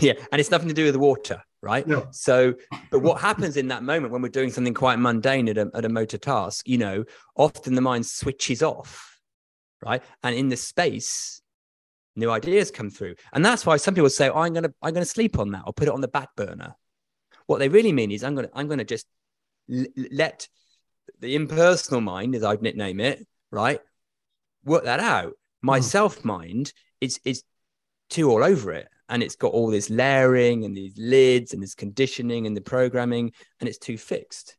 Yeah, 0.00 0.12
and 0.30 0.40
it's 0.40 0.50
nothing 0.50 0.68
to 0.68 0.74
do 0.74 0.84
with 0.84 0.92
the 0.94 0.98
water, 0.98 1.42
right? 1.62 1.86
No. 1.86 2.06
So, 2.10 2.54
but 2.90 3.00
what 3.00 3.20
happens 3.20 3.56
in 3.56 3.68
that 3.68 3.82
moment 3.82 4.12
when 4.12 4.20
we're 4.22 4.28
doing 4.28 4.50
something 4.50 4.74
quite 4.74 4.98
mundane 4.98 5.48
at 5.48 5.56
a, 5.56 5.70
at 5.74 5.84
a 5.84 5.88
motor 5.88 6.18
task, 6.18 6.68
you 6.68 6.78
know, 6.78 7.04
often 7.36 7.74
the 7.74 7.80
mind 7.80 8.04
switches 8.06 8.62
off, 8.62 9.18
right? 9.82 10.02
And 10.22 10.34
in 10.36 10.48
the 10.48 10.56
space, 10.56 11.40
new 12.16 12.30
ideas 12.30 12.70
come 12.70 12.90
through, 12.90 13.14
and 13.32 13.44
that's 13.44 13.64
why 13.64 13.76
some 13.78 13.94
people 13.94 14.10
say, 14.10 14.28
oh, 14.28 14.40
"I'm 14.40 14.52
gonna, 14.52 14.72
I'm 14.82 14.92
gonna 14.92 15.06
sleep 15.06 15.38
on 15.38 15.52
that, 15.52 15.62
or 15.66 15.72
put 15.72 15.88
it 15.88 15.94
on 15.94 16.00
the 16.02 16.08
back 16.08 16.28
burner." 16.36 16.74
What 17.46 17.58
they 17.58 17.68
really 17.68 17.92
mean 17.92 18.10
is, 18.10 18.22
I'm 18.22 18.34
gonna, 18.34 18.50
I'm 18.52 18.68
gonna 18.68 18.84
just 18.84 19.06
l- 19.72 19.86
let 20.12 20.46
the 21.20 21.34
impersonal 21.36 22.00
mind, 22.00 22.34
as 22.34 22.44
I'd 22.44 22.62
nickname 22.62 23.00
it, 23.00 23.26
right, 23.50 23.80
work 24.64 24.84
that 24.84 25.00
out. 25.00 25.32
My 25.62 25.78
Hmm. 25.78 25.84
self 25.84 26.24
mind 26.24 26.72
is 27.24 27.42
too 28.10 28.30
all 28.30 28.44
over 28.44 28.72
it. 28.72 28.88
And 29.08 29.22
it's 29.22 29.36
got 29.36 29.52
all 29.52 29.70
this 29.70 29.90
layering 29.90 30.64
and 30.64 30.76
these 30.76 30.96
lids 30.96 31.52
and 31.52 31.62
this 31.62 31.74
conditioning 31.74 32.46
and 32.46 32.56
the 32.56 32.62
programming 32.62 33.32
and 33.60 33.68
it's 33.68 33.78
too 33.78 33.98
fixed. 33.98 34.56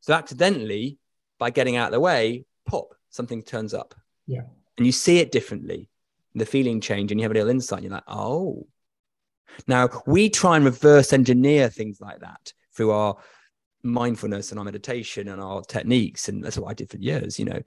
So 0.00 0.12
accidentally 0.12 0.98
by 1.38 1.50
getting 1.50 1.76
out 1.76 1.86
of 1.86 1.92
the 1.92 2.00
way 2.00 2.44
pop 2.66 2.94
something 3.08 3.42
turns 3.42 3.74
up. 3.74 3.94
Yeah. 4.26 4.42
and 4.76 4.86
you 4.86 4.92
see 4.92 5.18
it 5.18 5.32
differently. 5.32 5.88
The 6.34 6.46
feeling 6.46 6.80
change 6.80 7.10
and 7.10 7.20
you 7.20 7.24
have 7.24 7.32
a 7.32 7.34
little 7.34 7.50
insight 7.50 7.82
you're 7.82 7.92
like 7.92 8.04
oh. 8.06 8.66
Now 9.66 9.88
we 10.06 10.30
try 10.30 10.56
and 10.56 10.64
reverse 10.64 11.12
engineer 11.12 11.68
things 11.68 12.00
like 12.00 12.20
that 12.20 12.52
through 12.74 12.92
our 12.92 13.16
mindfulness 13.82 14.50
and 14.50 14.58
our 14.58 14.64
meditation 14.64 15.28
and 15.28 15.40
our 15.40 15.62
techniques. 15.62 16.28
And 16.28 16.44
that's 16.44 16.58
what 16.58 16.70
i 16.70 16.74
did 16.74 16.90
for 16.90 16.98
years 16.98 17.38
you 17.38 17.46
know. 17.46 17.60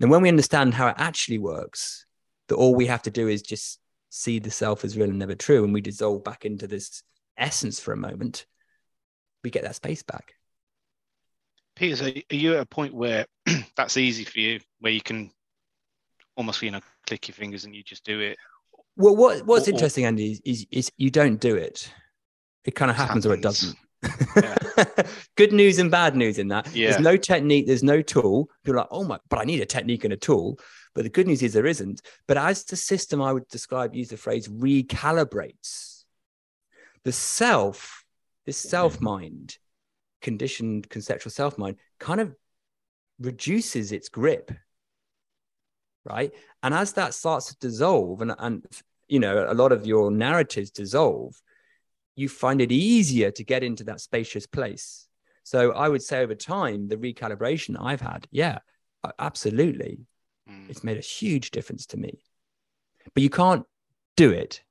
And 0.00 0.10
when 0.10 0.22
we 0.22 0.28
understand 0.28 0.74
how 0.74 0.88
it 0.88 0.96
actually 0.98 1.38
works 1.38 2.03
that 2.48 2.56
all 2.56 2.74
we 2.74 2.86
have 2.86 3.02
to 3.02 3.10
do 3.10 3.28
is 3.28 3.42
just 3.42 3.80
see 4.10 4.38
the 4.38 4.50
self 4.50 4.84
as 4.84 4.96
real 4.96 5.08
and 5.08 5.18
never 5.18 5.34
true, 5.34 5.64
and 5.64 5.72
we 5.72 5.80
dissolve 5.80 6.24
back 6.24 6.44
into 6.44 6.66
this 6.66 7.02
essence 7.36 7.80
for 7.80 7.92
a 7.92 7.96
moment, 7.96 8.46
we 9.42 9.50
get 9.50 9.62
that 9.64 9.76
space 9.76 10.02
back. 10.02 10.34
Peter, 11.76 12.04
are 12.04 12.08
are 12.08 12.36
you 12.36 12.54
at 12.54 12.60
a 12.60 12.66
point 12.66 12.94
where 12.94 13.26
that's 13.76 13.96
easy 13.96 14.24
for 14.24 14.38
you, 14.38 14.60
where 14.80 14.92
you 14.92 15.00
can 15.00 15.30
almost 16.36 16.62
you 16.62 16.70
know 16.70 16.80
click 17.06 17.28
your 17.28 17.34
fingers 17.34 17.64
and 17.64 17.74
you 17.74 17.82
just 17.82 18.04
do 18.04 18.20
it? 18.20 18.38
Well, 18.96 19.16
what 19.16 19.44
what's 19.44 19.66
Or- 19.68 19.72
interesting, 19.72 20.04
Andy, 20.04 20.32
is, 20.32 20.40
is 20.44 20.66
is 20.70 20.92
you 20.96 21.10
don't 21.10 21.40
do 21.40 21.56
it. 21.56 21.92
It 22.64 22.74
kind 22.74 22.90
of 22.90 22.96
It 22.96 23.00
happens, 23.00 23.26
or 23.26 23.34
it 23.34 23.42
doesn't. 23.42 23.76
Good 25.36 25.52
news 25.52 25.78
and 25.78 25.90
bad 25.90 26.16
news 26.16 26.38
in 26.38 26.48
that. 26.48 26.72
Yeah. 26.74 26.90
There's 26.90 27.02
no 27.02 27.16
technique, 27.16 27.66
there's 27.66 27.82
no 27.82 28.02
tool. 28.02 28.48
People 28.62 28.78
are 28.78 28.82
like, 28.82 28.88
oh 28.90 29.04
my, 29.04 29.18
but 29.28 29.38
I 29.38 29.44
need 29.44 29.60
a 29.60 29.66
technique 29.66 30.04
and 30.04 30.12
a 30.12 30.16
tool. 30.16 30.58
But 30.94 31.04
the 31.04 31.10
good 31.10 31.26
news 31.26 31.42
is 31.42 31.52
there 31.52 31.66
isn't. 31.66 32.02
But 32.26 32.36
as 32.36 32.64
the 32.64 32.76
system 32.76 33.20
I 33.20 33.32
would 33.32 33.48
describe, 33.48 33.94
use 33.94 34.08
the 34.08 34.16
phrase 34.16 34.48
recalibrates, 34.48 36.04
the 37.02 37.12
self, 37.12 38.04
this 38.46 38.56
self 38.56 39.00
mind, 39.00 39.58
conditioned 40.22 40.88
conceptual 40.88 41.30
self 41.30 41.58
mind, 41.58 41.76
kind 41.98 42.20
of 42.20 42.34
reduces 43.18 43.92
its 43.92 44.08
grip. 44.08 44.52
Right. 46.04 46.32
And 46.62 46.74
as 46.74 46.92
that 46.92 47.14
starts 47.14 47.46
to 47.46 47.56
dissolve, 47.58 48.20
and, 48.20 48.34
and 48.38 48.64
you 49.08 49.20
know, 49.20 49.46
a 49.48 49.54
lot 49.54 49.72
of 49.72 49.86
your 49.86 50.10
narratives 50.10 50.70
dissolve, 50.70 51.40
you 52.14 52.28
find 52.28 52.60
it 52.60 52.70
easier 52.70 53.30
to 53.32 53.44
get 53.44 53.62
into 53.62 53.84
that 53.84 54.00
spacious 54.00 54.46
place. 54.46 55.08
So 55.42 55.72
I 55.72 55.88
would 55.88 56.02
say 56.02 56.20
over 56.20 56.34
time, 56.34 56.88
the 56.88 56.96
recalibration 56.96 57.76
I've 57.80 58.00
had, 58.00 58.26
yeah, 58.30 58.58
absolutely. 59.18 59.98
Mm, 60.48 60.70
It's 60.70 60.84
made 60.84 60.98
a 60.98 61.00
huge 61.00 61.50
difference 61.50 61.86
to 61.86 61.96
me. 61.96 62.20
But 63.14 63.22
you 63.22 63.30
can't 63.30 63.64
do 64.16 64.30
it. 64.30 64.62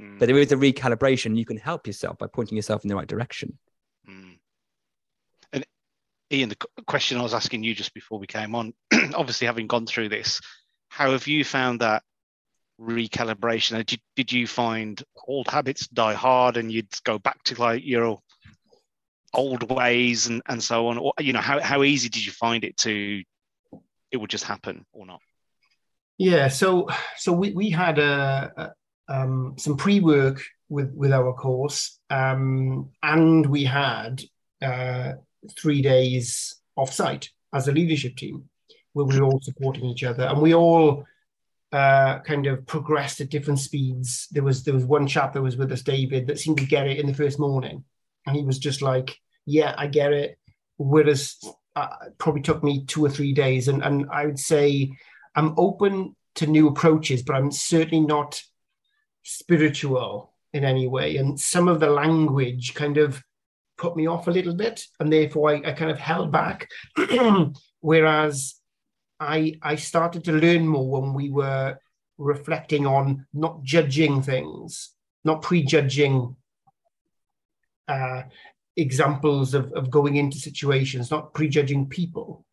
mm, 0.00 0.18
But 0.18 0.26
there 0.26 0.38
is 0.38 0.52
a 0.52 0.56
recalibration. 0.56 1.36
You 1.36 1.44
can 1.44 1.56
help 1.56 1.86
yourself 1.86 2.18
by 2.18 2.26
pointing 2.26 2.56
yourself 2.56 2.84
in 2.84 2.88
the 2.88 2.96
right 2.96 3.08
direction. 3.08 3.58
mm. 4.08 4.38
And 5.52 5.66
Ian, 6.32 6.48
the 6.48 6.56
question 6.86 7.18
I 7.18 7.22
was 7.22 7.34
asking 7.34 7.62
you 7.62 7.74
just 7.74 7.92
before 7.94 8.18
we 8.18 8.26
came 8.26 8.54
on, 8.54 8.72
obviously 9.14 9.46
having 9.46 9.66
gone 9.66 9.86
through 9.86 10.08
this, 10.08 10.40
how 10.88 11.12
have 11.12 11.26
you 11.26 11.44
found 11.44 11.80
that 11.80 12.02
recalibration? 12.80 13.76
Did 13.76 13.92
you, 13.92 13.98
did 14.16 14.32
you 14.32 14.46
find 14.46 15.02
old 15.26 15.48
habits 15.48 15.88
die 15.88 16.14
hard 16.14 16.56
and 16.56 16.72
you'd 16.72 16.88
go 17.04 17.18
back 17.18 17.42
to 17.44 17.60
like 17.60 17.84
your 17.84 18.18
old 19.34 19.70
ways 19.70 20.26
and, 20.26 20.42
and 20.46 20.62
so 20.62 20.88
on? 20.88 20.98
Or, 20.98 21.12
you 21.18 21.32
know, 21.32 21.40
how, 21.40 21.60
how 21.60 21.82
easy 21.82 22.08
did 22.08 22.24
you 22.24 22.32
find 22.32 22.64
it 22.64 22.76
to, 22.78 23.22
it 24.12 24.18
would 24.18 24.30
just 24.30 24.44
happen 24.44 24.84
or 24.92 25.06
not? 25.06 25.20
Yeah, 26.18 26.48
so 26.48 26.88
so 27.16 27.32
we 27.32 27.52
we 27.52 27.70
had 27.70 27.98
a, 27.98 28.52
a 29.08 29.12
um, 29.12 29.54
some 29.58 29.76
pre-work 29.76 30.40
with 30.68 30.92
with 30.94 31.12
our 31.12 31.32
course, 31.32 31.98
um, 32.10 32.90
and 33.02 33.44
we 33.46 33.64
had 33.64 34.22
uh, 34.62 35.14
three 35.58 35.82
days 35.82 36.54
off-site 36.76 37.30
as 37.52 37.66
a 37.66 37.72
leadership 37.72 38.16
team, 38.16 38.48
where 38.92 39.06
we 39.06 39.18
were 39.18 39.26
all 39.26 39.40
supporting 39.40 39.86
each 39.86 40.04
other, 40.04 40.24
and 40.24 40.40
we 40.40 40.54
all 40.54 41.04
uh, 41.72 42.20
kind 42.20 42.46
of 42.46 42.66
progressed 42.66 43.20
at 43.20 43.30
different 43.30 43.58
speeds. 43.58 44.28
There 44.30 44.44
was 44.44 44.62
there 44.62 44.74
was 44.74 44.84
one 44.84 45.06
chap 45.06 45.32
that 45.32 45.42
was 45.42 45.56
with 45.56 45.72
us, 45.72 45.82
David, 45.82 46.26
that 46.26 46.38
seemed 46.38 46.58
to 46.58 46.66
get 46.66 46.86
it 46.86 46.98
in 46.98 47.06
the 47.06 47.14
first 47.14 47.40
morning, 47.40 47.84
and 48.26 48.36
he 48.36 48.44
was 48.44 48.58
just 48.58 48.82
like, 48.82 49.16
"Yeah, 49.46 49.74
I 49.76 49.86
get 49.86 50.12
it." 50.12 50.38
Whereas 50.76 51.36
uh, 51.74 51.88
probably 52.18 52.42
took 52.42 52.62
me 52.62 52.84
two 52.84 53.04
or 53.04 53.10
three 53.10 53.32
days, 53.32 53.68
and 53.68 53.82
and 53.82 54.06
I 54.10 54.26
would 54.26 54.38
say 54.38 54.92
I'm 55.34 55.54
open 55.56 56.16
to 56.36 56.46
new 56.46 56.68
approaches, 56.68 57.22
but 57.22 57.36
I'm 57.36 57.50
certainly 57.50 58.04
not 58.06 58.42
spiritual 59.22 60.32
in 60.52 60.64
any 60.64 60.86
way. 60.86 61.16
And 61.16 61.38
some 61.38 61.68
of 61.68 61.80
the 61.80 61.90
language 61.90 62.74
kind 62.74 62.98
of 62.98 63.22
put 63.78 63.96
me 63.96 64.06
off 64.06 64.28
a 64.28 64.30
little 64.30 64.54
bit, 64.54 64.84
and 65.00 65.12
therefore 65.12 65.50
I, 65.50 65.70
I 65.70 65.72
kind 65.72 65.90
of 65.90 65.98
held 65.98 66.30
back. 66.30 66.68
Whereas 67.80 68.54
I 69.18 69.58
I 69.62 69.76
started 69.76 70.24
to 70.24 70.32
learn 70.32 70.66
more 70.66 71.00
when 71.00 71.14
we 71.14 71.30
were 71.30 71.78
reflecting 72.18 72.86
on 72.86 73.26
not 73.32 73.62
judging 73.62 74.22
things, 74.22 74.90
not 75.24 75.42
prejudging 75.42 76.36
uh, 77.88 78.22
examples 78.76 79.54
of, 79.54 79.72
of 79.72 79.90
going 79.90 80.16
into 80.16 80.38
situations, 80.38 81.10
not 81.10 81.34
prejudging 81.34 81.88
people. 81.88 82.44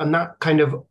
And 0.00 0.14
that 0.14 0.38
kind 0.40 0.60
of 0.60 0.84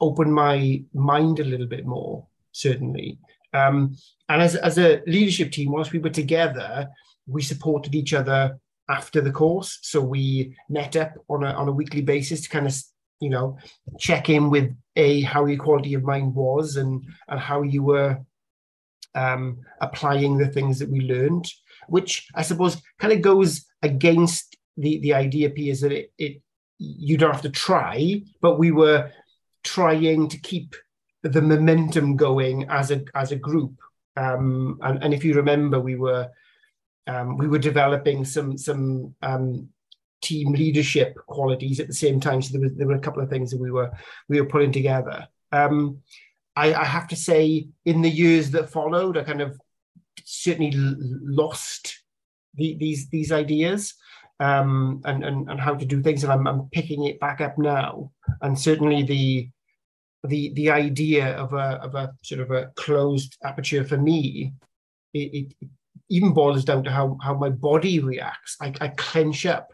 opened 0.00 0.34
my 0.34 0.82
mind 0.92 1.40
a 1.40 1.44
little 1.44 1.66
bit 1.66 1.86
more, 1.86 2.26
certainly. 2.52 3.18
Um, 3.52 3.96
and 4.28 4.42
as, 4.42 4.56
as 4.56 4.78
a 4.78 5.02
leadership 5.06 5.52
team, 5.52 5.72
whilst 5.72 5.92
we 5.92 5.98
were 5.98 6.10
together, 6.10 6.88
we 7.26 7.42
supported 7.42 7.94
each 7.94 8.12
other 8.12 8.58
after 8.88 9.20
the 9.20 9.32
course. 9.32 9.78
So 9.82 10.00
we 10.00 10.56
met 10.68 10.96
up 10.96 11.14
on 11.28 11.44
a, 11.44 11.52
on 11.52 11.68
a 11.68 11.72
weekly 11.72 12.02
basis 12.02 12.42
to 12.42 12.48
kind 12.48 12.66
of, 12.66 12.74
you 13.20 13.30
know, 13.30 13.58
check 13.98 14.28
in 14.28 14.50
with 14.50 14.74
a 14.96 15.20
how 15.22 15.46
your 15.46 15.58
quality 15.58 15.94
of 15.94 16.02
mind 16.02 16.34
was 16.34 16.76
and 16.76 17.04
and 17.28 17.38
how 17.38 17.62
you 17.62 17.82
were 17.82 18.18
um, 19.14 19.58
applying 19.80 20.38
the 20.38 20.48
things 20.48 20.78
that 20.78 20.88
we 20.88 21.00
learned, 21.00 21.46
which 21.88 22.28
I 22.34 22.42
suppose 22.42 22.80
kind 22.98 23.12
of 23.12 23.22
goes 23.22 23.66
against 23.82 24.56
the 24.76 24.98
the 25.00 25.14
idea, 25.14 25.50
Piers, 25.50 25.80
that 25.80 25.92
it, 25.92 26.12
it 26.18 26.42
you 26.78 27.16
don't 27.16 27.32
have 27.32 27.42
to 27.42 27.50
try, 27.50 28.22
but 28.40 28.58
we 28.58 28.70
were 28.70 29.10
trying 29.62 30.28
to 30.28 30.38
keep 30.38 30.74
the 31.22 31.42
momentum 31.42 32.16
going 32.16 32.68
as 32.68 32.90
a 32.90 33.04
as 33.14 33.32
a 33.32 33.36
group. 33.36 33.74
Um, 34.16 34.78
and, 34.82 35.02
and 35.04 35.14
if 35.14 35.24
you 35.24 35.34
remember, 35.34 35.80
we 35.80 35.96
were 35.96 36.28
um, 37.06 37.36
we 37.36 37.48
were 37.48 37.58
developing 37.58 38.24
some 38.24 38.56
some 38.56 39.14
um, 39.22 39.68
team 40.22 40.52
leadership 40.52 41.16
qualities 41.26 41.80
at 41.80 41.86
the 41.86 41.94
same 41.94 42.20
time. 42.20 42.42
So 42.42 42.52
there 42.52 42.60
was 42.60 42.74
there 42.74 42.86
were 42.86 42.94
a 42.94 43.00
couple 43.00 43.22
of 43.22 43.30
things 43.30 43.50
that 43.50 43.60
we 43.60 43.70
were 43.70 43.90
we 44.28 44.40
were 44.40 44.48
putting 44.48 44.72
together. 44.72 45.28
Um, 45.52 45.98
I, 46.56 46.74
I 46.74 46.84
have 46.84 47.08
to 47.08 47.16
say, 47.16 47.68
in 47.84 48.02
the 48.02 48.10
years 48.10 48.50
that 48.50 48.70
followed, 48.70 49.16
I 49.16 49.22
kind 49.24 49.40
of 49.40 49.58
certainly 50.30 50.72
lost 50.74 51.98
the, 52.54 52.76
these 52.78 53.08
these 53.10 53.32
ideas 53.32 53.94
um, 54.38 55.02
and, 55.04 55.24
and 55.24 55.50
and 55.50 55.60
how 55.60 55.74
to 55.74 55.84
do 55.84 56.02
things, 56.02 56.22
and 56.24 56.32
I'm, 56.32 56.46
I'm 56.46 56.68
picking 56.70 57.04
it 57.06 57.20
back 57.20 57.40
up 57.40 57.58
now. 57.58 58.12
And 58.40 58.58
certainly 58.58 59.02
the 59.02 59.48
the 60.24 60.52
the 60.54 60.70
idea 60.70 61.36
of 61.36 61.52
a 61.52 61.80
of 61.82 61.94
a 61.94 62.12
sort 62.22 62.40
of 62.40 62.50
a 62.50 62.70
closed 62.76 63.36
aperture 63.44 63.84
for 63.84 63.96
me, 63.96 64.52
it, 65.14 65.34
it 65.60 65.68
even 66.08 66.32
boils 66.32 66.64
down 66.64 66.84
to 66.84 66.90
how 66.90 67.18
how 67.22 67.34
my 67.34 67.50
body 67.50 68.00
reacts. 68.00 68.56
I, 68.60 68.72
I 68.80 68.88
clench 68.88 69.46
up. 69.46 69.72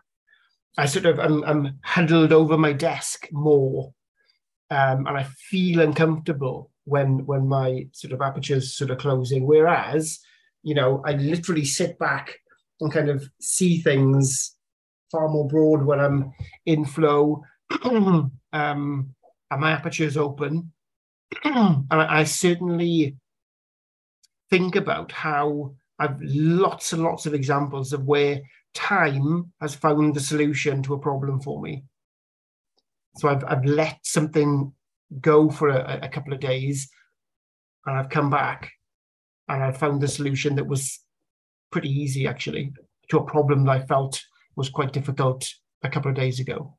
I 0.79 0.87
sort 0.87 1.07
of 1.07 1.19
I'm, 1.19 1.43
I'm 1.45 1.79
huddled 1.85 2.33
over 2.33 2.59
my 2.59 2.73
desk 2.73 3.29
more, 3.33 3.93
um, 4.71 5.07
and 5.07 5.17
I 5.17 5.25
feel 5.25 5.81
uncomfortable 5.81 6.71
when 6.85 7.25
when 7.27 7.47
my 7.47 7.87
sort 7.93 8.13
of 8.13 8.21
aperture's 8.21 8.75
sort 8.75 8.91
of 8.91 8.99
closing. 8.99 9.47
Whereas, 9.47 10.19
you 10.67 10.75
know, 10.75 11.01
I 11.07 11.13
literally 11.13 11.65
sit 11.65 11.97
back 11.97 12.41
and 12.81 12.93
kind 12.93 13.09
of 13.09 13.31
see 13.41 13.79
things 13.79 14.57
far 15.13 15.29
more 15.29 15.47
broad 15.47 15.85
when 15.85 16.01
I'm 16.01 16.33
in 16.67 16.85
flow, 16.85 17.45
um, 17.85 18.33
and 18.53 19.61
my 19.61 19.71
aperture's 19.71 20.17
open, 20.17 20.73
and 21.45 21.87
I, 21.89 22.19
I 22.19 22.25
certainly 22.25 23.17
think 24.51 24.75
about 24.75 25.13
how 25.13 25.77
I've 26.01 26.21
lots 26.21 26.93
and 26.93 27.05
lots 27.05 27.27
of 27.27 27.35
examples 27.35 27.93
of 27.93 28.03
where 28.03 28.41
time 28.75 29.53
has 29.61 29.77
found 29.77 30.17
the 30.17 30.21
solution 30.21 30.83
to 30.83 30.95
a 30.95 30.99
problem 30.99 31.41
for 31.41 31.63
me. 31.63 31.85
So 33.19 33.29
I've, 33.29 33.45
I've 33.45 33.65
let 33.65 34.01
something 34.03 34.73
go 35.21 35.49
for 35.49 35.69
a, 35.69 36.01
a 36.03 36.09
couple 36.09 36.33
of 36.33 36.41
days 36.41 36.91
and 37.87 37.97
I've 37.97 38.11
come 38.11 38.31
back 38.31 38.73
and 39.49 39.63
I 39.63 39.73
found 39.73 40.01
the 40.01 40.09
solution 40.09 40.57
that 40.57 40.67
was 40.67 41.01
pretty 41.71 41.89
easy 41.89 42.27
actually 42.27 42.73
to 43.11 43.19
a 43.19 43.25
problem 43.25 43.65
that 43.65 43.71
I 43.73 43.87
felt 43.87 44.21
was 44.57 44.69
quite 44.69 44.93
difficult 44.93 45.49
a 45.83 45.89
couple 45.89 46.11
of 46.11 46.17
days 46.17 46.41
ago. 46.41 46.77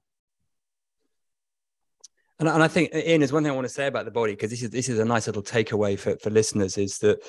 And, 2.39 2.47
and 2.47 2.61
I 2.61 2.67
think 2.67 2.93
Ian, 2.93 3.21
there's 3.21 3.33
one 3.33 3.43
thing 3.43 3.51
I 3.51 3.55
want 3.55 3.67
to 3.67 3.73
say 3.73 3.87
about 3.87 4.05
the 4.05 4.11
body 4.11 4.33
because 4.33 4.51
this 4.51 4.61
is 4.61 4.69
this 4.69 4.89
is 4.89 4.99
a 4.99 5.05
nice 5.05 5.27
little 5.27 5.43
takeaway 5.43 5.97
for, 5.97 6.17
for 6.17 6.29
listeners 6.29 6.77
is 6.77 6.99
that 6.99 7.23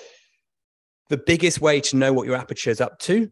the 1.09 1.17
biggest 1.17 1.61
way 1.61 1.81
to 1.81 1.97
know 1.97 2.13
what 2.13 2.27
your 2.27 2.37
aperture 2.37 2.71
is 2.71 2.81
up 2.81 2.99
to 3.01 3.31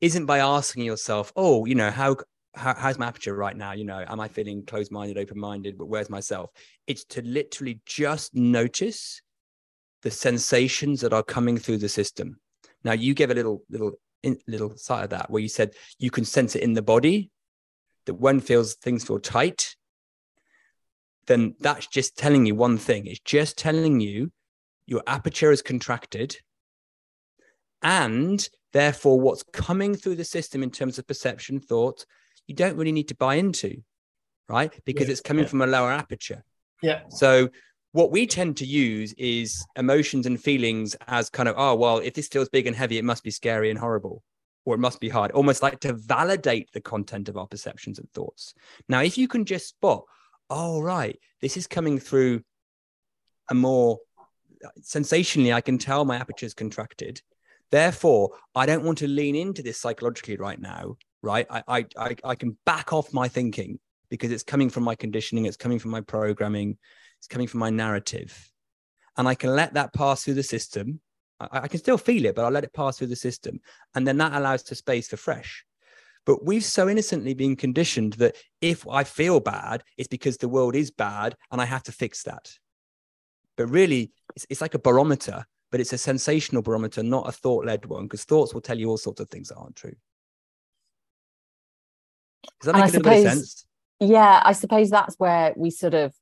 isn't 0.00 0.26
by 0.26 0.38
asking 0.38 0.84
yourself, 0.84 1.32
oh, 1.34 1.64
you 1.64 1.74
know, 1.74 1.90
how, 1.90 2.16
how 2.54 2.74
how's 2.74 2.98
my 2.98 3.06
aperture 3.06 3.34
right 3.34 3.56
now? 3.56 3.72
You 3.72 3.84
know, 3.84 4.04
am 4.06 4.20
I 4.20 4.28
feeling 4.28 4.64
closed-minded, 4.64 5.18
open-minded, 5.18 5.76
but 5.76 5.86
where's 5.86 6.10
myself? 6.10 6.50
It's 6.86 7.04
to 7.06 7.22
literally 7.22 7.80
just 7.86 8.34
notice 8.34 9.20
the 10.04 10.10
sensations 10.10 11.00
that 11.00 11.12
are 11.12 11.22
coming 11.22 11.58
through 11.58 11.78
the 11.78 11.88
system. 11.88 12.38
Now, 12.84 12.92
you 12.92 13.12
gave 13.12 13.30
a 13.30 13.34
little 13.34 13.62
little 13.68 13.92
little 14.46 14.76
side 14.76 15.04
of 15.04 15.10
that 15.10 15.28
where 15.28 15.42
you 15.42 15.48
said 15.48 15.72
you 15.98 16.10
can 16.10 16.24
sense 16.24 16.56
it 16.56 16.62
in 16.62 16.72
the 16.72 16.80
body 16.80 17.30
that 18.06 18.14
when 18.14 18.40
feels 18.40 18.74
things 18.76 19.04
feel 19.04 19.18
tight. 19.18 19.74
Then 21.26 21.56
that's 21.58 21.86
just 21.86 22.16
telling 22.16 22.46
you 22.46 22.54
one 22.54 22.78
thing. 22.78 23.06
It's 23.06 23.20
just 23.20 23.58
telling 23.58 24.00
you 24.00 24.30
your 24.86 25.02
aperture 25.06 25.50
is 25.50 25.62
contracted 25.62 26.36
and 27.82 28.46
therefore 28.72 29.20
what's 29.20 29.42
coming 29.42 29.94
through 29.94 30.16
the 30.16 30.24
system 30.24 30.62
in 30.62 30.70
terms 30.70 30.98
of 30.98 31.06
perception 31.06 31.60
thought 31.60 32.06
you 32.46 32.54
don't 32.54 32.76
really 32.76 32.92
need 32.92 33.08
to 33.08 33.16
buy 33.16 33.34
into 33.36 33.82
right? 34.48 34.72
Because 34.84 35.06
yeah, 35.08 35.12
it's 35.12 35.20
coming 35.20 35.44
yeah. 35.44 35.50
from 35.50 35.62
a 35.62 35.66
lower 35.66 35.92
aperture. 35.92 36.44
Yeah. 36.82 37.02
So 37.08 37.48
what 37.94 38.10
we 38.10 38.26
tend 38.26 38.56
to 38.56 38.66
use 38.66 39.12
is 39.12 39.64
emotions 39.76 40.26
and 40.26 40.42
feelings 40.42 40.96
as 41.06 41.30
kind 41.30 41.48
of 41.48 41.54
oh 41.56 41.74
well 41.76 41.98
if 41.98 42.12
this 42.14 42.28
feels 42.28 42.48
big 42.48 42.66
and 42.66 42.74
heavy 42.74 42.98
it 42.98 43.04
must 43.04 43.22
be 43.22 43.30
scary 43.30 43.70
and 43.70 43.78
horrible 43.78 44.22
or 44.64 44.74
it 44.74 44.78
must 44.78 44.98
be 44.98 45.08
hard 45.08 45.30
almost 45.30 45.62
like 45.62 45.78
to 45.78 45.92
validate 45.92 46.68
the 46.72 46.80
content 46.80 47.28
of 47.28 47.36
our 47.36 47.46
perceptions 47.46 47.98
and 47.98 48.10
thoughts 48.10 48.54
now 48.88 49.00
if 49.00 49.16
you 49.16 49.28
can 49.28 49.44
just 49.44 49.68
spot 49.68 50.02
oh 50.50 50.80
right 50.80 51.18
this 51.40 51.56
is 51.56 51.66
coming 51.66 51.98
through 51.98 52.42
a 53.50 53.54
more 53.54 53.98
sensationally 54.82 55.52
i 55.52 55.60
can 55.60 55.78
tell 55.78 56.04
my 56.04 56.16
aperture's 56.16 56.54
contracted 56.54 57.20
Therefore, 57.70 58.30
I 58.54 58.66
don't 58.66 58.84
want 58.84 58.98
to 58.98 59.08
lean 59.08 59.34
into 59.34 59.60
this 59.60 59.80
psychologically 59.80 60.36
right 60.36 60.60
now, 60.60 60.96
right? 61.22 61.44
I, 61.50 61.86
I, 61.96 62.16
I 62.22 62.34
can 62.36 62.56
back 62.64 62.92
off 62.92 63.12
my 63.12 63.26
thinking 63.26 63.80
because 64.10 64.30
it's 64.30 64.44
coming 64.44 64.70
from 64.70 64.84
my 64.84 64.94
conditioning, 64.94 65.46
it's 65.46 65.56
coming 65.56 65.80
from 65.80 65.90
my 65.90 66.00
programming, 66.00 66.78
it's 67.24 67.32
coming 67.32 67.48
from 67.48 67.60
my 67.60 67.70
narrative. 67.70 68.50
And 69.16 69.26
I 69.26 69.34
can 69.34 69.54
let 69.54 69.74
that 69.74 69.94
pass 69.94 70.24
through 70.24 70.34
the 70.34 70.42
system. 70.42 71.00
I, 71.40 71.60
I 71.62 71.68
can 71.68 71.78
still 71.78 71.98
feel 71.98 72.26
it, 72.26 72.34
but 72.34 72.44
I'll 72.44 72.50
let 72.50 72.64
it 72.64 72.72
pass 72.72 72.98
through 72.98 73.08
the 73.08 73.16
system. 73.16 73.60
And 73.94 74.06
then 74.06 74.18
that 74.18 74.34
allows 74.34 74.62
the 74.62 74.74
space 74.74 75.08
for 75.08 75.16
fresh. 75.16 75.64
But 76.26 76.44
we've 76.44 76.64
so 76.64 76.88
innocently 76.88 77.34
been 77.34 77.56
conditioned 77.56 78.14
that 78.14 78.36
if 78.60 78.88
I 78.88 79.04
feel 79.04 79.40
bad, 79.40 79.84
it's 79.98 80.08
because 80.08 80.36
the 80.36 80.48
world 80.48 80.74
is 80.74 80.90
bad 80.90 81.36
and 81.50 81.60
I 81.60 81.64
have 81.64 81.82
to 81.84 81.92
fix 81.92 82.22
that. 82.24 82.52
But 83.56 83.66
really, 83.66 84.12
it's, 84.34 84.46
it's 84.50 84.60
like 84.60 84.74
a 84.74 84.78
barometer 84.78 85.46
but 85.74 85.80
it's 85.80 85.92
a 85.92 85.98
sensational 85.98 86.62
barometer, 86.62 87.02
not 87.02 87.28
a 87.28 87.32
thought 87.32 87.64
led 87.64 87.84
one, 87.86 88.04
because 88.04 88.22
thoughts 88.22 88.54
will 88.54 88.60
tell 88.60 88.78
you 88.78 88.88
all 88.88 88.96
sorts 88.96 89.18
of 89.18 89.28
things 89.28 89.48
that 89.48 89.56
aren't 89.56 89.74
true. 89.74 89.96
Does 92.60 92.72
that 92.72 92.76
make 92.76 92.84
a 92.84 92.90
suppose, 92.90 93.02
bit 93.02 93.26
of 93.26 93.32
sense? 93.32 93.66
Yeah, 93.98 94.40
I 94.44 94.52
suppose 94.52 94.88
that's 94.88 95.16
where 95.18 95.52
we 95.56 95.70
sort 95.70 95.94
of, 95.94 96.14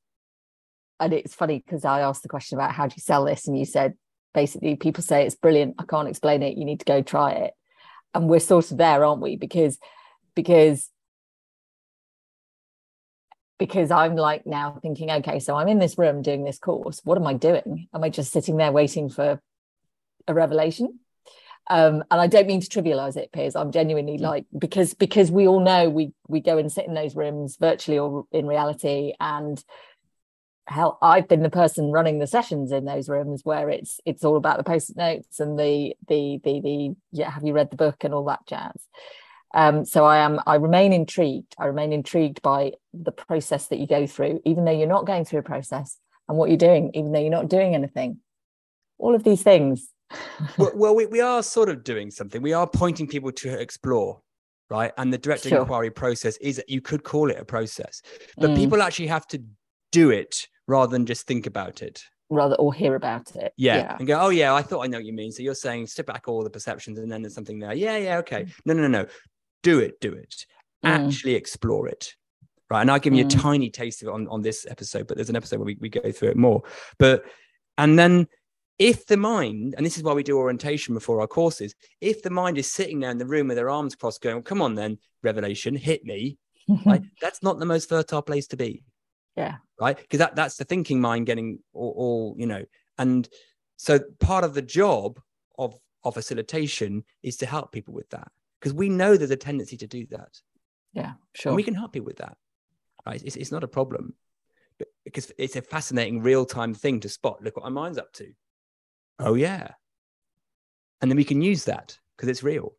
and 1.02 1.12
it's 1.12 1.34
funny 1.34 1.62
because 1.64 1.84
I 1.84 2.00
asked 2.00 2.22
the 2.22 2.28
question 2.28 2.56
about 2.56 2.72
how 2.72 2.86
do 2.86 2.94
you 2.96 3.02
sell 3.02 3.24
this, 3.24 3.46
and 3.46 3.58
you 3.58 3.64
said 3.64 3.94
basically 4.32 4.76
people 4.76 5.02
say 5.02 5.26
it's 5.26 5.34
brilliant, 5.34 5.74
I 5.78 5.84
can't 5.84 6.08
explain 6.08 6.42
it, 6.42 6.56
you 6.56 6.64
need 6.64 6.78
to 6.78 6.84
go 6.84 7.02
try 7.02 7.32
it, 7.32 7.54
and 8.14 8.28
we're 8.28 8.40
sort 8.40 8.70
of 8.70 8.78
there, 8.78 9.04
aren't 9.04 9.20
we? 9.20 9.36
Because 9.36 9.78
because 10.34 10.88
because 13.58 13.90
I'm 13.90 14.16
like 14.16 14.46
now 14.46 14.78
thinking, 14.80 15.10
okay, 15.10 15.38
so 15.38 15.56
I'm 15.56 15.68
in 15.68 15.78
this 15.78 15.98
room 15.98 16.22
doing 16.22 16.44
this 16.44 16.58
course. 16.58 17.00
What 17.04 17.18
am 17.18 17.26
I 17.26 17.34
doing? 17.34 17.88
Am 17.94 18.02
I 18.02 18.08
just 18.08 18.32
sitting 18.32 18.56
there 18.56 18.72
waiting 18.72 19.08
for 19.08 19.40
a 20.26 20.34
revelation? 20.34 20.98
Um, 21.70 22.02
and 22.10 22.20
I 22.20 22.26
don't 22.26 22.48
mean 22.48 22.60
to 22.60 22.66
trivialize 22.68 23.16
it, 23.16 23.30
Piers. 23.32 23.54
I'm 23.54 23.70
genuinely 23.70 24.18
mm. 24.18 24.22
like 24.22 24.46
because 24.56 24.94
because 24.94 25.30
we 25.30 25.48
all 25.48 25.60
know 25.60 25.90
we 25.90 26.12
we 26.28 26.40
go 26.40 26.58
and 26.58 26.70
sit 26.70 26.86
in 26.86 26.94
those 26.94 27.16
rooms 27.16 27.56
virtually 27.56 27.98
or 27.98 28.26
in 28.32 28.46
reality, 28.46 29.14
and 29.20 29.62
hell, 30.66 30.98
I've 31.02 31.28
been 31.28 31.42
the 31.42 31.50
person 31.50 31.90
running 31.90 32.18
the 32.18 32.26
sessions 32.26 32.72
in 32.72 32.84
those 32.84 33.08
rooms 33.08 33.44
where 33.44 33.68
it's 33.68 34.00
it's 34.04 34.24
all 34.24 34.36
about 34.36 34.58
the 34.58 34.64
post-it 34.64 34.96
notes 34.96 35.40
and 35.40 35.58
the 35.58 35.94
the 36.08 36.40
the 36.44 36.60
the 36.60 36.96
yeah, 37.10 37.30
have 37.30 37.44
you 37.44 37.52
read 37.52 37.70
the 37.70 37.76
book 37.76 38.04
and 38.04 38.14
all 38.14 38.24
that 38.26 38.46
jazz. 38.46 38.88
Um, 39.54 39.84
so 39.84 40.04
I 40.04 40.18
am 40.18 40.40
I 40.46 40.54
remain 40.54 40.92
intrigued. 40.92 41.54
I 41.58 41.66
remain 41.66 41.92
intrigued 41.92 42.40
by 42.42 42.72
the 42.94 43.12
process 43.12 43.66
that 43.68 43.78
you 43.78 43.86
go 43.86 44.06
through, 44.06 44.40
even 44.44 44.64
though 44.64 44.72
you're 44.72 44.86
not 44.86 45.06
going 45.06 45.24
through 45.24 45.40
a 45.40 45.44
process, 45.44 45.98
and 46.28 46.38
what 46.38 46.48
you're 46.48 46.56
doing, 46.56 46.90
even 46.94 47.12
though 47.12 47.20
you're 47.20 47.30
not 47.30 47.48
doing 47.48 47.74
anything. 47.74 48.18
All 48.98 49.14
of 49.14 49.24
these 49.24 49.42
things. 49.42 49.88
well, 50.58 50.72
well 50.74 50.94
we, 50.94 51.06
we 51.06 51.20
are 51.20 51.42
sort 51.42 51.68
of 51.68 51.84
doing 51.84 52.10
something. 52.10 52.40
We 52.40 52.52
are 52.52 52.66
pointing 52.66 53.06
people 53.06 53.32
to 53.32 53.60
explore, 53.60 54.20
right? 54.70 54.92
And 54.96 55.12
the 55.12 55.18
direct 55.18 55.42
sure. 55.42 55.60
inquiry 55.60 55.90
process 55.90 56.36
is 56.38 56.62
you 56.68 56.80
could 56.80 57.02
call 57.02 57.30
it 57.30 57.38
a 57.38 57.44
process, 57.44 58.00
but 58.38 58.50
mm. 58.50 58.56
people 58.56 58.80
actually 58.80 59.08
have 59.08 59.26
to 59.28 59.42
do 59.92 60.10
it 60.10 60.48
rather 60.66 60.90
than 60.90 61.06
just 61.06 61.26
think 61.26 61.46
about 61.46 61.82
it 61.82 62.02
rather 62.30 62.54
or 62.54 62.72
hear 62.72 62.94
about 62.94 63.36
it. 63.36 63.52
Yeah. 63.58 63.76
yeah. 63.76 63.96
And 63.98 64.06
go, 64.06 64.18
oh 64.18 64.30
yeah, 64.30 64.54
I 64.54 64.62
thought 64.62 64.82
I 64.82 64.86
know 64.86 64.96
what 64.96 65.04
you 65.04 65.12
mean. 65.12 65.32
So 65.32 65.42
you're 65.42 65.54
saying 65.54 65.86
step 65.86 66.06
back 66.06 66.28
all 66.28 66.42
the 66.42 66.48
perceptions 66.48 66.98
and 66.98 67.12
then 67.12 67.20
there's 67.20 67.34
something 67.34 67.58
there. 67.58 67.74
Yeah, 67.74 67.98
yeah, 67.98 68.16
okay. 68.18 68.44
Mm. 68.44 68.52
No, 68.64 68.74
no, 68.74 68.82
no, 68.82 68.88
no 69.02 69.06
do 69.62 69.78
it, 69.78 70.00
do 70.00 70.12
it, 70.12 70.46
mm. 70.84 70.90
actually 70.90 71.34
explore 71.34 71.88
it. 71.88 72.14
Right. 72.70 72.80
And 72.80 72.90
I'll 72.90 72.98
give 72.98 73.14
you 73.14 73.24
mm. 73.24 73.34
a 73.34 73.38
tiny 73.38 73.70
taste 73.70 74.02
of 74.02 74.08
it 74.08 74.12
on, 74.12 74.28
on 74.28 74.42
this 74.42 74.66
episode, 74.68 75.06
but 75.06 75.16
there's 75.16 75.30
an 75.30 75.36
episode 75.36 75.58
where 75.58 75.66
we, 75.66 75.76
we 75.80 75.88
go 75.88 76.10
through 76.10 76.30
it 76.30 76.36
more. 76.36 76.62
But, 76.98 77.24
and 77.78 77.98
then 77.98 78.28
if 78.78 79.06
the 79.06 79.16
mind, 79.16 79.74
and 79.76 79.84
this 79.84 79.96
is 79.96 80.02
why 80.02 80.14
we 80.14 80.22
do 80.22 80.38
orientation 80.38 80.94
before 80.94 81.20
our 81.20 81.26
courses, 81.26 81.74
if 82.00 82.22
the 82.22 82.30
mind 82.30 82.58
is 82.58 82.70
sitting 82.70 83.00
there 83.00 83.10
in 83.10 83.18
the 83.18 83.26
room 83.26 83.48
with 83.48 83.56
their 83.56 83.70
arms 83.70 83.94
crossed, 83.94 84.22
going, 84.22 84.36
well, 84.36 84.42
come 84.42 84.62
on 84.62 84.74
then, 84.74 84.98
revelation, 85.22 85.76
hit 85.76 86.04
me, 86.04 86.38
right? 86.86 87.02
That's 87.20 87.42
not 87.42 87.58
the 87.58 87.66
most 87.66 87.88
fertile 87.88 88.22
place 88.22 88.46
to 88.48 88.56
be. 88.56 88.82
Yeah. 89.36 89.56
Right. 89.80 89.96
Because 89.96 90.18
that, 90.18 90.36
that's 90.36 90.56
the 90.56 90.64
thinking 90.64 91.00
mind 91.00 91.26
getting 91.26 91.58
all, 91.72 91.94
all, 91.96 92.34
you 92.38 92.46
know, 92.46 92.64
and 92.98 93.28
so 93.76 93.98
part 94.20 94.44
of 94.44 94.54
the 94.54 94.62
job 94.62 95.20
of, 95.58 95.74
of 96.04 96.14
facilitation 96.14 97.04
is 97.22 97.36
to 97.38 97.46
help 97.46 97.72
people 97.72 97.94
with 97.94 98.08
that 98.10 98.30
because 98.60 98.74
we 98.74 98.88
know 98.88 99.16
there's 99.16 99.30
a 99.30 99.36
tendency 99.36 99.76
to 99.78 99.86
do 99.86 100.06
that. 100.10 100.40
Yeah, 100.92 101.14
sure. 101.34 101.50
And 101.50 101.56
we 101.56 101.62
can 101.62 101.74
help 101.74 101.96
you 101.96 102.02
with 102.02 102.18
that. 102.18 102.36
Right? 103.06 103.22
It's, 103.24 103.36
it's 103.36 103.50
not 103.50 103.64
a 103.64 103.68
problem. 103.68 104.14
But 104.78 104.88
because 105.04 105.32
it's 105.38 105.56
a 105.56 105.62
fascinating 105.62 106.22
real 106.22 106.44
time 106.44 106.74
thing 106.74 107.00
to 107.00 107.08
spot. 107.08 107.42
Look 107.42 107.56
what 107.56 107.64
my 107.64 107.70
mind's 107.70 107.98
up 107.98 108.12
to. 108.14 108.32
Oh, 109.18 109.34
yeah. 109.34 109.72
And 111.00 111.10
then 111.10 111.16
we 111.16 111.24
can 111.24 111.42
use 111.42 111.64
that 111.64 111.98
because 112.16 112.28
it's 112.28 112.42
real. 112.42 112.74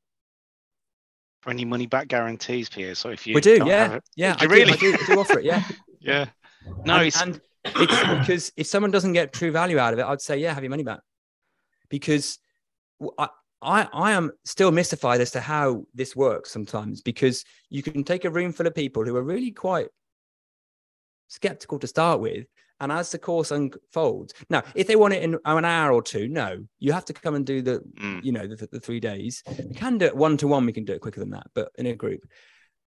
For 1.42 1.50
any 1.50 1.66
money 1.66 1.88
back 1.88 2.08
guarantees, 2.08 2.70
Piers. 2.70 3.00
So 3.00 3.10
if 3.10 3.28
you 3.28 3.36
we 3.36 3.42
do, 3.42 3.62
yeah, 3.66 4.00
yeah, 4.16 4.38
I 4.40 4.46
really 4.46 4.78
do, 4.78 4.94
I 4.94 4.96
do, 4.96 5.04
I 5.04 5.06
do 5.08 5.20
offer 5.20 5.40
it, 5.40 5.46
yeah, 5.46 5.64
yeah. 6.00 6.26
No, 6.86 6.96
and, 6.96 7.08
it's... 7.08 7.22
and 7.22 7.42
it's 7.66 8.20
because 8.20 8.52
if 8.58 8.68
someone 8.68 8.92
doesn't 8.92 9.14
get 9.14 9.34
true 9.34 9.52
value 9.52 9.80
out 9.80 9.94
of 9.94 10.00
it, 10.00 10.06
I'd 10.06 10.22
say, 10.22 10.38
yeah, 10.38 10.54
have 10.54 10.64
your 10.64 10.70
money 10.70 10.84
back, 10.84 11.00
because 11.90 12.40
I, 13.18 13.30
I, 13.62 13.88
I 13.94 14.12
am 14.12 14.32
still 14.44 14.72
mystified 14.72 15.22
as 15.22 15.32
to 15.32 15.40
how 15.40 15.86
this 15.94 16.16
works 16.16 16.52
sometimes 16.52 17.02
because 17.02 17.46
you 17.70 17.82
can 17.82 18.04
take 18.04 18.26
a 18.26 18.30
room 18.30 18.52
full 18.52 18.68
of 18.68 18.76
people 18.76 19.06
who 19.06 19.16
are 19.16 19.24
really 19.24 19.52
quite 19.52 19.88
skeptical 21.30 21.80
to 21.80 21.88
start 21.88 22.20
with. 22.20 22.46
And 22.80 22.92
as 22.92 23.12
the 23.12 23.20
course 23.20 23.52
unfolds, 23.52 24.34
now, 24.50 24.64
if 24.76 24.88
they 24.88 24.98
want 24.98 25.14
it 25.14 25.24
in 25.24 25.38
an 25.46 25.64
hour 25.64 25.94
or 25.94 26.02
two, 26.02 26.28
no, 26.28 26.66
you 26.80 26.92
have 26.92 27.06
to 27.06 27.14
come 27.14 27.36
and 27.36 27.46
do 27.46 27.62
the, 27.62 27.82
mm. 27.98 28.22
you 28.22 28.34
know, 28.34 28.46
the, 28.46 28.68
the 28.70 28.80
three 28.80 29.00
days. 29.00 29.42
We 29.48 29.74
can 29.74 29.98
do 29.98 30.06
it 30.06 30.18
one 30.18 30.36
to 30.38 30.48
one. 30.48 30.66
We 30.66 30.74
can 30.74 30.84
do 30.84 30.92
it 30.92 31.00
quicker 31.00 31.22
than 31.22 31.30
that, 31.30 31.48
but 31.54 31.70
in 31.78 31.86
a 31.86 31.96
group, 31.96 32.22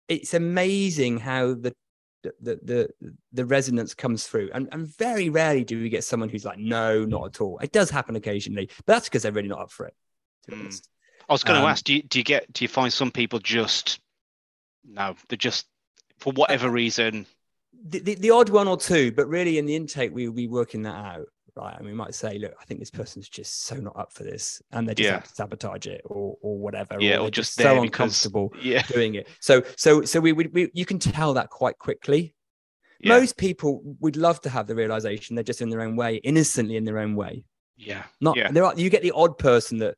it's 0.10 0.34
amazing 0.34 1.20
how 1.20 1.54
the 1.54 1.74
the 2.42 2.60
the 2.64 3.14
the 3.34 3.46
resonance 3.46 3.94
comes 3.94 4.28
through 4.28 4.50
and, 4.54 4.68
and 4.72 4.88
very 4.98 5.30
rarely 5.30 5.64
do 5.64 5.82
we 5.82 5.90
get 5.90 6.04
someone 6.04 6.30
who's 6.30 6.46
like 6.46 6.58
no 6.58 7.06
not 7.06 7.26
at 7.26 7.42
all 7.42 7.58
it 7.60 7.72
does 7.72 7.90
happen 7.90 8.16
occasionally 8.16 8.70
but 8.86 8.94
that's 8.94 9.08
because 9.08 9.24
they're 9.24 9.32
really 9.32 9.48
not 9.48 9.60
up 9.60 9.72
for 9.72 9.86
it 9.86 9.94
Mm. 10.50 10.88
I 11.28 11.34
was 11.34 11.44
going 11.44 11.58
um, 11.58 11.64
to 11.64 11.70
ask, 11.70 11.84
do 11.84 11.96
you, 11.96 12.04
do 12.04 12.20
you 12.20 12.24
get 12.24 12.52
do 12.54 12.64
you 12.64 12.70
find 12.70 12.92
some 12.92 13.12
people 13.12 13.40
just 13.40 14.00
no, 14.88 15.16
they're 15.28 15.38
just 15.38 15.66
for 16.20 16.32
whatever 16.34 16.70
reason 16.70 17.26
the, 17.88 18.00
the, 18.00 18.16
the 18.16 18.32
odd 18.32 18.50
one 18.50 18.68
or 18.68 18.78
two, 18.78 19.12
but 19.12 19.28
really 19.28 19.58
in 19.58 19.66
the 19.66 19.76
intake, 19.76 20.14
we'll 20.14 20.32
be 20.32 20.48
working 20.48 20.84
that 20.84 20.96
out. 20.96 21.28
Right. 21.56 21.76
And 21.78 21.86
we 21.86 21.94
might 21.94 22.14
say, 22.14 22.38
look, 22.38 22.54
I 22.62 22.66
think 22.66 22.82
this 22.82 22.92
person's 22.92 23.30
just 23.30 23.64
so 23.64 23.76
not 23.78 23.96
up 23.98 24.12
for 24.12 24.24
this 24.24 24.62
and 24.74 24.86
they're 24.86 24.94
just 24.96 25.08
Yeah. 25.08 25.20
to 25.20 25.30
sabotage 25.36 25.88
it 25.88 26.02
or, 26.04 26.36
or 26.42 26.58
whatever. 26.60 26.98
Yeah, 27.00 27.18
or 27.20 27.22
they're 27.24 27.30
just 27.32 27.54
so 27.54 27.64
there 27.64 27.82
because- 27.82 27.86
uncomfortable 27.86 28.52
Yeah. 28.62 28.82
doing 28.84 29.16
it. 29.16 29.30
So, 29.40 29.64
so, 29.78 30.02
so 30.04 30.20
we 30.20 30.34
would, 30.34 30.54
we, 30.54 30.70
you 30.74 30.86
can 30.86 31.00
tell 31.00 31.34
that 31.36 31.50
quite 31.50 31.78
quickly. 31.80 32.36
Yeah. 33.00 33.18
Most 33.20 33.38
people 33.38 33.82
would 34.02 34.18
love 34.18 34.42
to 34.42 34.50
have 34.50 34.68
the 34.68 34.76
realization 34.76 35.36
they're 35.36 35.44
just 35.44 35.62
in 35.62 35.70
their 35.70 35.82
own 35.82 35.96
way, 35.96 36.16
innocently 36.18 36.76
in 36.76 36.84
their 36.84 37.00
own 37.00 37.16
way. 37.16 37.46
yeah. 37.78 38.04
Not 38.20 38.36
Yeah. 38.36 38.52
there 38.52 38.66
are 38.66 38.74
you 38.76 38.90
get 38.90 39.02
the 39.02 39.12
odd 39.12 39.38
person 39.38 39.78
that 39.78 39.96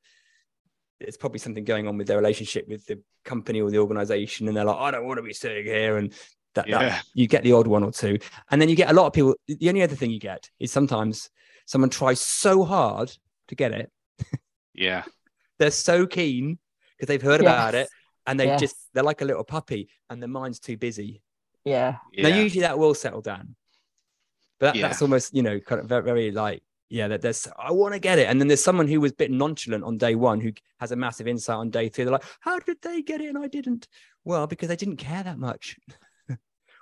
it's 1.00 1.18
probably 1.18 1.40
something 1.40 1.64
going 1.64 1.88
on 1.88 1.98
with 1.98 2.08
their 2.08 2.18
relationship 2.18 2.68
with 2.68 2.86
the 2.86 3.02
company 3.24 3.62
or 3.62 3.70
the 3.72 3.78
organization, 3.78 4.48
and 4.48 4.56
they're 4.58 4.66
like, 4.66 4.78
I 4.78 4.92
don't 4.92 5.06
want 5.06 5.18
to 5.20 5.24
be 5.24 5.34
sitting 5.34 5.66
here, 5.66 5.98
and 5.98 6.12
that, 6.56 6.68
that 6.68 7.04
you 7.14 7.28
get 7.28 7.44
the 7.44 7.52
odd 7.54 7.68
one 7.68 7.84
or 7.84 7.92
two, 7.92 8.18
and 8.50 8.60
then 8.60 8.68
you 8.68 8.76
get 8.76 8.90
a 8.90 8.94
lot 8.94 9.06
of 9.06 9.14
people. 9.14 9.36
The 9.48 9.70
only 9.70 9.84
other 9.84 9.96
thing 9.96 10.10
you 10.10 10.20
get 10.20 10.50
is 10.60 10.72
sometimes 10.72 11.30
someone 11.68 11.92
tries 11.92 12.20
so 12.20 12.64
hard 12.64 13.16
to 13.50 13.56
get 13.56 13.72
it, 13.72 13.92
Yeah. 14.74 15.04
they're 15.60 15.70
so 15.72 16.08
keen 16.08 16.58
because 16.98 17.08
they've 17.08 17.22
heard 17.22 17.42
Yes. 17.44 17.48
about 17.54 17.76
it, 17.76 17.88
and 18.26 18.40
they 18.40 18.48
Yes. 18.48 18.60
just 18.60 18.76
they're 18.94 19.04
like 19.04 19.22
a 19.22 19.26
little 19.26 19.44
puppy, 19.44 19.90
and 20.10 20.20
their 20.22 20.28
mind's 20.30 20.60
too 20.60 20.78
busy. 20.78 21.22
Yeah. 21.64 21.98
Yeah. 22.12 22.30
Now, 22.30 22.36
usually 22.38 22.62
that 22.62 22.80
will 22.80 22.96
settle 22.96 23.22
down, 23.22 23.56
but 24.60 24.68
that, 24.68 24.76
Yeah. 24.76 24.88
that's 24.88 25.02
almost 25.04 25.36
you 25.36 25.44
know 25.44 25.60
kind 25.60 25.80
of 25.82 25.88
very, 25.88 26.04
very 26.04 26.32
like 26.32 26.64
yeah. 26.90 27.08
That 27.10 27.22
there's 27.22 27.48
I 27.60 27.72
want 27.74 27.94
to 27.94 28.00
get 28.00 28.18
it, 28.18 28.28
and 28.30 28.40
then 28.40 28.48
there's 28.48 28.64
someone 28.64 28.88
who 28.88 29.00
was 29.02 29.12
a 29.12 29.16
bit 29.16 29.30
nonchalant 29.32 29.84
on 29.84 29.98
day 29.98 30.16
one 30.16 30.40
who 30.42 30.52
has 30.80 30.92
a 30.92 30.96
massive 30.96 31.28
insight 31.28 31.58
on 31.58 31.70
day 31.70 31.90
three. 31.90 32.06
They're 32.06 32.14
like, 32.14 32.24
how 32.40 32.58
did 32.60 32.82
they 32.82 33.02
get 33.02 33.20
it 33.22 33.28
and 33.28 33.38
I 33.38 33.48
didn't? 33.48 33.88
Well, 34.24 34.48
because 34.48 34.70
they 34.70 34.76
didn't 34.78 34.98
care 34.98 35.24
that 35.24 35.38
much. 35.38 35.78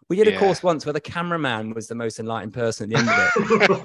we 0.09 0.15
did 0.15 0.27
a 0.27 0.31
Yeah. 0.31 0.39
course 0.39 0.61
once 0.63 0.85
where 0.85 0.93
the 0.93 0.99
cameraman 1.01 1.73
was 1.73 1.87
the 1.87 1.95
most 1.95 2.19
enlightened 2.19 2.53
person 2.53 2.83
at 2.83 2.89
the 2.89 2.97
end 2.99 3.09
of 3.09 3.81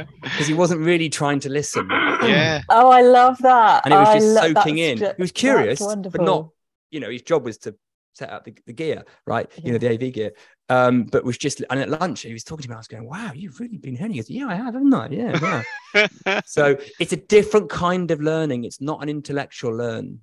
it 0.00 0.08
because 0.22 0.46
he 0.46 0.54
wasn't 0.54 0.80
really 0.80 1.08
trying 1.08 1.40
to 1.40 1.48
listen, 1.48 1.88
yeah. 1.90 2.62
Oh, 2.68 2.90
I 2.90 3.02
love 3.02 3.38
that. 3.38 3.84
and 3.84 3.94
it 3.94 3.96
was 3.96 4.08
I 4.08 4.14
just 4.18 4.34
lo- 4.34 4.52
soaking 4.54 4.78
in. 4.78 4.98
ju- 4.98 5.12
he 5.16 5.22
was 5.22 5.32
curious, 5.32 5.80
but 5.80 6.20
not 6.20 6.48
you 6.90 7.00
know 7.00 7.10
his 7.10 7.22
job 7.22 7.44
was 7.44 7.58
to 7.58 7.74
set 8.14 8.28
up 8.30 8.44
the, 8.44 8.54
the 8.66 8.74
gear 8.74 9.04
right 9.26 9.50
you 9.64 9.72
know 9.72 9.78
the 9.78 9.88
av 9.90 10.12
gear 10.12 10.32
um 10.68 11.04
but 11.04 11.24
was 11.24 11.38
just 11.38 11.62
and 11.70 11.80
at 11.80 11.88
lunch 11.88 12.20
he 12.20 12.32
was 12.34 12.44
talking 12.44 12.62
to 12.62 12.68
me 12.68 12.74
i 12.74 12.78
was 12.78 12.86
going 12.86 13.08
wow 13.08 13.32
you've 13.34 13.58
really 13.58 13.78
been 13.78 13.94
learning 13.94 14.10
he 14.12 14.18
goes 14.18 14.28
yeah 14.28 14.46
i 14.48 14.54
have 14.54 14.66
haven't 14.66 14.92
i 14.92 15.08
yeah, 15.08 15.62
yeah. 15.94 16.40
so 16.46 16.76
it's 17.00 17.14
a 17.14 17.16
different 17.16 17.70
kind 17.70 18.10
of 18.10 18.20
learning 18.20 18.64
it's 18.64 18.82
not 18.82 19.02
an 19.02 19.08
intellectual 19.08 19.74
learn 19.74 20.18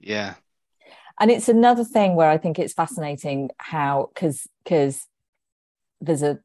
yeah. 0.00 0.34
And 1.18 1.30
it's 1.30 1.48
another 1.48 1.84
thing 1.84 2.14
where 2.14 2.28
I 2.28 2.38
think 2.38 2.58
it's 2.58 2.74
fascinating 2.74 3.50
how 3.58 4.10
because 4.14 4.46
because 4.64 5.06
there's 6.00 6.22
a 6.22 6.38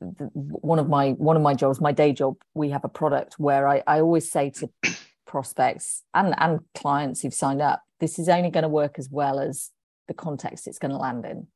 one 0.00 0.78
of 0.78 0.88
my 0.88 1.10
one 1.10 1.36
of 1.36 1.42
my 1.42 1.54
jobs, 1.54 1.80
my 1.80 1.92
day 1.92 2.12
job, 2.12 2.36
we 2.54 2.70
have 2.70 2.84
a 2.84 2.88
product 2.88 3.34
where 3.38 3.66
I, 3.66 3.82
I 3.86 4.00
always 4.00 4.30
say 4.30 4.50
to 4.50 4.70
prospects 5.26 6.02
and 6.12 6.34
and 6.38 6.60
clients 6.74 7.22
who've 7.22 7.34
signed 7.34 7.62
up, 7.62 7.82
this 8.00 8.18
is 8.18 8.28
only 8.28 8.50
going 8.50 8.62
to 8.62 8.68
work 8.68 8.98
as 8.98 9.08
well 9.10 9.40
as 9.40 9.70
the 10.08 10.14
context 10.14 10.66
it's 10.66 10.78
going 10.78 10.92
to 10.92 10.98
land 10.98 11.24
in. 11.24 11.46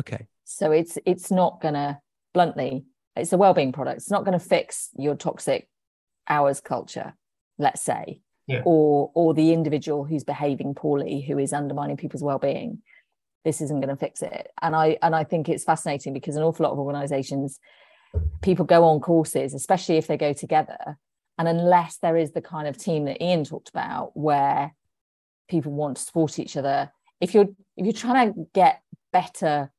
okay 0.00 0.26
So 0.44 0.72
it's 0.72 0.98
it's 1.04 1.30
not 1.30 1.60
going 1.60 1.74
to 1.74 1.98
bluntly, 2.34 2.84
it's 3.16 3.32
a 3.32 3.38
well-being 3.38 3.72
product. 3.72 3.98
It's 3.98 4.10
not 4.10 4.24
going 4.24 4.38
to 4.38 4.44
fix 4.44 4.90
your 4.96 5.14
toxic 5.14 5.68
hours 6.28 6.60
culture, 6.60 7.14
let's 7.58 7.82
say, 7.82 8.22
Yeah. 8.48 8.62
or 8.64 9.10
or 9.14 9.34
the 9.34 9.52
individual 9.52 10.04
who's 10.04 10.24
behaving 10.24 10.74
poorly, 10.74 11.20
who 11.20 11.38
is 11.38 11.52
undermining 11.52 11.98
people's 11.98 12.22
well-being. 12.22 12.82
This 13.44 13.60
isn't 13.60 13.80
going 13.80 13.94
to 13.94 13.96
fix 13.96 14.22
it. 14.22 14.50
And 14.62 14.74
I 14.74 14.96
and 15.02 15.14
I 15.14 15.24
think 15.24 15.48
it's 15.48 15.64
fascinating 15.64 16.14
because 16.14 16.34
an 16.34 16.42
awful 16.42 16.64
lot 16.64 16.72
of 16.72 16.78
organizations, 16.78 17.60
people 18.40 18.64
go 18.64 18.84
on 18.84 19.00
courses, 19.00 19.52
especially 19.52 19.98
if 19.98 20.06
they 20.06 20.16
go 20.16 20.32
together, 20.32 20.96
and 21.36 21.46
unless 21.46 21.98
there 21.98 22.16
is 22.16 22.32
the 22.32 22.40
kind 22.40 22.66
of 22.66 22.78
team 22.78 23.04
that 23.04 23.22
Ian 23.22 23.44
talked 23.44 23.68
about, 23.68 24.16
where 24.16 24.74
people 25.48 25.72
want 25.72 25.98
to 25.98 26.02
support 26.02 26.38
each 26.38 26.56
other, 26.56 26.90
if 27.20 27.34
you're 27.34 27.48
if 27.76 27.84
you're 27.84 27.92
trying 27.92 28.32
to 28.32 28.46
get 28.54 28.82
better 29.12 29.70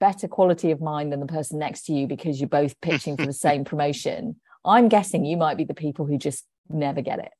better 0.00 0.28
quality 0.28 0.70
of 0.70 0.80
mind 0.80 1.12
than 1.12 1.20
the 1.20 1.26
person 1.26 1.58
next 1.58 1.84
to 1.86 1.92
you 1.92 2.06
because 2.06 2.40
you're 2.40 2.48
both 2.48 2.80
pitching 2.80 3.16
for 3.16 3.26
the 3.26 3.32
same 3.48 3.64
promotion 3.64 4.36
i'm 4.64 4.88
guessing 4.88 5.24
you 5.24 5.36
might 5.36 5.56
be 5.56 5.64
the 5.64 5.72
people 5.72 6.04
who 6.04 6.18
just 6.18 6.44
never 6.68 7.02
get 7.02 7.18
it. 7.18 7.32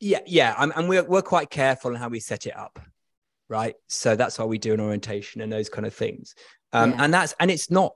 Yeah 0.00 0.20
yeah 0.26 0.54
I'm, 0.58 0.72
and 0.74 0.88
we're, 0.88 1.04
we're 1.04 1.22
quite 1.22 1.50
careful 1.50 1.90
in 1.90 1.96
how 1.96 2.08
we 2.08 2.20
set 2.20 2.46
it 2.46 2.56
up 2.56 2.78
right? 3.48 3.74
So 3.86 4.16
that's 4.16 4.38
why 4.38 4.46
we 4.46 4.56
do 4.56 4.72
an 4.72 4.80
orientation 4.80 5.42
and 5.42 5.52
those 5.52 5.68
kind 5.68 5.86
of 5.86 5.94
things. 5.94 6.34
Um 6.72 6.90
Yeah. 6.90 7.04
and 7.04 7.14
that's 7.14 7.34
and 7.38 7.50
it's 7.50 7.70
not 7.70 7.94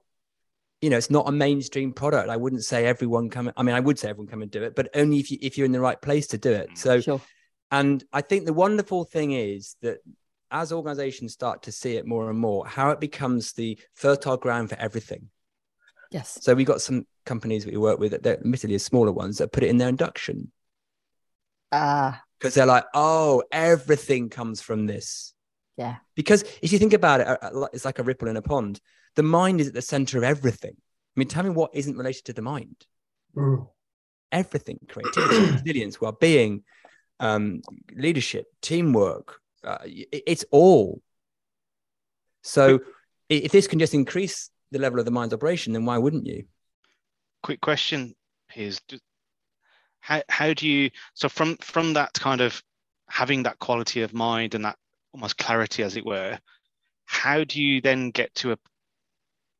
you 0.82 0.90
know 0.90 0.98
it's 0.98 1.10
not 1.10 1.28
a 1.28 1.32
mainstream 1.32 1.92
product. 1.92 2.28
I 2.28 2.36
wouldn't 2.36 2.64
say 2.64 2.86
everyone 2.86 3.30
come 3.30 3.50
i 3.56 3.62
mean 3.62 3.74
i 3.74 3.80
would 3.80 3.98
say 3.98 4.10
everyone 4.10 4.28
come 4.30 4.42
and 4.42 4.50
do 4.50 4.62
it 4.62 4.74
but 4.76 4.88
only 4.94 5.18
if 5.18 5.30
you 5.30 5.38
if 5.40 5.56
you're 5.56 5.64
in 5.64 5.72
the 5.72 5.80
right 5.80 6.00
place 6.00 6.26
to 6.28 6.38
do 6.38 6.52
it. 6.52 6.76
So 6.76 7.00
sure. 7.00 7.20
And 7.70 8.04
I 8.12 8.20
think 8.20 8.44
the 8.44 8.52
wonderful 8.52 9.04
thing 9.04 9.32
is 9.32 9.76
that 9.82 9.98
as 10.50 10.72
organizations 10.72 11.32
start 11.32 11.62
to 11.62 11.72
see 11.72 11.96
it 11.96 12.06
more 12.06 12.30
and 12.30 12.38
more, 12.38 12.66
how 12.66 12.90
it 12.90 13.00
becomes 13.00 13.52
the 13.52 13.78
fertile 13.94 14.36
ground 14.36 14.68
for 14.70 14.76
everything. 14.76 15.30
Yes 16.10 16.38
So 16.40 16.54
we 16.54 16.64
got 16.64 16.80
some 16.80 17.06
companies 17.24 17.64
that 17.64 17.72
we 17.72 17.78
work 17.78 17.98
with 17.98 18.12
that 18.12 18.22
they're 18.22 18.38
admittedly 18.38 18.78
smaller 18.78 19.12
ones 19.12 19.38
that 19.38 19.52
put 19.52 19.62
it 19.62 19.70
in 19.70 19.78
their 19.78 19.88
induction 19.88 20.52
ah 21.72 22.22
because 22.38 22.54
they're 22.54 22.66
like, 22.66 22.84
oh, 22.92 23.42
everything 23.50 24.28
comes 24.28 24.60
from 24.60 24.86
this. 24.86 25.32
yeah 25.76 25.96
Because 26.14 26.44
if 26.60 26.70
you 26.70 26.78
think 26.78 26.92
about 26.92 27.20
it, 27.20 27.26
uh, 27.26 27.38
uh, 27.40 27.66
it's 27.72 27.84
like 27.86 27.98
a 27.98 28.02
ripple 28.02 28.28
in 28.28 28.36
a 28.36 28.42
pond. 28.42 28.78
The 29.14 29.22
mind 29.22 29.60
is 29.60 29.68
at 29.68 29.74
the 29.74 29.80
center 29.82 30.18
of 30.18 30.24
everything. 30.24 30.74
I 30.76 31.14
mean, 31.20 31.28
tell 31.28 31.42
me 31.42 31.50
what 31.50 31.70
isn't 31.74 31.96
related 31.96 32.26
to 32.26 32.32
the 32.34 32.42
mind. 32.42 32.76
Mm. 33.34 33.68
everything 34.32 34.78
creativity 34.88 35.52
resilience 35.52 36.00
well-being 36.00 36.62
um, 37.20 37.62
leadership 37.94 38.46
teamwork 38.60 39.40
uh, 39.64 39.78
it- 39.84 40.22
it's 40.26 40.44
all 40.50 41.00
so 42.42 42.80
if 43.28 43.52
this 43.52 43.66
can 43.66 43.78
just 43.78 43.94
increase 43.94 44.50
the 44.72 44.78
level 44.78 44.98
of 44.98 45.04
the 45.04 45.10
mind's 45.10 45.34
operation 45.34 45.72
then 45.72 45.84
why 45.84 45.98
wouldn't 45.98 46.26
you? 46.26 46.44
Quick 47.42 47.60
question 47.60 48.14
Piers. 48.48 48.80
Do- 48.88 48.98
how 50.00 50.22
how 50.28 50.54
do 50.54 50.68
you 50.68 50.90
so 51.14 51.28
from 51.28 51.56
from 51.56 51.94
that 51.94 52.12
kind 52.14 52.40
of 52.40 52.62
having 53.08 53.42
that 53.44 53.58
quality 53.58 54.02
of 54.02 54.12
mind 54.12 54.54
and 54.54 54.64
that 54.64 54.76
almost 55.12 55.38
clarity 55.38 55.82
as 55.82 55.96
it 55.96 56.04
were 56.04 56.38
how 57.06 57.44
do 57.44 57.62
you 57.62 57.80
then 57.80 58.10
get 58.10 58.34
to 58.34 58.52
a 58.52 58.58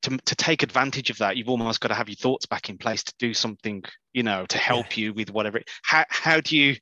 to, 0.03 0.17
to 0.19 0.37
take 0.37 0.63
advantage 0.63 1.11
of 1.11 1.19
that? 1.19 1.37
You've 1.37 1.49
almost 1.49 1.81
got 1.81 1.89
to 1.89 1.95
have 1.95 2.09
your 2.09 2.17
thoughts 2.17 2.47
back 2.47 2.69
in 2.69 2.77
place 2.77 3.03
to 3.05 3.15
do 3.19 3.33
something 3.33 3.83
you 4.13 4.23
know 4.23 4.45
to 4.47 4.59
help 4.59 4.97
you 4.97 5.15
with 5.15 5.31
whatever 5.31 5.59
it, 5.59 5.69
how 5.83 6.05
how 6.09 6.41
do 6.41 6.57
you 6.57 6.77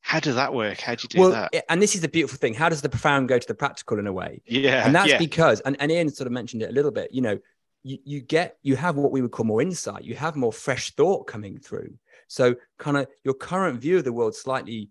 how 0.00 0.20
does 0.20 0.36
that 0.36 0.54
work? 0.54 0.80
How 0.80 0.94
do 0.94 1.02
you 1.02 1.08
do 1.08 1.20
well 1.20 1.30
that? 1.30 1.64
and 1.68 1.82
this 1.82 1.96
is 1.96 2.00
the 2.00 2.08
beautiful 2.08 2.38
thing. 2.38 2.54
How 2.54 2.68
does 2.68 2.80
the 2.80 2.88
profound 2.88 3.28
go 3.28 3.38
to 3.38 3.46
the 3.46 3.54
practical 3.54 3.98
in 3.98 4.06
a 4.06 4.12
way? 4.12 4.40
Yeah 4.46 4.86
and 4.86 4.94
that's 4.94 5.10
yeah. 5.10 5.18
because 5.18 5.60
and, 5.60 5.76
and 5.80 5.90
ian 5.90 6.08
sort 6.08 6.26
of 6.26 6.32
mentioned 6.32 6.62
it 6.62 6.70
a 6.70 6.72
little 6.72 6.92
bit 6.92 7.12
you 7.12 7.22
know 7.22 7.38
you, 7.86 7.98
you 8.04 8.20
get 8.20 8.56
you 8.62 8.74
have 8.76 8.96
what 8.96 9.12
we 9.12 9.22
would 9.22 9.30
call 9.30 9.46
more 9.46 9.62
insight. 9.62 10.04
You 10.04 10.16
have 10.16 10.34
more 10.36 10.52
fresh 10.52 10.90
thought 10.94 11.26
coming 11.26 11.58
through. 11.58 11.94
So 12.28 12.56
kind 12.78 12.96
of 12.96 13.06
your 13.24 13.34
current 13.34 13.80
view 13.80 13.98
of 13.98 14.04
the 14.04 14.12
world 14.12 14.34
slightly 14.34 14.90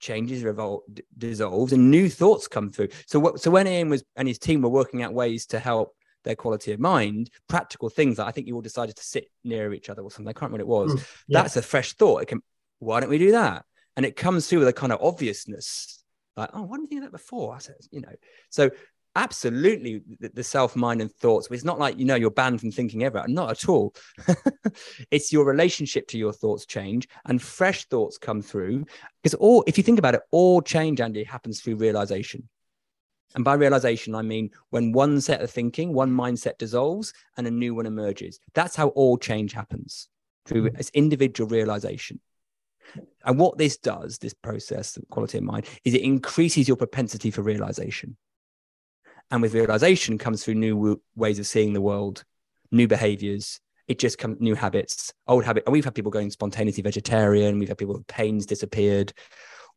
changes 0.00 0.42
revol- 0.42 0.82
d- 0.92 1.04
dissolves 1.16 1.72
and 1.72 1.90
new 1.90 2.08
thoughts 2.08 2.48
come 2.48 2.70
through. 2.70 2.88
So 3.06 3.20
what 3.20 3.40
so 3.40 3.50
when 3.50 3.66
ian 3.66 3.88
was 3.90 4.02
and 4.16 4.26
his 4.26 4.38
team 4.38 4.62
were 4.62 4.68
working 4.70 5.02
out 5.02 5.12
ways 5.14 5.46
to 5.46 5.58
help 5.58 5.94
their 6.24 6.36
quality 6.36 6.72
of 6.72 6.80
mind 6.80 7.30
practical 7.48 7.88
things 7.88 8.18
that 8.18 8.26
i 8.26 8.30
think 8.30 8.46
you 8.46 8.54
all 8.54 8.60
decided 8.60 8.94
to 8.94 9.02
sit 9.02 9.24
near 9.42 9.72
each 9.72 9.88
other 9.88 10.02
or 10.02 10.10
something 10.10 10.28
i 10.28 10.38
can't 10.38 10.52
remember 10.52 10.66
what 10.66 10.82
it 10.82 10.84
was 10.92 11.00
Mm, 11.00 11.06
yeah. 11.28 11.42
that's 11.42 11.56
a 11.56 11.62
fresh 11.62 11.94
thought. 11.94 12.22
It 12.22 12.26
can 12.28 12.42
why 12.78 13.00
don't 13.00 13.08
we 13.08 13.16
do 13.18 13.32
that? 13.32 13.64
And 13.96 14.04
it 14.04 14.16
comes 14.16 14.46
through 14.46 14.58
with 14.60 14.68
a 14.68 14.72
kind 14.72 14.92
of 14.92 15.00
obviousness 15.00 16.02
like 16.36 16.50
oh 16.54 16.62
why 16.62 16.76
didn't 16.76 16.86
I 16.86 16.88
think 16.88 16.98
of 17.04 17.04
that 17.12 17.16
before? 17.18 17.54
I 17.54 17.58
said, 17.58 17.76
you 17.90 18.00
know. 18.02 18.14
So 18.50 18.70
absolutely 19.16 20.02
the, 20.20 20.44
self 20.44 20.76
mind 20.76 21.00
and 21.00 21.12
thoughts 21.12 21.48
it's 21.50 21.64
not 21.64 21.78
like 21.78 21.98
you 21.98 22.04
know 22.04 22.14
you're 22.14 22.30
banned 22.30 22.60
from 22.60 22.70
thinking 22.70 23.02
ever 23.02 23.24
not 23.28 23.50
at 23.50 23.68
all. 23.68 23.94
It's 25.10 25.32
your 25.32 25.44
relationship 25.44 26.06
to 26.08 26.18
your 26.18 26.32
thoughts 26.32 26.66
change 26.66 27.08
and 27.26 27.42
fresh 27.42 27.86
thoughts 27.86 28.18
come 28.18 28.40
through 28.42 28.84
because 29.22 29.34
all 29.34 29.64
if 29.66 29.76
you 29.76 29.84
think 29.84 29.98
about 29.98 30.14
it 30.14 30.22
all 30.30 30.62
change 30.62 31.00
andy 31.00 31.24
happens 31.24 31.60
through 31.60 31.76
realization. 31.76 32.48
And 33.34 33.44
by 33.44 33.54
realization 33.54 34.14
i 34.14 34.22
mean 34.22 34.50
when 34.70 34.92
one 34.92 35.20
set 35.20 35.42
of 35.42 35.50
thinking 35.50 35.92
one 35.92 36.10
mindset 36.10 36.58
dissolves 36.58 37.12
and 37.36 37.46
a 37.46 37.50
new 37.50 37.74
one 37.74 37.86
emerges. 37.86 38.38
That's 38.54 38.76
how 38.76 38.88
all 38.88 39.18
change 39.18 39.52
happens 39.52 40.08
through 40.46 40.70
mm. 40.70 40.78
its 40.78 40.90
individual 40.90 41.48
realization. 41.48 42.20
And 43.24 43.38
what 43.38 43.58
this 43.58 43.76
does, 43.76 44.18
this 44.18 44.34
process, 44.34 44.92
the 44.92 45.02
quality 45.10 45.38
of 45.38 45.44
mind, 45.44 45.66
is 45.84 45.94
it 45.94 46.02
increases 46.02 46.66
your 46.66 46.76
propensity 46.76 47.30
for 47.30 47.42
realization. 47.42 48.16
And 49.30 49.42
with 49.42 49.54
realization 49.54 50.18
comes 50.18 50.44
through 50.44 50.54
new 50.54 50.74
w- 50.74 51.00
ways 51.14 51.38
of 51.38 51.46
seeing 51.46 51.72
the 51.72 51.80
world, 51.80 52.24
new 52.70 52.88
behaviors. 52.88 53.60
It 53.86 53.98
just 53.98 54.18
comes 54.18 54.40
new 54.40 54.54
habits, 54.54 55.12
old 55.26 55.44
habit. 55.44 55.64
And 55.66 55.72
we've 55.72 55.84
had 55.84 55.94
people 55.94 56.10
going 56.10 56.30
spontaneously 56.30 56.82
vegetarian. 56.82 57.58
We've 57.58 57.68
had 57.68 57.78
people 57.78 57.94
with 57.94 58.06
pains 58.06 58.46
disappeared. 58.46 59.12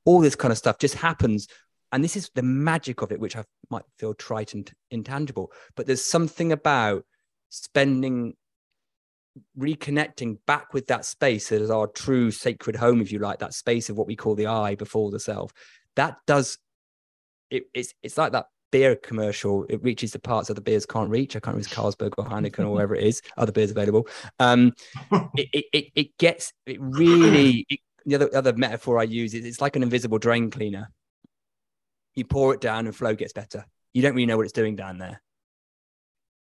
All 0.05 0.19
this 0.19 0.35
kind 0.35 0.51
of 0.51 0.57
stuff 0.57 0.77
just 0.79 0.95
happens. 0.95 1.47
And 1.91 2.03
this 2.03 2.15
is 2.15 2.31
the 2.33 2.43
magic 2.43 3.01
of 3.01 3.11
it, 3.11 3.19
which 3.19 3.35
I 3.35 3.43
might 3.69 3.83
feel 3.99 4.15
trite 4.15 4.55
and 4.55 4.69
intangible, 4.89 5.51
but 5.75 5.85
there's 5.85 6.03
something 6.03 6.51
about 6.51 7.05
spending 7.49 8.33
reconnecting 9.57 10.37
back 10.47 10.73
with 10.73 10.87
that 10.87 11.05
space 11.05 11.49
that 11.49 11.61
is 11.61 11.69
our 11.69 11.87
true 11.87 12.31
sacred 12.31 12.75
home, 12.75 13.01
if 13.01 13.11
you 13.11 13.19
like, 13.19 13.39
that 13.39 13.53
space 13.53 13.89
of 13.89 13.97
what 13.97 14.07
we 14.07 14.15
call 14.15 14.35
the 14.35 14.47
I 14.47 14.75
before 14.75 15.11
the 15.11 15.19
self. 15.19 15.51
That 15.95 16.17
does 16.25 16.57
it, 17.49 17.65
it's 17.73 17.93
it's 18.01 18.17
like 18.17 18.31
that 18.31 18.47
beer 18.74 18.95
commercial. 18.95 19.65
It 19.69 19.82
reaches 19.84 20.11
the 20.11 20.19
parts 20.19 20.49
of 20.49 20.55
the 20.55 20.61
beers 20.61 20.86
can't 20.86 21.09
reach. 21.09 21.36
I 21.36 21.39
can't 21.39 21.55
remember 21.55 21.69
Carlsberg 21.69 22.13
or 22.17 22.26
Heineken 22.26 22.65
or 22.65 22.69
whatever 22.71 22.95
it 22.95 23.03
is. 23.03 23.21
Other 23.38 23.51
beers 23.51 23.69
available. 23.69 24.07
Um, 24.39 24.74
it, 25.38 25.65
it 25.71 25.86
it 25.95 26.17
gets 26.17 26.51
it 26.65 26.78
really. 26.82 27.65
It, 27.69 27.80
the 28.05 28.15
other 28.15 28.36
other 28.36 28.53
metaphor 28.53 28.99
I 28.99 29.03
use 29.03 29.36
is 29.36 29.45
it's 29.45 29.61
like 29.61 29.76
an 29.76 29.84
invisible 29.84 30.17
drain 30.17 30.49
cleaner. 30.49 30.89
You 32.15 32.26
pour 32.26 32.53
it 32.53 32.61
down 32.61 32.88
and 32.88 32.95
flow 32.95 33.13
gets 33.13 33.32
better. 33.32 33.63
You 33.93 34.01
don't 34.01 34.15
really 34.15 34.26
know 34.26 34.38
what 34.38 34.43
it's 34.43 34.53
doing 34.53 34.76
down 34.76 34.97
there. 34.97 35.21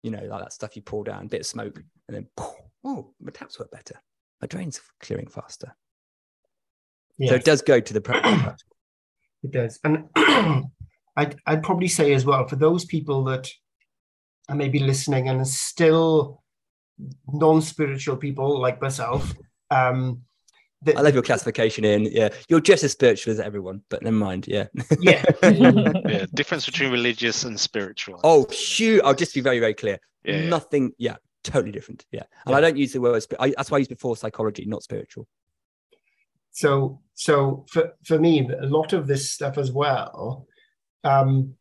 You 0.03 0.11
know, 0.11 0.25
like 0.25 0.43
that 0.43 0.53
stuff 0.53 0.75
you 0.75 0.83
pour 0.83 1.05
down, 1.05 1.27
a 1.27 1.29
bit 1.29 1.41
of 1.41 1.47
smoke, 1.47 1.81
and 2.09 2.17
then 2.17 2.29
oh, 2.85 3.15
my 3.21 3.31
taps 3.31 3.61
work 3.61 3.71
better. 3.71 3.95
My 4.43 4.49
drain's 4.49 4.81
clearing 5.01 5.29
faster. 5.29 5.75
Yes. 7.17 7.31
So 7.31 7.37
it 7.37 7.45
does 7.45 7.63
go 7.63 7.81
to 7.81 7.95
the 7.95 8.01
practical. 8.01 8.55
it 9.45 9.51
does, 9.53 9.79
and 9.85 10.09
I'd 11.19 11.37
I'd 11.47 11.65
probably 11.65 11.89
say 11.89 12.13
as 12.13 12.25
well 12.25 12.47
for 12.47 12.57
those 12.57 12.85
people 12.85 13.25
that 13.25 13.51
are 14.49 14.55
maybe 14.55 14.79
listening 14.79 15.29
and 15.29 15.41
are 15.41 15.45
still 15.45 16.43
non-spiritual 17.33 18.17
people 18.17 18.61
like 18.61 18.81
myself. 18.81 19.35
Um, 19.71 20.23
that, 20.83 20.97
I 20.97 21.01
love 21.01 21.15
your 21.15 21.25
classification 21.25 21.85
Ian. 21.85 22.05
Yeah, 22.05 22.29
you're 22.49 22.61
just 22.61 22.85
as 22.85 22.93
spiritual 22.93 23.33
as 23.33 23.41
everyone, 23.41 23.83
but 23.89 24.03
never 24.03 24.15
mind. 24.15 24.47
Yeah. 24.47 24.69
Yeah. 25.01 25.25
yeah. 25.43 26.27
Difference 26.35 26.67
between 26.67 26.93
religious 26.93 27.43
and 27.43 27.59
spiritual. 27.59 28.21
Oh, 28.23 28.49
shoot! 28.51 29.03
I'll 29.05 29.15
just 29.15 29.35
be 29.35 29.41
very, 29.41 29.59
very 29.59 29.75
clear. 29.75 29.99
Yeah, 30.25 30.49
Nothing. 30.49 30.93
Yeah, 30.99 31.17
totally 31.43 31.73
different. 31.73 32.07
Yeah, 32.13 32.23
and 32.47 32.53
yeah. 32.53 32.57
I 32.57 32.61
don't 32.61 32.77
use 32.77 32.93
the 32.93 33.01
word. 33.01 33.25
I, 33.41 33.55
that's 33.57 33.73
why 33.73 33.79
I 33.79 33.81
use 33.81 33.89
before 33.89 34.17
psychology, 34.17 34.67
not 34.67 34.85
spiritual. 34.85 35.27
So, 36.53 37.01
so 37.15 37.67
for 37.73 37.95
for 38.05 38.21
me, 38.21 38.49
a 38.49 38.67
lot 38.67 38.93
of 38.93 39.09
this 39.09 39.33
stuff 39.33 39.59
as 39.59 39.73
well. 39.73 40.47
Um, 41.05 41.55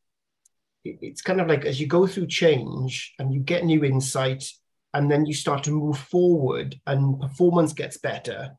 it's 0.83 1.21
kind 1.21 1.41
of 1.41 1.47
like 1.47 1.65
as 1.65 1.79
you 1.79 1.87
go 1.87 2.07
through 2.07 2.27
change 2.27 3.13
and 3.19 3.33
you 3.33 3.39
get 3.41 3.65
new 3.65 3.83
insight, 3.83 4.49
and 4.93 5.11
then 5.11 5.25
you 5.25 5.33
start 5.33 5.63
to 5.63 5.71
move 5.71 5.97
forward, 5.97 6.79
and 6.85 7.19
performance 7.19 7.73
gets 7.73 7.97
better 7.97 8.57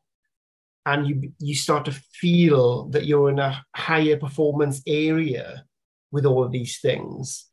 and 0.85 1.07
you 1.07 1.33
you 1.39 1.55
start 1.55 1.85
to 1.85 1.91
feel 1.91 2.85
that 2.89 3.05
you're 3.05 3.29
in 3.29 3.39
a 3.39 3.63
higher 3.75 4.17
performance 4.17 4.81
area 4.87 5.65
with 6.11 6.25
all 6.25 6.43
of 6.43 6.51
these 6.51 6.79
things 6.79 7.49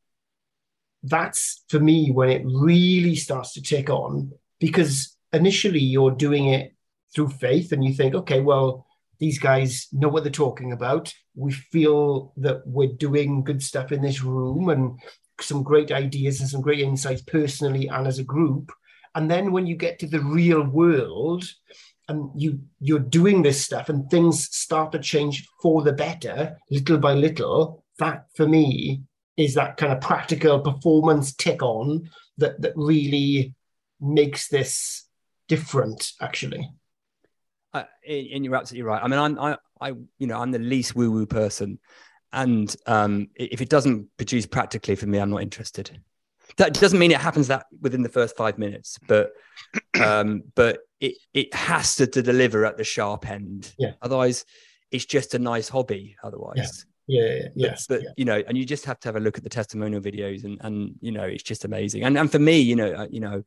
that's 1.02 1.64
for 1.68 1.78
me 1.78 2.10
when 2.10 2.30
it 2.30 2.42
really 2.44 3.14
starts 3.14 3.52
to 3.52 3.62
take 3.62 3.90
on 3.90 4.32
because 4.58 5.16
initially 5.32 5.80
you're 5.80 6.10
doing 6.10 6.46
it 6.46 6.74
through 7.14 7.28
faith 7.28 7.72
and 7.72 7.84
you 7.84 7.92
think 7.92 8.14
okay 8.14 8.40
well 8.40 8.85
these 9.18 9.38
guys 9.38 9.88
know 9.92 10.08
what 10.08 10.24
they're 10.24 10.32
talking 10.32 10.72
about. 10.72 11.12
We 11.34 11.52
feel 11.52 12.32
that 12.36 12.66
we're 12.66 12.92
doing 12.92 13.44
good 13.44 13.62
stuff 13.62 13.92
in 13.92 14.02
this 14.02 14.22
room 14.22 14.68
and 14.68 14.98
some 15.40 15.62
great 15.62 15.92
ideas 15.92 16.40
and 16.40 16.48
some 16.48 16.60
great 16.60 16.80
insights 16.80 17.22
personally 17.22 17.88
and 17.88 18.06
as 18.06 18.18
a 18.18 18.24
group. 18.24 18.72
And 19.14 19.30
then 19.30 19.52
when 19.52 19.66
you 19.66 19.76
get 19.76 19.98
to 20.00 20.06
the 20.06 20.20
real 20.20 20.62
world 20.62 21.44
and 22.08 22.30
you 22.36 22.60
you're 22.80 22.98
doing 22.98 23.42
this 23.42 23.64
stuff 23.64 23.88
and 23.88 24.08
things 24.10 24.48
start 24.54 24.92
to 24.92 24.98
change 24.98 25.46
for 25.60 25.82
the 25.82 25.92
better 25.92 26.56
little 26.70 26.98
by 26.98 27.14
little 27.14 27.84
that 27.98 28.26
for 28.36 28.46
me 28.46 29.02
is 29.36 29.54
that 29.54 29.76
kind 29.76 29.92
of 29.92 30.00
practical 30.00 30.60
performance 30.60 31.34
tick 31.34 31.62
on 31.62 32.08
that 32.38 32.60
that 32.60 32.72
really 32.76 33.54
makes 34.00 34.48
this 34.48 35.04
different 35.48 36.12
actually 36.20 36.68
uh, 37.80 37.84
and 38.08 38.44
you're 38.44 38.56
absolutely 38.56 38.82
right 38.82 39.02
i 39.02 39.08
mean 39.08 39.18
i'm 39.18 39.38
i, 39.38 39.56
I 39.80 39.88
you 40.18 40.26
know 40.26 40.40
i'm 40.40 40.50
the 40.50 40.58
least 40.58 40.94
woo 40.94 41.10
woo 41.10 41.26
person 41.26 41.78
and 42.32 42.74
um, 42.86 43.28
if 43.36 43.60
it 43.62 43.68
doesn't 43.68 44.08
produce 44.16 44.46
practically 44.46 44.96
for 44.96 45.06
me 45.06 45.18
i'm 45.18 45.30
not 45.30 45.42
interested 45.42 45.98
that 46.58 46.74
doesn't 46.74 46.98
mean 46.98 47.10
it 47.10 47.20
happens 47.20 47.48
that 47.48 47.66
within 47.80 48.02
the 48.02 48.08
first 48.08 48.36
five 48.36 48.58
minutes 48.58 48.98
but 49.06 49.32
um, 50.02 50.42
but 50.54 50.80
it 51.00 51.16
it 51.34 51.54
has 51.54 51.96
to, 51.96 52.06
to 52.06 52.22
deliver 52.22 52.64
at 52.64 52.76
the 52.76 52.84
sharp 52.84 53.28
end. 53.28 53.72
Yeah. 53.78 53.92
Otherwise, 54.02 54.44
it's 54.90 55.04
just 55.04 55.34
a 55.34 55.38
nice 55.38 55.68
hobby. 55.68 56.16
Otherwise. 56.22 56.86
Yeah. 57.06 57.22
yeah, 57.22 57.34
yeah 57.34 57.48
yes. 57.54 57.86
But, 57.86 58.02
yeah. 58.02 58.10
you 58.16 58.24
know, 58.24 58.42
and 58.46 58.56
you 58.56 58.64
just 58.64 58.84
have 58.86 58.98
to 59.00 59.08
have 59.08 59.16
a 59.16 59.20
look 59.20 59.36
at 59.36 59.44
the 59.44 59.50
testimonial 59.50 60.00
videos, 60.00 60.44
and 60.44 60.58
and 60.62 60.94
you 61.00 61.12
know, 61.12 61.24
it's 61.24 61.42
just 61.42 61.64
amazing. 61.64 62.04
And 62.04 62.16
and 62.18 62.30
for 62.30 62.38
me, 62.38 62.58
you 62.60 62.76
know, 62.76 62.92
uh, 62.92 63.06
you 63.10 63.20
know, 63.20 63.42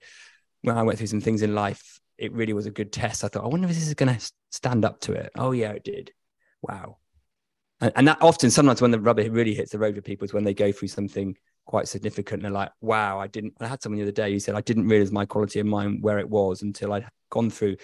when 0.61 0.77
I 0.77 0.83
went 0.83 0.97
through 0.97 1.07
some 1.07 1.21
things 1.21 1.41
in 1.41 1.55
life, 1.55 1.99
it 2.19 2.33
really 2.33 2.53
was 2.53 2.65
a 2.65 2.71
good 2.71 2.91
test. 2.91 3.23
I 3.23 3.27
thought, 3.27 3.43
I 3.43 3.47
wonder 3.47 3.67
if 3.67 3.73
this 3.73 3.87
is 3.87 3.93
going 3.93 4.15
to 4.15 4.31
stand 4.49 4.85
up 4.85 4.99
to 5.01 5.13
it. 5.13 5.31
Oh 5.35 5.51
yeah, 5.51 5.71
it 5.71 5.83
did. 5.83 6.11
Wow. 6.61 6.97
And, 7.81 7.93
and 7.95 8.07
that 8.07 8.21
often, 8.21 8.51
sometimes 8.51 8.81
when 8.81 8.91
the 8.91 8.99
rubber 8.99 9.29
really 9.29 9.53
hits 9.53 9.71
the 9.71 9.79
road 9.79 9.95
with 9.95 10.03
people 10.03 10.25
is 10.25 10.33
when 10.33 10.43
they 10.43 10.53
go 10.53 10.71
through 10.71 10.89
something 10.89 11.35
quite 11.65 11.87
significant. 11.87 12.39
And 12.39 12.45
they're 12.45 12.61
like, 12.61 12.71
wow, 12.81 13.19
I 13.19 13.27
didn't, 13.27 13.53
I 13.59 13.67
had 13.67 13.81
someone 13.81 13.97
the 13.97 14.03
other 14.03 14.11
day 14.11 14.31
who 14.31 14.39
said, 14.39 14.55
I 14.55 14.61
didn't 14.61 14.87
realize 14.87 15.11
my 15.11 15.25
quality 15.25 15.59
of 15.59 15.65
mind 15.65 16.03
where 16.03 16.19
it 16.19 16.29
was 16.29 16.61
until 16.61 16.93
I'd 16.93 17.07
gone 17.29 17.49
through 17.49 17.77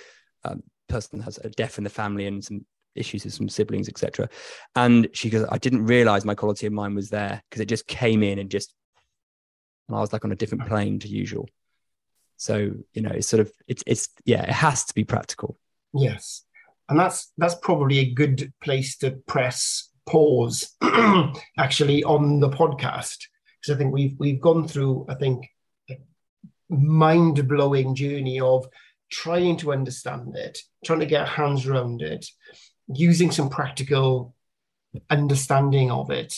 um, 0.43 0.63
person 0.87 1.19
has 1.21 1.39
a 1.43 1.49
death 1.49 1.77
in 1.77 1.83
the 1.83 1.89
family 1.89 2.27
and 2.27 2.43
some 2.43 2.65
issues 2.95 3.23
with 3.23 3.33
some 3.33 3.49
siblings, 3.49 3.89
etc. 3.89 4.29
And 4.75 5.07
she 5.13 5.29
goes, 5.29 5.45
I 5.51 5.57
didn't 5.57 5.85
realize 5.85 6.25
my 6.25 6.35
quality 6.35 6.67
of 6.67 6.73
mind 6.73 6.95
was 6.95 7.09
there 7.09 7.41
because 7.49 7.61
it 7.61 7.67
just 7.67 7.87
came 7.87 8.23
in 8.23 8.39
and 8.39 8.49
just, 8.49 8.73
and 9.87 9.97
I 9.97 9.99
was 9.99 10.13
like 10.13 10.25
on 10.25 10.31
a 10.31 10.35
different 10.35 10.67
plane 10.67 10.99
to 10.99 11.07
usual. 11.07 11.47
So, 12.37 12.71
you 12.93 13.01
know, 13.01 13.11
it's 13.11 13.27
sort 13.27 13.41
of, 13.41 13.51
it's, 13.67 13.83
it's, 13.87 14.09
yeah, 14.25 14.43
it 14.43 14.49
has 14.49 14.85
to 14.85 14.93
be 14.93 15.03
practical. 15.03 15.57
Yes. 15.93 16.43
And 16.89 16.99
that's, 16.99 17.31
that's 17.37 17.55
probably 17.55 17.99
a 17.99 18.13
good 18.13 18.53
place 18.61 18.97
to 18.97 19.11
press 19.27 19.89
pause 20.05 20.75
actually 21.57 22.03
on 22.03 22.39
the 22.39 22.49
podcast 22.49 23.17
because 23.65 23.75
I 23.75 23.77
think 23.77 23.93
we've 23.93 24.15
we've 24.17 24.41
gone 24.41 24.67
through 24.67 25.05
I 25.09 25.15
think 25.15 25.47
a 25.89 25.97
mind 26.69 27.47
blowing 27.47 27.95
journey 27.95 28.39
of 28.39 28.67
trying 29.11 29.57
to 29.57 29.71
understand 29.71 30.35
it, 30.35 30.59
trying 30.83 30.99
to 30.99 31.05
get 31.05 31.27
hands 31.27 31.65
around 31.65 32.01
it, 32.01 32.25
using 32.87 33.31
some 33.31 33.49
practical 33.49 34.35
understanding 35.09 35.91
of 35.91 36.09
it. 36.11 36.35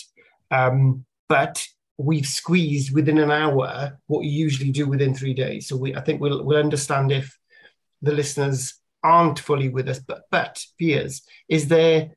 Um, 0.51 1.05
but 1.29 1.65
we've 1.97 2.25
squeezed 2.25 2.93
within 2.93 3.17
an 3.17 3.31
hour 3.31 3.99
what 4.07 4.23
you 4.23 4.31
usually 4.31 4.71
do 4.71 4.87
within 4.87 5.13
three 5.13 5.33
days. 5.33 5.67
So 5.67 5.75
we 5.75 5.95
I 5.95 6.01
think 6.01 6.21
we'll 6.21 6.43
we'll 6.43 6.57
understand 6.57 7.11
if 7.11 7.37
the 8.01 8.13
listeners 8.13 8.75
aren't 9.03 9.39
fully 9.39 9.69
with 9.69 9.89
us. 9.89 9.99
But 9.99 10.23
but 10.31 10.63
Piers, 10.77 11.23
is 11.49 11.67
there 11.67 12.11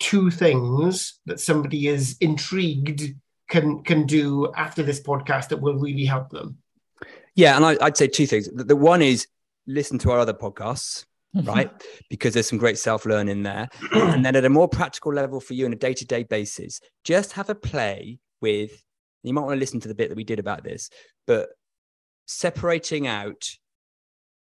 two 0.00 0.30
things 0.30 1.20
that 1.26 1.40
somebody 1.40 1.88
is 1.88 2.16
intrigued 2.20 3.14
can 3.48 3.82
can 3.84 4.06
do 4.06 4.52
after 4.54 4.82
this 4.82 5.00
podcast 5.00 5.48
that 5.48 5.60
will 5.60 5.78
really 5.78 6.04
help 6.04 6.30
them? 6.30 6.58
Yeah, 7.34 7.56
and 7.56 7.64
I, 7.64 7.76
would 7.80 7.96
say 7.96 8.08
two 8.08 8.26
things. 8.26 8.48
The, 8.48 8.64
the, 8.64 8.76
one 8.76 9.00
is 9.00 9.26
listen 9.66 9.98
to 10.00 10.10
our 10.10 10.18
other 10.18 10.34
podcasts, 10.34 11.06
mm-hmm. 11.34 11.48
right? 11.48 11.70
because 12.10 12.34
there's 12.34 12.48
some 12.48 12.58
great 12.58 12.78
self 12.78 13.06
learning 13.06 13.42
there. 13.42 13.68
and 13.92 14.24
then 14.24 14.36
at 14.36 14.44
a 14.44 14.50
more 14.50 14.68
practical 14.68 15.12
level 15.12 15.40
for 15.40 15.54
you 15.54 15.64
on 15.66 15.72
a 15.72 15.76
day 15.76 15.94
to 15.94 16.04
day 16.04 16.24
basis, 16.24 16.80
just 17.04 17.32
have 17.32 17.48
a 17.48 17.54
play 17.54 18.18
with. 18.40 18.82
You 19.22 19.32
might 19.32 19.42
want 19.42 19.54
to 19.54 19.60
listen 19.60 19.80
to 19.80 19.88
the 19.88 19.94
bit 19.94 20.08
that 20.08 20.16
we 20.16 20.24
did 20.24 20.38
about 20.38 20.64
this, 20.64 20.90
but 21.26 21.50
separating 22.26 23.06
out 23.06 23.48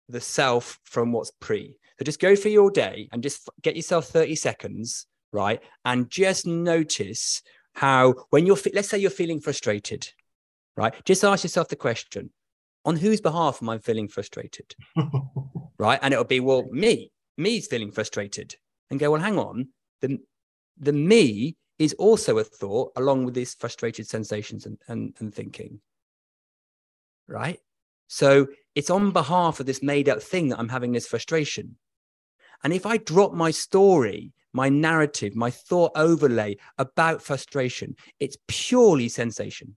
the 0.10 0.22
self 0.22 0.80
from 0.84 1.12
what's 1.12 1.32
pre. 1.40 1.78
So 1.98 2.04
just 2.04 2.20
go 2.20 2.36
for 2.36 2.50
your 2.50 2.70
day 2.72 3.10
and 3.12 3.24
just 3.24 3.50
get 3.62 3.76
yourself 3.76 4.08
30 4.08 4.36
seconds, 4.36 5.08
right? 5.32 5.62
And 5.86 6.10
just 6.10 6.46
notice 6.46 7.42
how 7.74 8.16
when 8.30 8.46
you're 8.46 8.58
let's 8.74 8.90
say 8.90 8.98
you're 8.98 9.10
feeling 9.10 9.40
frustrated 9.40 10.10
right? 10.76 10.94
Just 11.06 11.24
ask 11.24 11.44
yourself 11.44 11.70
the 11.70 11.76
question 11.76 12.32
on 12.84 12.96
whose 12.96 13.22
behalf 13.22 13.60
am 13.62 13.70
i 13.70 13.78
feeling 13.78 14.08
frustrated? 14.08 14.76
Right? 15.78 16.00
And 16.02 16.14
it'll 16.14 16.24
be 16.24 16.40
well 16.40 16.64
me 16.72 17.12
me's 17.38 17.68
feeling 17.68 17.92
frustrated. 17.92 18.56
And 18.90 18.98
go 18.98 19.12
well 19.12 19.20
hang 19.20 19.38
on. 19.38 19.68
The 20.02 20.20
the 20.78 20.94
me 20.94 21.58
is 21.78 21.94
also 21.94 22.38
a 22.38 22.44
thought 22.44 22.92
along 22.96 23.26
with 23.26 23.34
these 23.34 23.54
frustrated 23.54 24.08
sensations 24.08 24.66
and, 24.66 24.78
and, 24.88 25.14
and 25.20 25.34
thinking 25.34 25.80
right 27.28 27.60
so 28.08 28.48
it's 28.76 28.90
on 28.90 29.12
behalf 29.12 29.60
of 29.60 29.66
this 29.66 29.82
made 29.82 30.08
up 30.10 30.22
thing 30.22 30.50
that 30.50 30.60
i'm 30.60 30.70
having 30.70 30.92
this 30.92 31.08
frustration 31.08 31.76
and 32.64 32.74
if 32.74 32.86
i 32.86 32.98
drop 32.98 33.34
my 33.34 33.52
story 33.52 34.32
my 34.56 34.70
narrative, 34.70 35.36
my 35.36 35.52
thought 35.52 35.92
overlay 35.96 36.56
about 36.78 37.22
frustration. 37.22 37.94
It's 38.22 38.38
purely 38.48 39.10
sensation. 39.10 39.76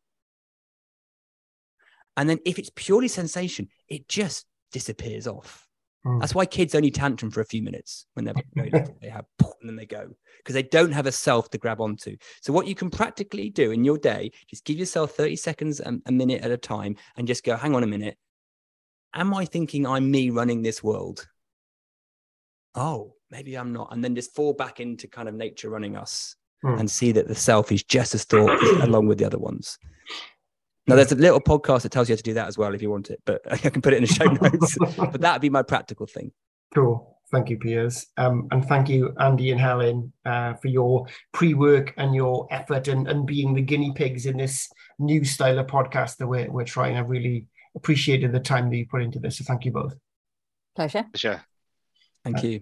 And 2.17 2.31
then 2.31 2.39
if 2.47 2.61
it's 2.61 2.71
purely 2.77 3.09
sensation, 3.09 3.69
it 3.89 4.09
just 4.09 4.47
disappears 4.71 5.27
off. 5.27 5.68
Mm. 6.09 6.21
That's 6.21 6.35
why 6.35 6.47
kids 6.47 6.75
only 6.75 6.91
tantrum 6.91 7.31
for 7.31 7.41
a 7.41 7.45
few 7.45 7.63
minutes 7.63 8.07
when 8.15 8.25
they're 8.25 8.35
very 8.55 8.71
little. 8.71 8.97
They 9.01 9.11
have 9.11 9.27
and 9.61 9.69
then 9.69 9.77
they 9.77 9.87
go 9.87 10.09
because 10.39 10.55
they 10.55 10.63
don't 10.63 10.93
have 10.93 11.07
a 11.07 11.13
self 11.13 11.51
to 11.51 11.59
grab 11.59 11.81
onto. 11.81 12.17
So 12.43 12.53
what 12.53 12.67
you 12.67 12.75
can 12.75 12.91
practically 12.91 13.51
do 13.51 13.71
in 13.71 13.85
your 13.85 13.99
day, 13.99 14.31
just 14.49 14.65
give 14.65 14.79
yourself 14.79 15.13
30 15.13 15.37
seconds 15.37 15.81
a, 15.81 15.99
a 16.07 16.13
minute 16.13 16.43
at 16.43 16.51
a 16.51 16.57
time 16.57 16.97
and 17.17 17.27
just 17.27 17.45
go, 17.45 17.57
hang 17.57 17.75
on 17.75 17.83
a 17.83 17.89
minute. 17.89 18.17
Am 19.15 19.35
I 19.35 19.45
thinking 19.45 19.87
I'm 19.87 20.11
me 20.11 20.31
running 20.31 20.63
this 20.63 20.83
world? 20.83 21.27
Oh, 22.75 23.15
maybe 23.31 23.57
I'm 23.57 23.73
not. 23.73 23.93
And 23.93 24.05
then 24.05 24.15
just 24.15 24.35
fall 24.35 24.53
back 24.53 24.81
into 24.81 25.09
kind 25.09 25.29
of 25.29 25.35
nature 25.35 25.71
running 25.71 25.97
us 25.97 26.37
mm. 26.65 26.79
and 26.79 26.91
see 26.91 27.13
that 27.13 27.27
the 27.27 27.35
self 27.35 27.73
is 27.73 27.83
just 27.83 28.15
as 28.15 28.25
thought 28.25 28.63
along 28.83 29.07
with 29.07 29.19
the 29.19 29.25
other 29.25 29.39
ones. 29.39 29.79
Now, 30.89 30.97
there's 30.97 31.13
a 31.13 31.17
little 31.17 31.41
podcast 31.41 31.83
that 31.83 31.93
tells 31.93 32.09
you 32.09 32.15
how 32.15 32.17
to 32.17 32.23
do 32.23 32.35
that 32.35 32.49
as 32.49 32.57
well 32.57 32.75
if 32.75 32.81
you 32.81 32.91
want 32.91 33.11
it, 33.11 33.21
but 33.25 33.43
I 33.51 33.57
can 33.57 33.83
put 33.83 33.93
it 33.93 33.97
in 33.97 34.05
the 34.05 34.09
show 34.09 34.25
notes. 34.25 34.77
but 34.97 35.21
that 35.21 35.35
would 35.35 35.43
be 35.43 35.51
my 35.51 35.63
practical 35.63 36.07
thing. 36.07 36.33
Cool. 36.75 37.19
Thank 37.31 37.51
you, 37.51 37.59
Piers. 37.59 38.07
Um, 38.17 38.49
and 38.51 38.67
thank 38.67 38.89
you, 38.89 39.15
Andy 39.21 39.51
and 39.51 39.61
Helen, 39.61 40.13
uh, 40.25 40.55
for 40.55 40.69
your 40.69 41.07
pre 41.33 41.53
work 41.53 41.93
and 41.99 42.15
your 42.15 42.49
effort 42.51 42.89
and, 42.89 43.07
and 43.07 43.27
being 43.27 43.53
the 43.53 43.61
guinea 43.61 43.93
pigs 43.95 44.25
in 44.25 44.39
this 44.39 44.71
new 44.99 45.25
style 45.25 45.59
of 45.59 45.67
podcast 45.67 46.17
that 46.17 46.27
we're, 46.27 46.51
we're 46.51 46.65
trying. 46.65 46.97
I 46.97 47.01
really 47.01 47.47
appreciated 47.77 48.33
the 48.33 48.41
time 48.41 48.71
that 48.71 48.77
you 48.77 48.87
put 48.87 49.03
into 49.03 49.19
this. 49.19 49.39
So 49.39 49.45
thank 49.45 49.67
you 49.67 49.73
both. 49.73 49.95
Pleasure. 50.75 51.05
Pleasure. 51.13 51.43
Thank 52.25 52.39
uh, 52.39 52.47
you. 52.47 52.61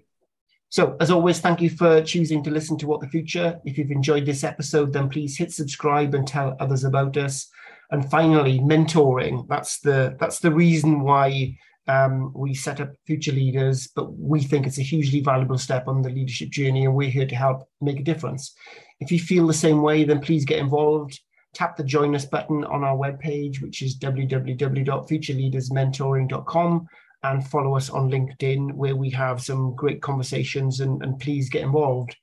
So, 0.68 0.97
as 1.01 1.12
always, 1.12 1.39
thank 1.39 1.61
you 1.61 1.70
for 1.70 2.03
choosing 2.03 2.43
to 2.43 2.51
listen 2.51 2.77
to 2.79 2.89
What 2.89 3.01
the 3.01 3.09
Future. 3.09 3.61
If 3.64 3.79
you've 3.79 3.93
enjoyed 3.93 4.27
this 4.27 4.43
episode, 4.43 4.93
then 4.93 5.09
please 5.09 5.39
hit 5.39 5.53
subscribe 5.53 6.12
and 6.14 6.27
tell 6.27 6.57
others 6.59 6.83
about 6.83 7.16
us. 7.16 7.49
And 7.91 8.11
finally, 8.11 8.59
mentoring. 8.59 9.47
That's 9.49 9.80
the 9.80 10.16
that's 10.18 10.41
the 10.41 10.53
reason 10.53 11.01
why 11.01 11.57
um, 11.89 12.32
we 12.34 12.53
set 12.55 12.80
up 12.80 12.93
Future 13.07 13.30
Leaders, 13.32 13.89
but 13.95 14.18
we 14.18 14.43
think 14.43 14.66
it's 14.66 14.78
a 14.78 14.82
hugely 14.82 15.20
valuable 15.20 15.59
step 15.59 15.87
on 15.87 16.01
the 16.03 16.11
leadership 16.11 16.51
journey, 16.51 16.84
and 16.84 16.95
we're 16.95 17.11
here 17.11 17.26
to 17.26 17.37
help 17.37 17.68
make 17.80 18.01
a 18.01 18.05
difference. 18.05 18.55
If 19.01 19.12
you 19.12 19.20
feel 19.20 19.47
the 19.47 19.55
same 19.55 19.80
way, 19.82 20.05
then 20.05 20.20
please 20.20 20.45
get 20.45 20.59
involved. 20.59 21.20
Tap 21.55 21.76
the 21.76 21.84
join 21.84 22.16
us 22.16 22.24
button 22.24 22.64
on 22.64 22.82
our 22.82 22.97
webpage, 22.97 23.62
which 23.62 23.82
is 23.82 23.97
www.futureleadersmentoring.com, 23.99 26.87
and 27.22 27.49
follow 27.49 27.76
us 27.76 27.89
on 27.89 28.11
LinkedIn, 28.11 28.72
where 28.72 28.97
we 28.97 29.11
have 29.11 29.41
some 29.41 29.76
great 29.76 30.03
conversations, 30.03 30.80
and, 30.80 31.01
and 31.03 31.20
please 31.20 31.49
get 31.49 31.62
involved. 31.62 32.16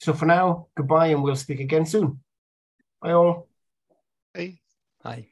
So 0.00 0.14
for 0.14 0.24
now, 0.24 0.68
goodbye, 0.76 1.08
and 1.08 1.22
we'll 1.22 1.36
speak 1.36 1.60
again 1.60 1.84
soon. 1.84 2.20
Bye 3.02 3.12
all. 3.12 3.48
Bye. 4.34 4.60
Bye. 5.02 5.30